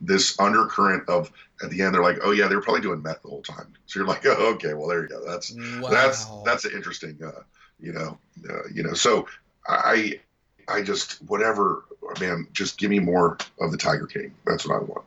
this 0.00 0.38
undercurrent 0.40 1.08
of 1.08 1.32
at 1.62 1.70
the 1.70 1.82
end 1.82 1.94
they're 1.94 2.02
like, 2.02 2.18
oh 2.22 2.32
yeah, 2.32 2.48
they 2.48 2.54
were 2.54 2.62
probably 2.62 2.82
doing 2.82 3.02
meth 3.02 3.22
the 3.22 3.28
whole 3.28 3.42
time. 3.42 3.72
So 3.86 4.00
you're 4.00 4.08
like, 4.08 4.22
oh, 4.26 4.54
okay, 4.54 4.74
well 4.74 4.88
there 4.88 5.02
you 5.02 5.08
go. 5.08 5.24
That's 5.26 5.52
wow. 5.52 5.88
that's 5.88 6.26
that's 6.44 6.64
an 6.64 6.72
interesting, 6.72 7.18
uh, 7.24 7.42
you 7.80 7.92
know, 7.92 8.18
uh, 8.48 8.68
you 8.72 8.82
know. 8.82 8.94
So 8.94 9.26
I 9.66 10.20
I 10.68 10.82
just 10.82 11.22
whatever, 11.22 11.84
man, 12.20 12.46
just 12.52 12.78
give 12.78 12.90
me 12.90 12.98
more 12.98 13.38
of 13.60 13.70
the 13.70 13.78
Tiger 13.78 14.06
King. 14.06 14.34
That's 14.46 14.66
what 14.66 14.76
I 14.76 14.84
want. 14.84 15.04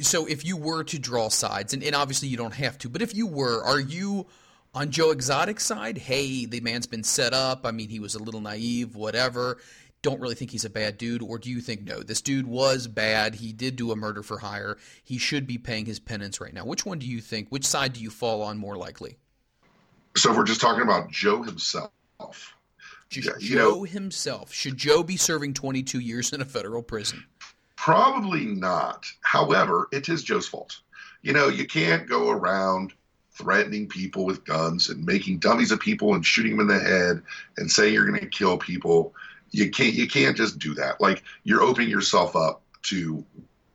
So 0.00 0.26
if 0.26 0.44
you 0.44 0.56
were 0.56 0.84
to 0.84 0.98
draw 0.98 1.28
sides, 1.28 1.72
and, 1.72 1.82
and 1.82 1.94
obviously 1.94 2.28
you 2.28 2.36
don't 2.36 2.54
have 2.54 2.78
to, 2.78 2.88
but 2.88 3.02
if 3.02 3.14
you 3.14 3.26
were, 3.26 3.62
are 3.62 3.80
you? 3.80 4.26
On 4.74 4.90
Joe 4.90 5.10
Exotic's 5.10 5.64
side, 5.64 5.96
hey, 5.96 6.44
the 6.44 6.60
man's 6.60 6.86
been 6.86 7.02
set 7.02 7.32
up. 7.32 7.64
I 7.64 7.70
mean, 7.70 7.88
he 7.88 7.98
was 7.98 8.14
a 8.14 8.22
little 8.22 8.42
naive, 8.42 8.94
whatever 8.94 9.56
don't 10.06 10.20
really 10.20 10.36
think 10.36 10.52
he's 10.52 10.64
a 10.64 10.70
bad 10.70 10.98
dude, 10.98 11.20
or 11.20 11.36
do 11.36 11.50
you 11.50 11.60
think 11.60 11.82
no, 11.82 12.00
this 12.00 12.20
dude 12.20 12.46
was 12.46 12.86
bad? 12.86 13.34
He 13.34 13.52
did 13.52 13.74
do 13.74 13.90
a 13.90 13.96
murder 13.96 14.22
for 14.22 14.38
hire. 14.38 14.78
He 15.02 15.18
should 15.18 15.48
be 15.48 15.58
paying 15.58 15.84
his 15.84 15.98
penance 15.98 16.40
right 16.40 16.54
now. 16.54 16.64
Which 16.64 16.86
one 16.86 17.00
do 17.00 17.06
you 17.06 17.20
think? 17.20 17.48
Which 17.48 17.66
side 17.66 17.94
do 17.94 18.00
you 18.00 18.10
fall 18.10 18.42
on 18.42 18.56
more 18.56 18.76
likely? 18.76 19.16
So 20.16 20.30
if 20.30 20.36
we're 20.36 20.44
just 20.44 20.60
talking 20.60 20.82
about 20.82 21.10
Joe 21.10 21.42
himself. 21.42 21.90
Just 23.08 23.28
yeah, 23.28 23.32
Joe 23.38 23.56
know, 23.56 23.82
himself. 23.82 24.52
Should 24.52 24.76
Joe 24.76 25.02
be 25.02 25.16
serving 25.16 25.54
22 25.54 25.98
years 25.98 26.32
in 26.32 26.40
a 26.40 26.44
federal 26.44 26.82
prison? 26.82 27.24
Probably 27.86 28.46
not. 28.46 29.06
However, 29.20 29.88
it 29.92 30.08
is 30.08 30.24
Joe's 30.24 30.48
fault. 30.48 30.80
You 31.22 31.32
know, 31.32 31.46
you 31.46 31.66
can't 31.66 32.08
go 32.08 32.30
around 32.30 32.92
threatening 33.30 33.88
people 33.88 34.24
with 34.24 34.44
guns 34.44 34.88
and 34.88 35.06
making 35.06 35.38
dummies 35.38 35.70
of 35.70 35.78
people 35.78 36.14
and 36.14 36.26
shooting 36.26 36.56
them 36.56 36.68
in 36.68 36.76
the 36.76 36.82
head 36.82 37.22
and 37.56 37.70
saying 37.70 37.94
you're 37.94 38.08
going 38.08 38.18
to 38.18 38.26
kill 38.26 38.58
people 38.58 39.14
you 39.50 39.70
can't 39.70 39.94
you 39.94 40.08
can't 40.08 40.36
just 40.36 40.58
do 40.58 40.74
that. 40.74 41.00
Like 41.00 41.22
you're 41.44 41.62
opening 41.62 41.88
yourself 41.88 42.36
up 42.36 42.62
to 42.82 43.24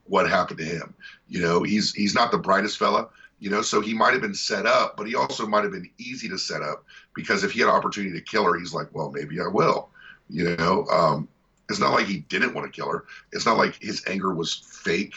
what 0.06 0.30
happened 0.30 0.60
to 0.60 0.65
him. 0.65 0.93
You 1.28 1.41
know, 1.41 1.63
he's 1.63 1.93
he's 1.93 2.13
not 2.13 2.32
the 2.32 2.38
brightest 2.38 2.78
fella. 2.78 3.08
You 3.39 3.50
know, 3.50 3.63
so 3.63 3.82
he 3.82 3.93
might 3.93 4.12
have 4.12 4.21
been 4.21 4.36
set 4.36 4.67
up, 4.67 4.95
but 4.95 5.08
he 5.08 5.15
also 5.15 5.47
might 5.47 5.63
have 5.63 5.71
been 5.71 5.89
easy 5.97 6.30
to 6.30 6.38
set 6.38 6.62
up 6.62 6.84
because 7.15 7.43
if 7.43 7.52
he 7.54 7.62
had 7.62 7.69
opportunity 7.69 8.13
to 8.13 8.24
kill 8.24 8.43
her, 8.43 8.60
he's 8.60 8.74
like, 8.74 8.93
well, 8.93 9.10
maybe 9.12 9.39
I 9.39 9.47
will. 9.47 9.89
You 10.30 10.56
know, 10.58 10.86
um, 10.91 11.28
it's 11.71 11.79
not 11.79 11.93
like 11.93 12.05
he 12.05 12.19
didn't 12.19 12.53
want 12.53 12.71
to 12.71 12.75
kill 12.75 12.91
her. 12.91 13.05
It's 13.31 13.45
not 13.45 13.57
like 13.57 13.81
his 13.81 14.03
anger 14.07 14.34
was 14.34 14.53
fake. 14.53 15.15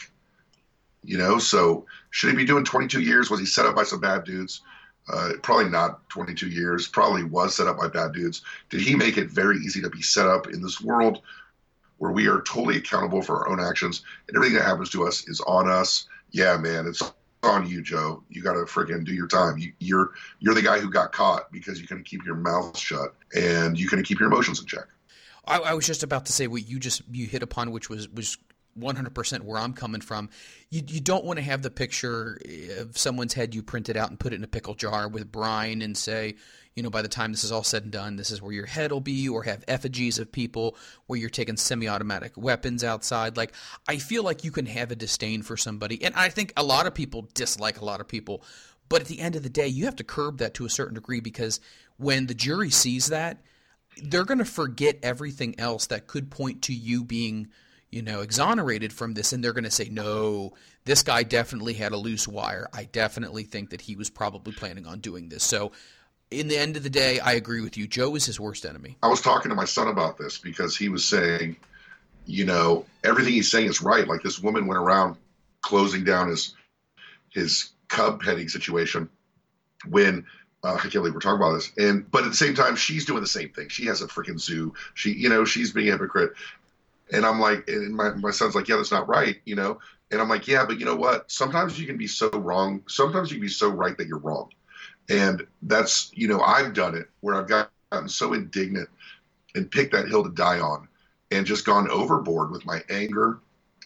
You 1.03 1.19
know, 1.19 1.37
so 1.37 1.85
should 2.09 2.31
he 2.31 2.35
be 2.35 2.45
doing 2.45 2.65
22 2.65 3.01
years? 3.01 3.29
Was 3.29 3.39
he 3.39 3.45
set 3.45 3.67
up 3.67 3.75
by 3.75 3.83
some 3.83 3.99
bad 3.99 4.23
dudes? 4.23 4.61
Uh, 5.07 5.33
probably 5.43 5.69
not 5.69 6.09
22 6.09 6.49
years, 6.49 6.87
probably 6.87 7.23
was 7.23 7.55
set 7.55 7.67
up 7.67 7.77
by 7.77 7.87
bad 7.87 8.11
dudes. 8.11 8.41
Did 8.71 8.81
he 8.81 8.95
make 8.95 9.17
it 9.17 9.29
very 9.29 9.57
easy 9.57 9.81
to 9.81 9.89
be 9.89 10.01
set 10.01 10.27
up 10.27 10.47
in 10.47 10.63
this 10.63 10.81
world 10.81 11.21
where 11.97 12.11
we 12.11 12.27
are 12.27 12.41
totally 12.41 12.77
accountable 12.77 13.21
for 13.21 13.37
our 13.37 13.49
own 13.49 13.59
actions 13.59 14.01
and 14.27 14.35
everything 14.35 14.57
that 14.57 14.65
happens 14.65 14.89
to 14.91 15.05
us 15.05 15.27
is 15.27 15.41
on 15.41 15.69
us? 15.69 16.07
Yeah, 16.31 16.57
man, 16.57 16.87
it's 16.87 17.03
on 17.43 17.69
you, 17.69 17.83
Joe. 17.83 18.23
You 18.29 18.41
got 18.41 18.53
to 18.53 18.61
freaking 18.61 19.05
do 19.05 19.13
your 19.13 19.27
time. 19.27 19.59
You, 19.59 19.73
you're, 19.77 20.11
you're 20.39 20.55
the 20.55 20.63
guy 20.63 20.79
who 20.79 20.89
got 20.89 21.11
caught 21.11 21.51
because 21.51 21.79
you 21.79 21.87
couldn't 21.87 22.05
keep 22.05 22.25
your 22.25 22.35
mouth 22.35 22.75
shut 22.75 23.13
and 23.35 23.79
you 23.79 23.87
couldn't 23.87 24.05
keep 24.05 24.19
your 24.19 24.29
emotions 24.29 24.59
in 24.59 24.65
check. 24.65 24.85
I, 25.47 25.59
I 25.59 25.73
was 25.73 25.85
just 25.85 26.03
about 26.03 26.25
to 26.27 26.33
say 26.33 26.47
what 26.47 26.67
you 26.67 26.79
just 26.79 27.01
you 27.11 27.27
hit 27.27 27.43
upon, 27.43 27.71
which 27.71 27.89
was 27.89 28.09
was 28.09 28.37
100% 28.79 29.41
where 29.41 29.59
I'm 29.59 29.73
coming 29.73 30.01
from. 30.01 30.29
You, 30.69 30.81
you 30.87 30.99
don't 30.99 31.23
want 31.23 31.37
to 31.37 31.43
have 31.43 31.61
the 31.61 31.69
picture 31.69 32.39
of 32.77 32.97
someone's 32.97 33.33
head 33.33 33.55
you 33.55 33.63
printed 33.63 33.95
out 33.95 34.09
and 34.09 34.19
put 34.19 34.33
it 34.33 34.37
in 34.37 34.43
a 34.43 34.47
pickle 34.47 34.73
jar 34.73 35.07
with 35.07 35.31
brine 35.31 35.81
and 35.81 35.97
say, 35.97 36.35
you 36.75 36.83
know, 36.83 36.89
by 36.89 37.01
the 37.01 37.07
time 37.07 37.31
this 37.31 37.45
is 37.45 37.53
all 37.53 37.63
said 37.63 37.83
and 37.83 37.91
done, 37.91 38.17
this 38.17 38.31
is 38.31 38.41
where 38.41 38.51
your 38.51 38.65
head 38.65 38.91
will 38.91 38.99
be, 38.99 39.29
or 39.29 39.43
have 39.43 39.63
effigies 39.67 40.19
of 40.19 40.29
people 40.29 40.75
where 41.07 41.17
you're 41.17 41.29
taking 41.29 41.55
semi 41.55 41.87
automatic 41.87 42.33
weapons 42.35 42.83
outside. 42.83 43.37
Like, 43.37 43.53
I 43.87 43.97
feel 43.97 44.23
like 44.23 44.43
you 44.43 44.51
can 44.51 44.65
have 44.65 44.91
a 44.91 44.95
disdain 44.95 45.41
for 45.41 45.55
somebody. 45.55 46.03
And 46.03 46.13
I 46.15 46.27
think 46.27 46.51
a 46.57 46.63
lot 46.63 46.85
of 46.85 46.93
people 46.93 47.29
dislike 47.33 47.79
a 47.79 47.85
lot 47.85 48.01
of 48.01 48.09
people. 48.09 48.43
But 48.89 49.01
at 49.01 49.07
the 49.07 49.21
end 49.21 49.37
of 49.37 49.43
the 49.43 49.49
day, 49.49 49.67
you 49.67 49.85
have 49.85 49.95
to 49.95 50.03
curb 50.03 50.39
that 50.39 50.53
to 50.55 50.65
a 50.65 50.69
certain 50.69 50.95
degree 50.95 51.21
because 51.21 51.61
when 51.97 52.27
the 52.27 52.35
jury 52.35 52.69
sees 52.69 53.07
that, 53.07 53.41
they're 54.03 54.25
going 54.25 54.39
to 54.39 54.45
forget 54.45 54.99
everything 55.03 55.59
else 55.59 55.87
that 55.87 56.07
could 56.07 56.29
point 56.29 56.63
to 56.63 56.73
you 56.73 57.03
being 57.03 57.49
you 57.95 58.01
know, 58.01 58.19
exonerated 58.19 58.91
from 58.91 59.13
this, 59.13 59.31
and 59.31 59.41
they're 59.41 59.53
going 59.53 59.63
to 59.63 59.71
say, 59.71 59.87
no, 59.87 60.53
this 60.83 61.01
guy 61.01 61.23
definitely 61.23 61.73
had 61.73 61.93
a 61.93 61.97
loose 61.97 62.27
wire. 62.27 62.67
I 62.73 62.83
definitely 62.83 63.43
think 63.43 63.69
that 63.69 63.79
he 63.79 63.95
was 63.95 64.09
probably 64.09 64.51
planning 64.51 64.85
on 64.85 64.99
doing 64.99 65.29
this. 65.29 65.45
So, 65.45 65.71
in 66.29 66.49
the 66.49 66.57
end 66.57 66.75
of 66.75 66.83
the 66.83 66.89
day, 66.89 67.21
I 67.21 67.33
agree 67.33 67.61
with 67.61 67.77
you. 67.77 67.87
Joe 67.87 68.13
is 68.15 68.25
his 68.25 68.37
worst 68.37 68.65
enemy. 68.65 68.97
I 69.01 69.07
was 69.07 69.21
talking 69.21 69.47
to 69.47 69.55
my 69.55 69.63
son 69.63 69.87
about 69.87 70.17
this 70.17 70.37
because 70.37 70.75
he 70.75 70.89
was 70.89 71.05
saying, 71.05 71.55
you 72.25 72.43
know, 72.43 72.85
everything 73.01 73.31
he's 73.31 73.49
saying 73.49 73.67
is 73.67 73.81
right. 73.81 74.05
Like 74.05 74.23
this 74.23 74.41
woman 74.41 74.67
went 74.67 74.79
around 74.79 75.15
closing 75.61 76.03
down 76.03 76.27
his 76.27 76.53
his 77.29 77.69
cub 77.87 78.21
petting 78.21 78.49
situation 78.49 79.07
when 79.87 80.25
uh, 80.65 80.73
I 80.73 80.79
can't 80.79 80.93
believe 80.93 81.13
we're 81.13 81.19
talking 81.19 81.41
about 81.41 81.53
this. 81.53 81.71
And 81.77 82.09
but 82.09 82.23
at 82.23 82.31
the 82.31 82.35
same 82.35 82.55
time, 82.55 82.75
she's 82.75 83.05
doing 83.05 83.21
the 83.21 83.27
same 83.27 83.49
thing. 83.49 83.69
She 83.69 83.85
has 83.85 84.01
a 84.01 84.07
freaking 84.07 84.39
zoo. 84.39 84.73
She, 84.95 85.11
you 85.11 85.29
know, 85.29 85.45
she's 85.45 85.71
being 85.71 85.89
a 85.89 85.91
hypocrite. 85.91 86.33
And 87.11 87.23
I'm 87.23 87.39
like, 87.39 87.67
and 87.67 87.95
my, 87.95 88.09
my 88.15 88.31
son's 88.31 88.55
like, 88.55 88.67
yeah, 88.67 88.77
that's 88.77 88.91
not 88.91 89.07
right, 89.07 89.37
you 89.45 89.55
know? 89.55 89.79
And 90.09 90.19
I'm 90.19 90.27
like, 90.27 90.47
yeah, 90.47 90.65
but 90.65 90.79
you 90.79 90.85
know 90.85 90.95
what? 90.95 91.29
Sometimes 91.31 91.79
you 91.79 91.85
can 91.85 91.97
be 91.97 92.07
so 92.07 92.29
wrong. 92.31 92.81
Sometimes 92.87 93.29
you 93.29 93.37
can 93.37 93.45
be 93.45 93.47
so 93.47 93.69
right 93.69 93.95
that 93.97 94.07
you're 94.07 94.17
wrong. 94.17 94.49
And 95.07 95.45
that's, 95.61 96.11
you 96.15 96.27
know, 96.27 96.41
I've 96.41 96.73
done 96.73 96.95
it 96.95 97.07
where 97.21 97.35
I've 97.35 97.47
gotten 97.47 98.09
so 98.09 98.33
indignant 98.33 98.89
and 99.53 99.69
picked 99.69 99.91
that 99.91 100.07
hill 100.07 100.23
to 100.23 100.31
die 100.31 100.59
on 100.59 100.87
and 101.29 101.45
just 101.45 101.63
gone 101.63 101.89
overboard 101.91 102.49
with 102.49 102.65
my 102.65 102.81
anger. 102.89 103.39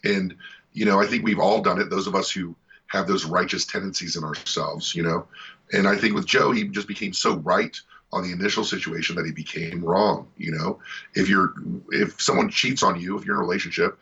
And, 0.06 0.34
you 0.72 0.86
know, 0.86 1.02
I 1.02 1.08
think 1.08 1.26
we've 1.26 1.40
all 1.40 1.62
done 1.62 1.82
it, 1.82 1.90
those 1.90 2.08
of 2.08 2.16
us 2.16 2.32
who 2.32 2.56
have 2.90 3.08
those 3.08 3.26
righteous 3.26 3.66
tendencies 3.66 4.16
in 4.16 4.24
ourselves, 4.24 4.94
you 4.94 5.04
know? 5.04 5.26
And 5.72 5.88
I 5.88 5.96
think 5.96 6.16
with 6.16 6.26
Joe, 6.26 6.52
he 6.52 6.68
just 6.68 6.88
became 6.88 7.14
so 7.14 7.38
right 7.38 7.76
on 8.12 8.24
the 8.24 8.32
initial 8.32 8.64
situation 8.64 9.16
that 9.16 9.26
he 9.26 9.32
became 9.32 9.84
wrong. 9.84 10.28
You 10.38 10.52
know, 10.52 10.80
if 11.14 11.30
you're 11.30 11.54
if 11.92 12.22
someone 12.22 12.50
cheats 12.50 12.84
on 12.84 13.00
you, 13.00 13.18
if 13.18 13.26
you're 13.26 13.36
in 13.36 13.42
a 13.42 13.46
relationship 13.46 13.98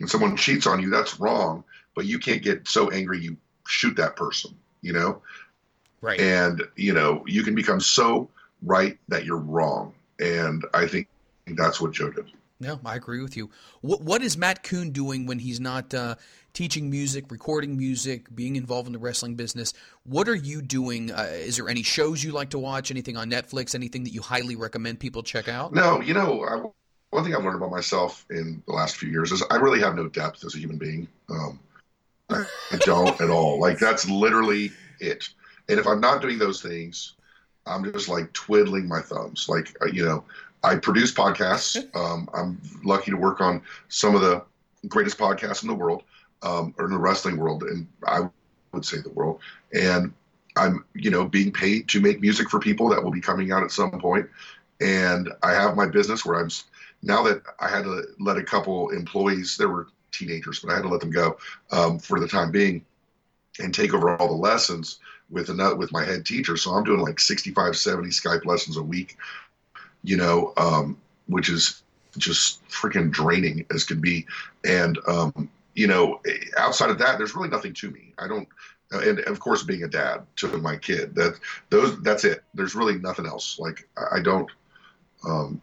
and 0.00 0.10
someone 0.10 0.36
cheats 0.36 0.66
on 0.66 0.82
you, 0.82 0.90
that's 0.90 1.20
wrong. 1.20 1.64
But 1.94 2.06
you 2.06 2.18
can't 2.18 2.42
get 2.42 2.66
so 2.66 2.90
angry 2.90 3.20
you 3.20 3.36
shoot 3.66 3.96
that 3.96 4.16
person. 4.16 4.56
You 4.82 4.92
know, 4.92 5.22
right? 6.00 6.20
And 6.20 6.62
you 6.76 6.92
know 6.92 7.22
you 7.26 7.44
can 7.44 7.54
become 7.54 7.80
so 7.80 8.28
right 8.62 8.98
that 9.08 9.24
you're 9.24 9.36
wrong. 9.38 9.94
and 10.18 10.64
I 10.74 10.86
think 10.86 11.08
that's 11.46 11.80
what 11.80 11.92
Joe 11.92 12.10
did. 12.10 12.30
No, 12.60 12.78
I 12.84 12.94
agree 12.96 13.20
with 13.20 13.36
you. 13.36 13.50
What 13.80 14.02
What 14.02 14.22
is 14.22 14.36
Matt 14.36 14.62
Koon 14.62 14.90
doing 14.90 15.26
when 15.26 15.38
he's 15.38 15.60
not 15.60 15.92
uh, 15.92 16.14
teaching 16.52 16.88
music, 16.88 17.30
recording 17.30 17.76
music, 17.76 18.34
being 18.34 18.56
involved 18.56 18.86
in 18.86 18.92
the 18.92 18.98
wrestling 18.98 19.34
business? 19.34 19.72
What 20.04 20.28
are 20.28 20.34
you 20.34 20.62
doing? 20.62 21.10
Uh, 21.10 21.28
is 21.32 21.56
there 21.56 21.68
any 21.68 21.82
shows 21.82 22.22
you 22.22 22.32
like 22.32 22.50
to 22.50 22.58
watch? 22.58 22.90
Anything 22.90 23.16
on 23.16 23.30
Netflix? 23.30 23.74
Anything 23.74 24.04
that 24.04 24.12
you 24.12 24.22
highly 24.22 24.54
recommend 24.54 25.00
people 25.00 25.22
check 25.22 25.48
out? 25.48 25.74
No, 25.74 26.00
you 26.00 26.14
know, 26.14 26.44
I, 26.44 26.70
one 27.14 27.24
thing 27.24 27.34
I've 27.34 27.44
learned 27.44 27.56
about 27.56 27.70
myself 27.70 28.24
in 28.30 28.62
the 28.66 28.72
last 28.72 28.96
few 28.96 29.08
years 29.08 29.32
is 29.32 29.42
I 29.50 29.56
really 29.56 29.80
have 29.80 29.96
no 29.96 30.08
depth 30.08 30.44
as 30.44 30.54
a 30.54 30.58
human 30.58 30.78
being. 30.78 31.08
Um, 31.30 31.60
I, 32.30 32.44
I 32.72 32.76
don't 32.78 33.20
at 33.20 33.30
all. 33.30 33.60
Like 33.60 33.78
that's 33.78 34.08
literally 34.08 34.70
it. 35.00 35.28
And 35.68 35.78
if 35.78 35.86
I'm 35.86 36.00
not 36.00 36.22
doing 36.22 36.38
those 36.38 36.62
things, 36.62 37.14
I'm 37.66 37.84
just 37.84 38.08
like 38.08 38.32
twiddling 38.32 38.88
my 38.88 39.00
thumbs. 39.00 39.46
Like 39.48 39.76
uh, 39.80 39.86
you 39.86 40.04
know, 40.04 40.24
I 40.64 40.76
produce 40.76 41.12
podcasts. 41.12 41.76
Um, 41.94 42.28
I'm 42.34 42.60
lucky 42.82 43.10
to 43.10 43.16
work 43.16 43.40
on 43.40 43.62
some 43.88 44.14
of 44.14 44.20
the 44.20 44.42
greatest 44.88 45.16
podcasts 45.16 45.62
in 45.62 45.68
the 45.68 45.74
world, 45.74 46.02
um, 46.42 46.74
or 46.76 46.86
in 46.86 46.90
the 46.90 46.98
wrestling 46.98 47.36
world, 47.36 47.62
and 47.62 47.86
I 48.06 48.28
would 48.72 48.84
say 48.84 48.98
the 48.98 49.10
world. 49.10 49.40
And 49.72 50.12
I'm, 50.56 50.84
you 50.94 51.10
know, 51.10 51.24
being 51.24 51.52
paid 51.52 51.88
to 51.88 52.00
make 52.00 52.20
music 52.20 52.50
for 52.50 52.58
people 52.58 52.88
that 52.88 53.02
will 53.02 53.10
be 53.10 53.20
coming 53.20 53.52
out 53.52 53.62
at 53.62 53.70
some 53.70 53.98
point. 54.00 54.28
And 54.80 55.30
I 55.42 55.52
have 55.52 55.76
my 55.76 55.86
business 55.86 56.24
where 56.24 56.40
I'm 56.40 56.50
now 57.02 57.22
that 57.22 57.42
I 57.60 57.68
had 57.68 57.84
to 57.84 58.02
let 58.18 58.36
a 58.36 58.42
couple 58.42 58.90
employees, 58.90 59.56
there 59.56 59.68
were 59.68 59.88
teenagers, 60.10 60.60
but 60.60 60.70
I 60.70 60.74
had 60.74 60.82
to 60.82 60.88
let 60.88 61.00
them 61.00 61.10
go 61.10 61.36
um, 61.70 61.98
for 61.98 62.18
the 62.18 62.28
time 62.28 62.50
being 62.50 62.84
and 63.60 63.72
take 63.72 63.94
over 63.94 64.16
all 64.16 64.28
the 64.28 64.34
lessons 64.34 64.98
with 65.30 65.48
another 65.48 65.76
with 65.76 65.92
my 65.92 66.04
head 66.04 66.26
teacher. 66.26 66.56
So 66.56 66.72
I'm 66.72 66.84
doing 66.84 67.00
like 67.00 67.20
65, 67.20 67.76
70 67.76 68.08
Skype 68.08 68.44
lessons 68.44 68.76
a 68.76 68.82
week 68.82 69.16
you 70.04 70.16
know, 70.16 70.52
um, 70.56 70.96
which 71.26 71.48
is 71.48 71.82
just 72.16 72.66
freaking 72.68 73.10
draining 73.10 73.66
as 73.74 73.84
can 73.84 74.00
be. 74.00 74.26
And, 74.64 74.98
um, 75.08 75.50
you 75.74 75.88
know, 75.88 76.20
outside 76.56 76.90
of 76.90 76.98
that, 76.98 77.18
there's 77.18 77.34
really 77.34 77.48
nothing 77.48 77.72
to 77.74 77.90
me. 77.90 78.12
I 78.18 78.28
don't, 78.28 78.46
and 78.92 79.18
of 79.20 79.40
course, 79.40 79.64
being 79.64 79.82
a 79.82 79.88
dad 79.88 80.24
to 80.36 80.58
my 80.58 80.76
kid, 80.76 81.14
that 81.16 81.40
those, 81.70 82.00
that's 82.02 82.24
it. 82.24 82.44
There's 82.54 82.76
really 82.76 82.98
nothing 82.98 83.26
else. 83.26 83.58
Like 83.58 83.88
I 84.12 84.20
don't, 84.20 84.48
um, 85.26 85.60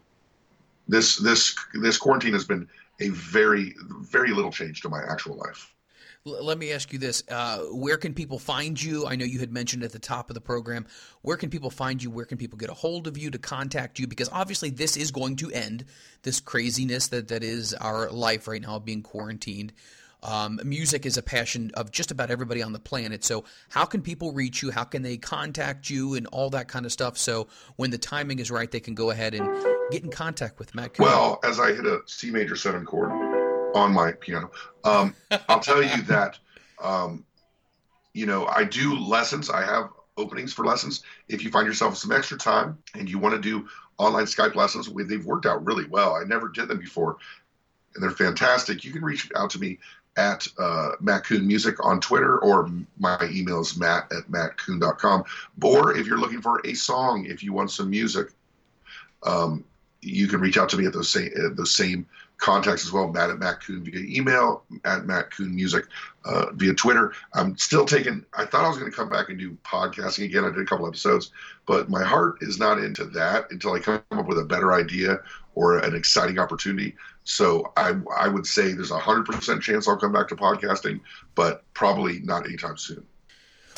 this, 0.87 1.15
this, 1.17 1.55
this 1.75 1.97
quarantine 1.97 2.33
has 2.33 2.43
been 2.43 2.67
a 2.99 3.09
very, 3.09 3.75
very 4.01 4.31
little 4.31 4.51
change 4.51 4.81
to 4.81 4.89
my 4.89 5.01
actual 5.07 5.37
life 5.37 5.73
let 6.25 6.57
me 6.57 6.71
ask 6.71 6.93
you 6.93 6.99
this: 6.99 7.23
uh, 7.29 7.59
Where 7.71 7.97
can 7.97 8.13
people 8.13 8.39
find 8.39 8.81
you? 8.81 9.07
I 9.07 9.15
know 9.15 9.25
you 9.25 9.39
had 9.39 9.51
mentioned 9.51 9.83
at 9.83 9.91
the 9.91 9.99
top 9.99 10.29
of 10.29 10.33
the 10.33 10.41
program. 10.41 10.85
Where 11.21 11.37
can 11.37 11.49
people 11.49 11.69
find 11.69 12.01
you? 12.01 12.11
Where 12.11 12.25
can 12.25 12.37
people 12.37 12.57
get 12.57 12.69
a 12.69 12.73
hold 12.73 13.07
of 13.07 13.17
you 13.17 13.31
to 13.31 13.37
contact 13.37 13.99
you? 13.99 14.07
Because 14.07 14.29
obviously, 14.31 14.69
this 14.69 14.97
is 14.97 15.11
going 15.11 15.37
to 15.37 15.51
end 15.51 15.85
this 16.23 16.39
craziness 16.39 17.07
that 17.07 17.29
that 17.29 17.43
is 17.43 17.73
our 17.73 18.09
life 18.11 18.47
right 18.47 18.61
now, 18.61 18.79
being 18.79 19.01
quarantined. 19.01 19.73
Um, 20.23 20.59
music 20.63 21.07
is 21.07 21.17
a 21.17 21.23
passion 21.23 21.71
of 21.73 21.91
just 21.91 22.11
about 22.11 22.29
everybody 22.29 22.61
on 22.61 22.73
the 22.73 22.79
planet. 22.79 23.23
So, 23.23 23.43
how 23.69 23.85
can 23.85 24.03
people 24.03 24.33
reach 24.33 24.61
you? 24.61 24.69
How 24.69 24.83
can 24.83 25.01
they 25.01 25.17
contact 25.17 25.89
you 25.89 26.13
and 26.13 26.27
all 26.27 26.51
that 26.51 26.67
kind 26.67 26.85
of 26.85 26.91
stuff? 26.91 27.17
So, 27.17 27.47
when 27.77 27.89
the 27.89 27.97
timing 27.97 28.37
is 28.37 28.51
right, 28.51 28.69
they 28.69 28.79
can 28.79 28.93
go 28.93 29.09
ahead 29.09 29.33
and 29.33 29.49
get 29.89 30.03
in 30.03 30.11
contact 30.11 30.59
with 30.59 30.75
Matt. 30.75 30.99
Well, 30.99 31.39
as 31.43 31.59
I 31.59 31.73
hit 31.73 31.87
a 31.87 32.01
C 32.05 32.29
major 32.29 32.55
seven 32.55 32.85
chord 32.85 33.30
on 33.75 33.93
my 33.93 34.11
piano. 34.13 34.51
Um, 34.83 35.15
I'll 35.49 35.59
tell 35.59 35.81
you 35.81 36.01
that, 36.03 36.37
um, 36.81 37.25
you 38.13 38.25
know, 38.25 38.45
I 38.47 38.63
do 38.63 38.97
lessons. 38.97 39.49
I 39.49 39.63
have 39.63 39.89
openings 40.17 40.53
for 40.53 40.65
lessons. 40.65 41.03
If 41.27 41.43
you 41.43 41.49
find 41.49 41.67
yourself 41.67 41.97
some 41.97 42.11
extra 42.11 42.37
time 42.37 42.77
and 42.95 43.09
you 43.09 43.19
want 43.19 43.35
to 43.35 43.41
do 43.41 43.67
online 43.97 44.25
Skype 44.25 44.55
lessons, 44.55 44.89
they've 45.07 45.25
worked 45.25 45.45
out 45.45 45.65
really 45.65 45.85
well. 45.87 46.15
I 46.15 46.23
never 46.23 46.49
did 46.49 46.67
them 46.67 46.79
before, 46.79 47.17
and 47.95 48.03
they're 48.03 48.11
fantastic. 48.11 48.83
You 48.83 48.91
can 48.91 49.03
reach 49.03 49.29
out 49.35 49.49
to 49.51 49.59
me 49.59 49.79
at 50.17 50.47
uh, 50.57 50.91
Matt 50.99 51.25
Koon 51.25 51.47
Music 51.47 51.83
on 51.85 52.01
Twitter, 52.01 52.39
or 52.39 52.69
my 52.99 53.17
email 53.31 53.61
is 53.61 53.77
matt 53.77 54.11
at 54.11 54.29
mattkoon.com. 54.29 55.23
Or 55.61 55.95
if 55.95 56.05
you're 56.05 56.19
looking 56.19 56.41
for 56.41 56.61
a 56.65 56.73
song, 56.73 57.25
if 57.25 57.43
you 57.43 57.53
want 57.53 57.71
some 57.71 57.89
music, 57.89 58.27
um, 59.23 59.63
you 60.01 60.27
can 60.27 60.41
reach 60.41 60.57
out 60.57 60.69
to 60.69 60.77
me 60.77 60.85
at 60.85 60.93
those 60.93 61.09
same, 61.09 61.31
uh, 61.37 61.53
those 61.53 61.73
same 61.73 62.05
contacts 62.41 62.83
as 62.83 62.91
well. 62.91 63.07
Matt 63.07 63.29
at 63.29 63.39
Matt 63.39 63.63
Koon 63.63 63.83
via 63.83 64.01
email, 64.01 64.63
at 64.83 65.05
Matt 65.05 65.31
Koon 65.31 65.55
Music 65.55 65.85
uh, 66.25 66.47
via 66.53 66.73
Twitter. 66.73 67.13
I'm 67.33 67.57
still 67.57 67.85
taking. 67.85 68.25
I 68.33 68.45
thought 68.45 68.65
I 68.65 68.67
was 68.67 68.77
going 68.77 68.91
to 68.91 68.95
come 68.95 69.09
back 69.09 69.29
and 69.29 69.39
do 69.39 69.57
podcasting 69.63 70.25
again. 70.25 70.43
I 70.43 70.49
did 70.49 70.59
a 70.59 70.65
couple 70.65 70.87
episodes, 70.87 71.31
but 71.65 71.89
my 71.89 72.03
heart 72.03 72.39
is 72.41 72.59
not 72.59 72.79
into 72.79 73.05
that 73.05 73.49
until 73.51 73.73
I 73.73 73.79
come 73.79 74.03
up 74.11 74.27
with 74.27 74.39
a 74.39 74.43
better 74.43 74.73
idea 74.73 75.19
or 75.55 75.77
an 75.79 75.95
exciting 75.95 76.39
opportunity. 76.39 76.95
So 77.23 77.71
I 77.77 77.93
I 78.17 78.27
would 78.27 78.47
say 78.47 78.73
there's 78.73 78.91
a 78.91 78.99
hundred 78.99 79.27
percent 79.27 79.61
chance 79.61 79.87
I'll 79.87 79.97
come 79.97 80.11
back 80.11 80.27
to 80.29 80.35
podcasting, 80.35 80.99
but 81.35 81.63
probably 81.73 82.19
not 82.19 82.45
anytime 82.45 82.77
soon. 82.77 83.05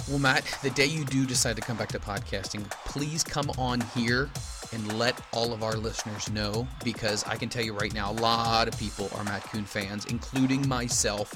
Well, 0.10 0.20
Matt, 0.20 0.44
the 0.64 0.70
day 0.72 0.86
you 0.86 1.06
do 1.06 1.26
decide 1.26 1.56
to 1.58 1.62
come 1.62 1.78
back 1.78 1.90
to 1.90 2.00
podcasting, 2.00 2.70
please 2.86 3.24
come 3.24 3.50
on 3.58 3.82
here 3.96 4.30
and 4.74 4.98
let 4.98 5.20
all 5.32 5.54
of 5.54 5.64
our 5.64 5.76
listeners 5.76 6.30
know 6.32 6.68
because 6.84 7.24
I 7.26 7.36
can 7.36 7.50
tell 7.50 7.64
you 7.64 7.74
right 7.74 7.94
now, 7.94 8.12
a 8.12 8.14
lot 8.14 8.68
of 8.68 8.78
people 8.78 9.10
are 9.16 9.24
Matt 9.24 9.44
Koon 9.44 9.66
fans, 9.66 10.06
including 10.06 10.68
myself. 10.68 11.34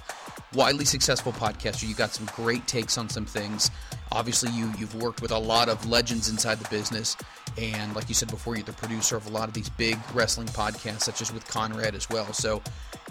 Widely 0.53 0.85
successful 0.85 1.33
podcaster. 1.33 1.87
You 1.87 1.93
got 1.93 2.13
some 2.13 2.27
great 2.35 2.67
takes 2.67 2.97
on 2.97 3.09
some 3.09 3.25
things. 3.25 3.69
Obviously, 4.11 4.51
you 4.51 4.71
you've 4.77 4.95
worked 4.95 5.21
with 5.21 5.31
a 5.31 5.37
lot 5.37 5.69
of 5.69 5.85
legends 5.85 6.29
inside 6.29 6.59
the 6.59 6.69
business, 6.69 7.15
and 7.57 7.95
like 7.95 8.07
you 8.09 8.15
said 8.15 8.29
before, 8.29 8.55
you're 8.55 8.65
the 8.65 8.73
producer 8.73 9.15
of 9.15 9.27
a 9.27 9.29
lot 9.29 9.47
of 9.47 9.53
these 9.53 9.69
big 9.69 9.97
wrestling 10.13 10.47
podcasts, 10.47 11.01
such 11.01 11.21
as 11.21 11.33
with 11.33 11.47
Conrad 11.47 11.95
as 11.95 12.09
well. 12.09 12.31
So, 12.33 12.61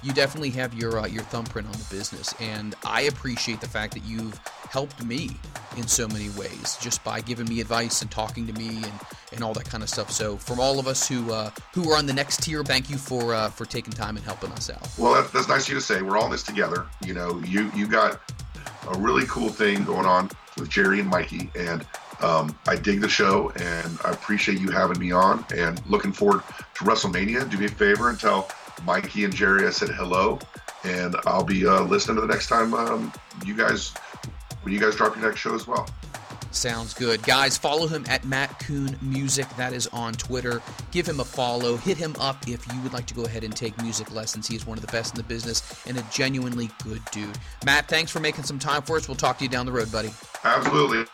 you 0.02 0.12
definitely 0.12 0.50
have 0.50 0.74
your 0.74 0.98
uh, 0.98 1.06
your 1.06 1.22
thumbprint 1.24 1.66
on 1.66 1.74
the 1.74 1.86
business, 1.90 2.34
and 2.40 2.74
I 2.84 3.02
appreciate 3.02 3.60
the 3.60 3.68
fact 3.68 3.94
that 3.94 4.04
you've 4.04 4.38
helped 4.70 5.04
me 5.04 5.30
in 5.76 5.86
so 5.86 6.08
many 6.08 6.28
ways 6.30 6.76
just 6.80 7.02
by 7.04 7.20
giving 7.20 7.46
me 7.46 7.60
advice 7.60 8.02
and 8.02 8.10
talking 8.10 8.46
to 8.46 8.52
me 8.54 8.68
and, 8.68 8.92
and 9.32 9.44
all 9.44 9.52
that 9.54 9.64
kind 9.64 9.82
of 9.82 9.88
stuff. 9.88 10.10
So 10.10 10.36
from 10.36 10.60
all 10.60 10.78
of 10.78 10.86
us 10.86 11.08
who 11.08 11.32
uh, 11.32 11.50
who 11.72 11.90
are 11.90 11.96
on 11.96 12.06
the 12.06 12.12
next 12.12 12.42
tier, 12.42 12.62
thank 12.62 12.90
you 12.90 12.96
for 12.96 13.34
uh, 13.34 13.50
for 13.50 13.64
taking 13.64 13.92
time 13.92 14.16
and 14.16 14.24
helping 14.24 14.52
us 14.52 14.70
out. 14.70 14.88
Well, 14.98 15.14
that's, 15.14 15.30
that's 15.30 15.48
nice 15.48 15.64
of 15.64 15.68
you 15.70 15.74
to 15.76 15.80
say. 15.80 16.02
We're 16.02 16.16
all 16.16 16.26
in 16.26 16.32
this 16.32 16.42
together. 16.42 16.86
You 17.04 17.14
know, 17.14 17.40
you 17.46 17.70
you 17.74 17.86
got 17.86 18.20
a 18.88 18.98
really 18.98 19.26
cool 19.26 19.48
thing 19.48 19.84
going 19.84 20.06
on 20.06 20.30
with 20.58 20.68
Jerry 20.68 21.00
and 21.00 21.08
Mikey, 21.08 21.50
and 21.58 21.86
um, 22.20 22.58
I 22.66 22.76
dig 22.76 23.00
the 23.00 23.08
show, 23.08 23.50
and 23.56 23.98
I 24.04 24.10
appreciate 24.10 24.58
you 24.58 24.70
having 24.70 24.98
me 24.98 25.12
on. 25.12 25.44
And 25.54 25.84
looking 25.86 26.12
forward 26.12 26.42
to 26.74 26.84
WrestleMania. 26.84 27.48
Do 27.50 27.58
me 27.58 27.66
a 27.66 27.68
favor 27.68 28.08
and 28.08 28.18
tell 28.18 28.48
Mikey 28.84 29.24
and 29.24 29.34
Jerry 29.34 29.66
I 29.66 29.70
said 29.70 29.90
hello, 29.90 30.38
and 30.84 31.16
I'll 31.26 31.44
be 31.44 31.66
uh, 31.66 31.82
listening 31.82 32.16
to 32.16 32.22
the 32.22 32.28
next 32.28 32.48
time 32.48 32.74
um, 32.74 33.12
you 33.44 33.56
guys 33.56 33.92
when 34.62 34.72
you 34.72 34.80
guys 34.80 34.96
drop 34.96 35.14
your 35.16 35.24
next 35.24 35.40
show 35.40 35.54
as 35.54 35.66
well. 35.66 35.88
Sounds 36.56 36.94
good. 36.94 37.22
Guys, 37.22 37.58
follow 37.58 37.86
him 37.86 38.06
at 38.08 38.24
Matt 38.24 38.58
Koon 38.60 38.96
Music. 39.02 39.46
That 39.58 39.74
is 39.74 39.86
on 39.88 40.14
Twitter. 40.14 40.62
Give 40.90 41.06
him 41.06 41.20
a 41.20 41.24
follow. 41.24 41.76
Hit 41.76 41.98
him 41.98 42.16
up 42.18 42.48
if 42.48 42.66
you 42.72 42.80
would 42.80 42.94
like 42.94 43.04
to 43.06 43.14
go 43.14 43.26
ahead 43.26 43.44
and 43.44 43.54
take 43.54 43.80
music 43.82 44.10
lessons. 44.10 44.48
He 44.48 44.56
is 44.56 44.66
one 44.66 44.78
of 44.78 44.84
the 44.84 44.90
best 44.90 45.14
in 45.14 45.18
the 45.18 45.28
business 45.28 45.62
and 45.86 45.98
a 45.98 46.02
genuinely 46.10 46.70
good 46.82 47.02
dude. 47.12 47.38
Matt, 47.66 47.88
thanks 47.88 48.10
for 48.10 48.20
making 48.20 48.44
some 48.44 48.58
time 48.58 48.80
for 48.80 48.96
us. 48.96 49.06
We'll 49.06 49.16
talk 49.16 49.36
to 49.38 49.44
you 49.44 49.50
down 49.50 49.66
the 49.66 49.72
road, 49.72 49.92
buddy. 49.92 50.10
Absolutely. 50.44 51.04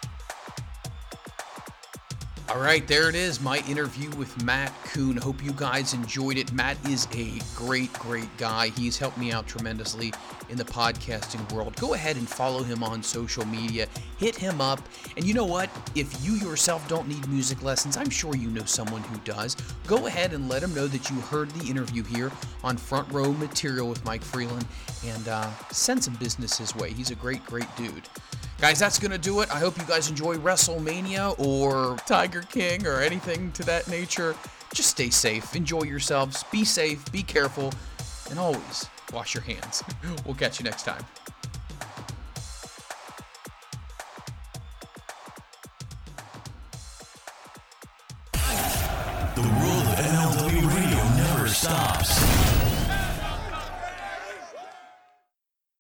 All 2.53 2.61
right, 2.61 2.87
there 2.87 3.09
it 3.09 3.15
is, 3.15 3.41
my 3.41 3.65
interview 3.67 4.11
with 4.11 4.45
Matt 4.45 4.75
Koon. 4.85 5.17
Hope 5.17 5.43
you 5.43 5.53
guys 5.53 5.95
enjoyed 5.95 6.37
it. 6.37 6.53
Matt 6.53 6.77
is 6.87 7.09
a 7.15 7.41
great, 7.57 7.91
great 7.95 8.29
guy. 8.37 8.69
He's 8.69 8.99
helped 8.99 9.17
me 9.17 9.33
out 9.33 9.47
tremendously 9.47 10.13
in 10.51 10.59
the 10.59 10.65
podcasting 10.65 11.51
world. 11.51 11.75
Go 11.77 11.95
ahead 11.95 12.17
and 12.17 12.29
follow 12.29 12.63
him 12.63 12.85
on 12.85 13.03
social 13.03 13.47
media, 13.47 13.87
hit 14.19 14.37
him 14.37 14.61
up. 14.61 14.87
And 15.17 15.25
you 15.25 15.33
know 15.33 15.47
what? 15.47 15.71
If 15.95 16.15
you 16.23 16.35
yourself 16.35 16.87
don't 16.89 17.09
need 17.09 17.27
music 17.27 17.63
lessons, 17.63 17.97
I'm 17.97 18.11
sure 18.11 18.37
you 18.37 18.51
know 18.51 18.65
someone 18.65 19.03
who 19.05 19.17
does. 19.21 19.57
Go 19.87 20.07
ahead 20.07 20.35
and 20.35 20.47
let 20.47 20.63
him 20.63 20.75
know 20.75 20.87
that 20.89 21.09
you 21.09 21.17
heard 21.23 21.51
the 21.53 21.71
interview 21.71 22.05
here 22.05 22.31
on 22.63 22.77
Front 22.77 23.11
Row 23.11 23.33
Material 23.33 23.89
with 23.89 24.05
Mike 24.05 24.23
Freeland 24.23 24.67
and 25.07 25.27
uh, 25.27 25.51
send 25.71 26.05
some 26.05 26.17
business 26.17 26.59
his 26.59 26.77
way. 26.77 26.93
He's 26.93 27.11
a 27.11 27.15
great, 27.15 27.43
great 27.47 27.75
dude. 27.77 28.07
Guys, 28.63 28.79
that's 28.79 28.97
going 28.97 29.11
to 29.11 29.19
do 29.19 29.41
it. 29.41 29.51
I 29.51 29.59
hope 29.59 29.77
you 29.77 29.83
guys 29.87 30.09
enjoy 30.09 30.37
WrestleMania 30.37 31.37
or 31.37 31.97
Tiger 32.07 32.43
King 32.43 32.87
or 32.87 33.01
anything 33.01 33.51
to 33.53 33.65
that 33.65 33.89
nature. 33.89 34.37
Just 34.73 34.91
stay 34.91 35.11
safe, 35.11 35.57
enjoy 35.57 35.83
yourselves, 35.83 36.45
be 36.53 36.65
safe, 36.65 37.11
be 37.11 37.25
careful, 37.25 37.73
and 38.31 38.39
always 38.39 38.89
wash 39.13 39.35
your 39.35 39.43
hands. 39.43 39.83
We'll 40.25 40.37
catch 40.37 40.61
you 40.61 40.65
next 40.65 40.85
time. 40.85 41.05
The 49.35 49.43
world 49.43 49.87
of 49.89 49.99
MLW 49.99 50.77
radio 50.77 51.17
never 51.17 51.49
stops. 51.49 52.52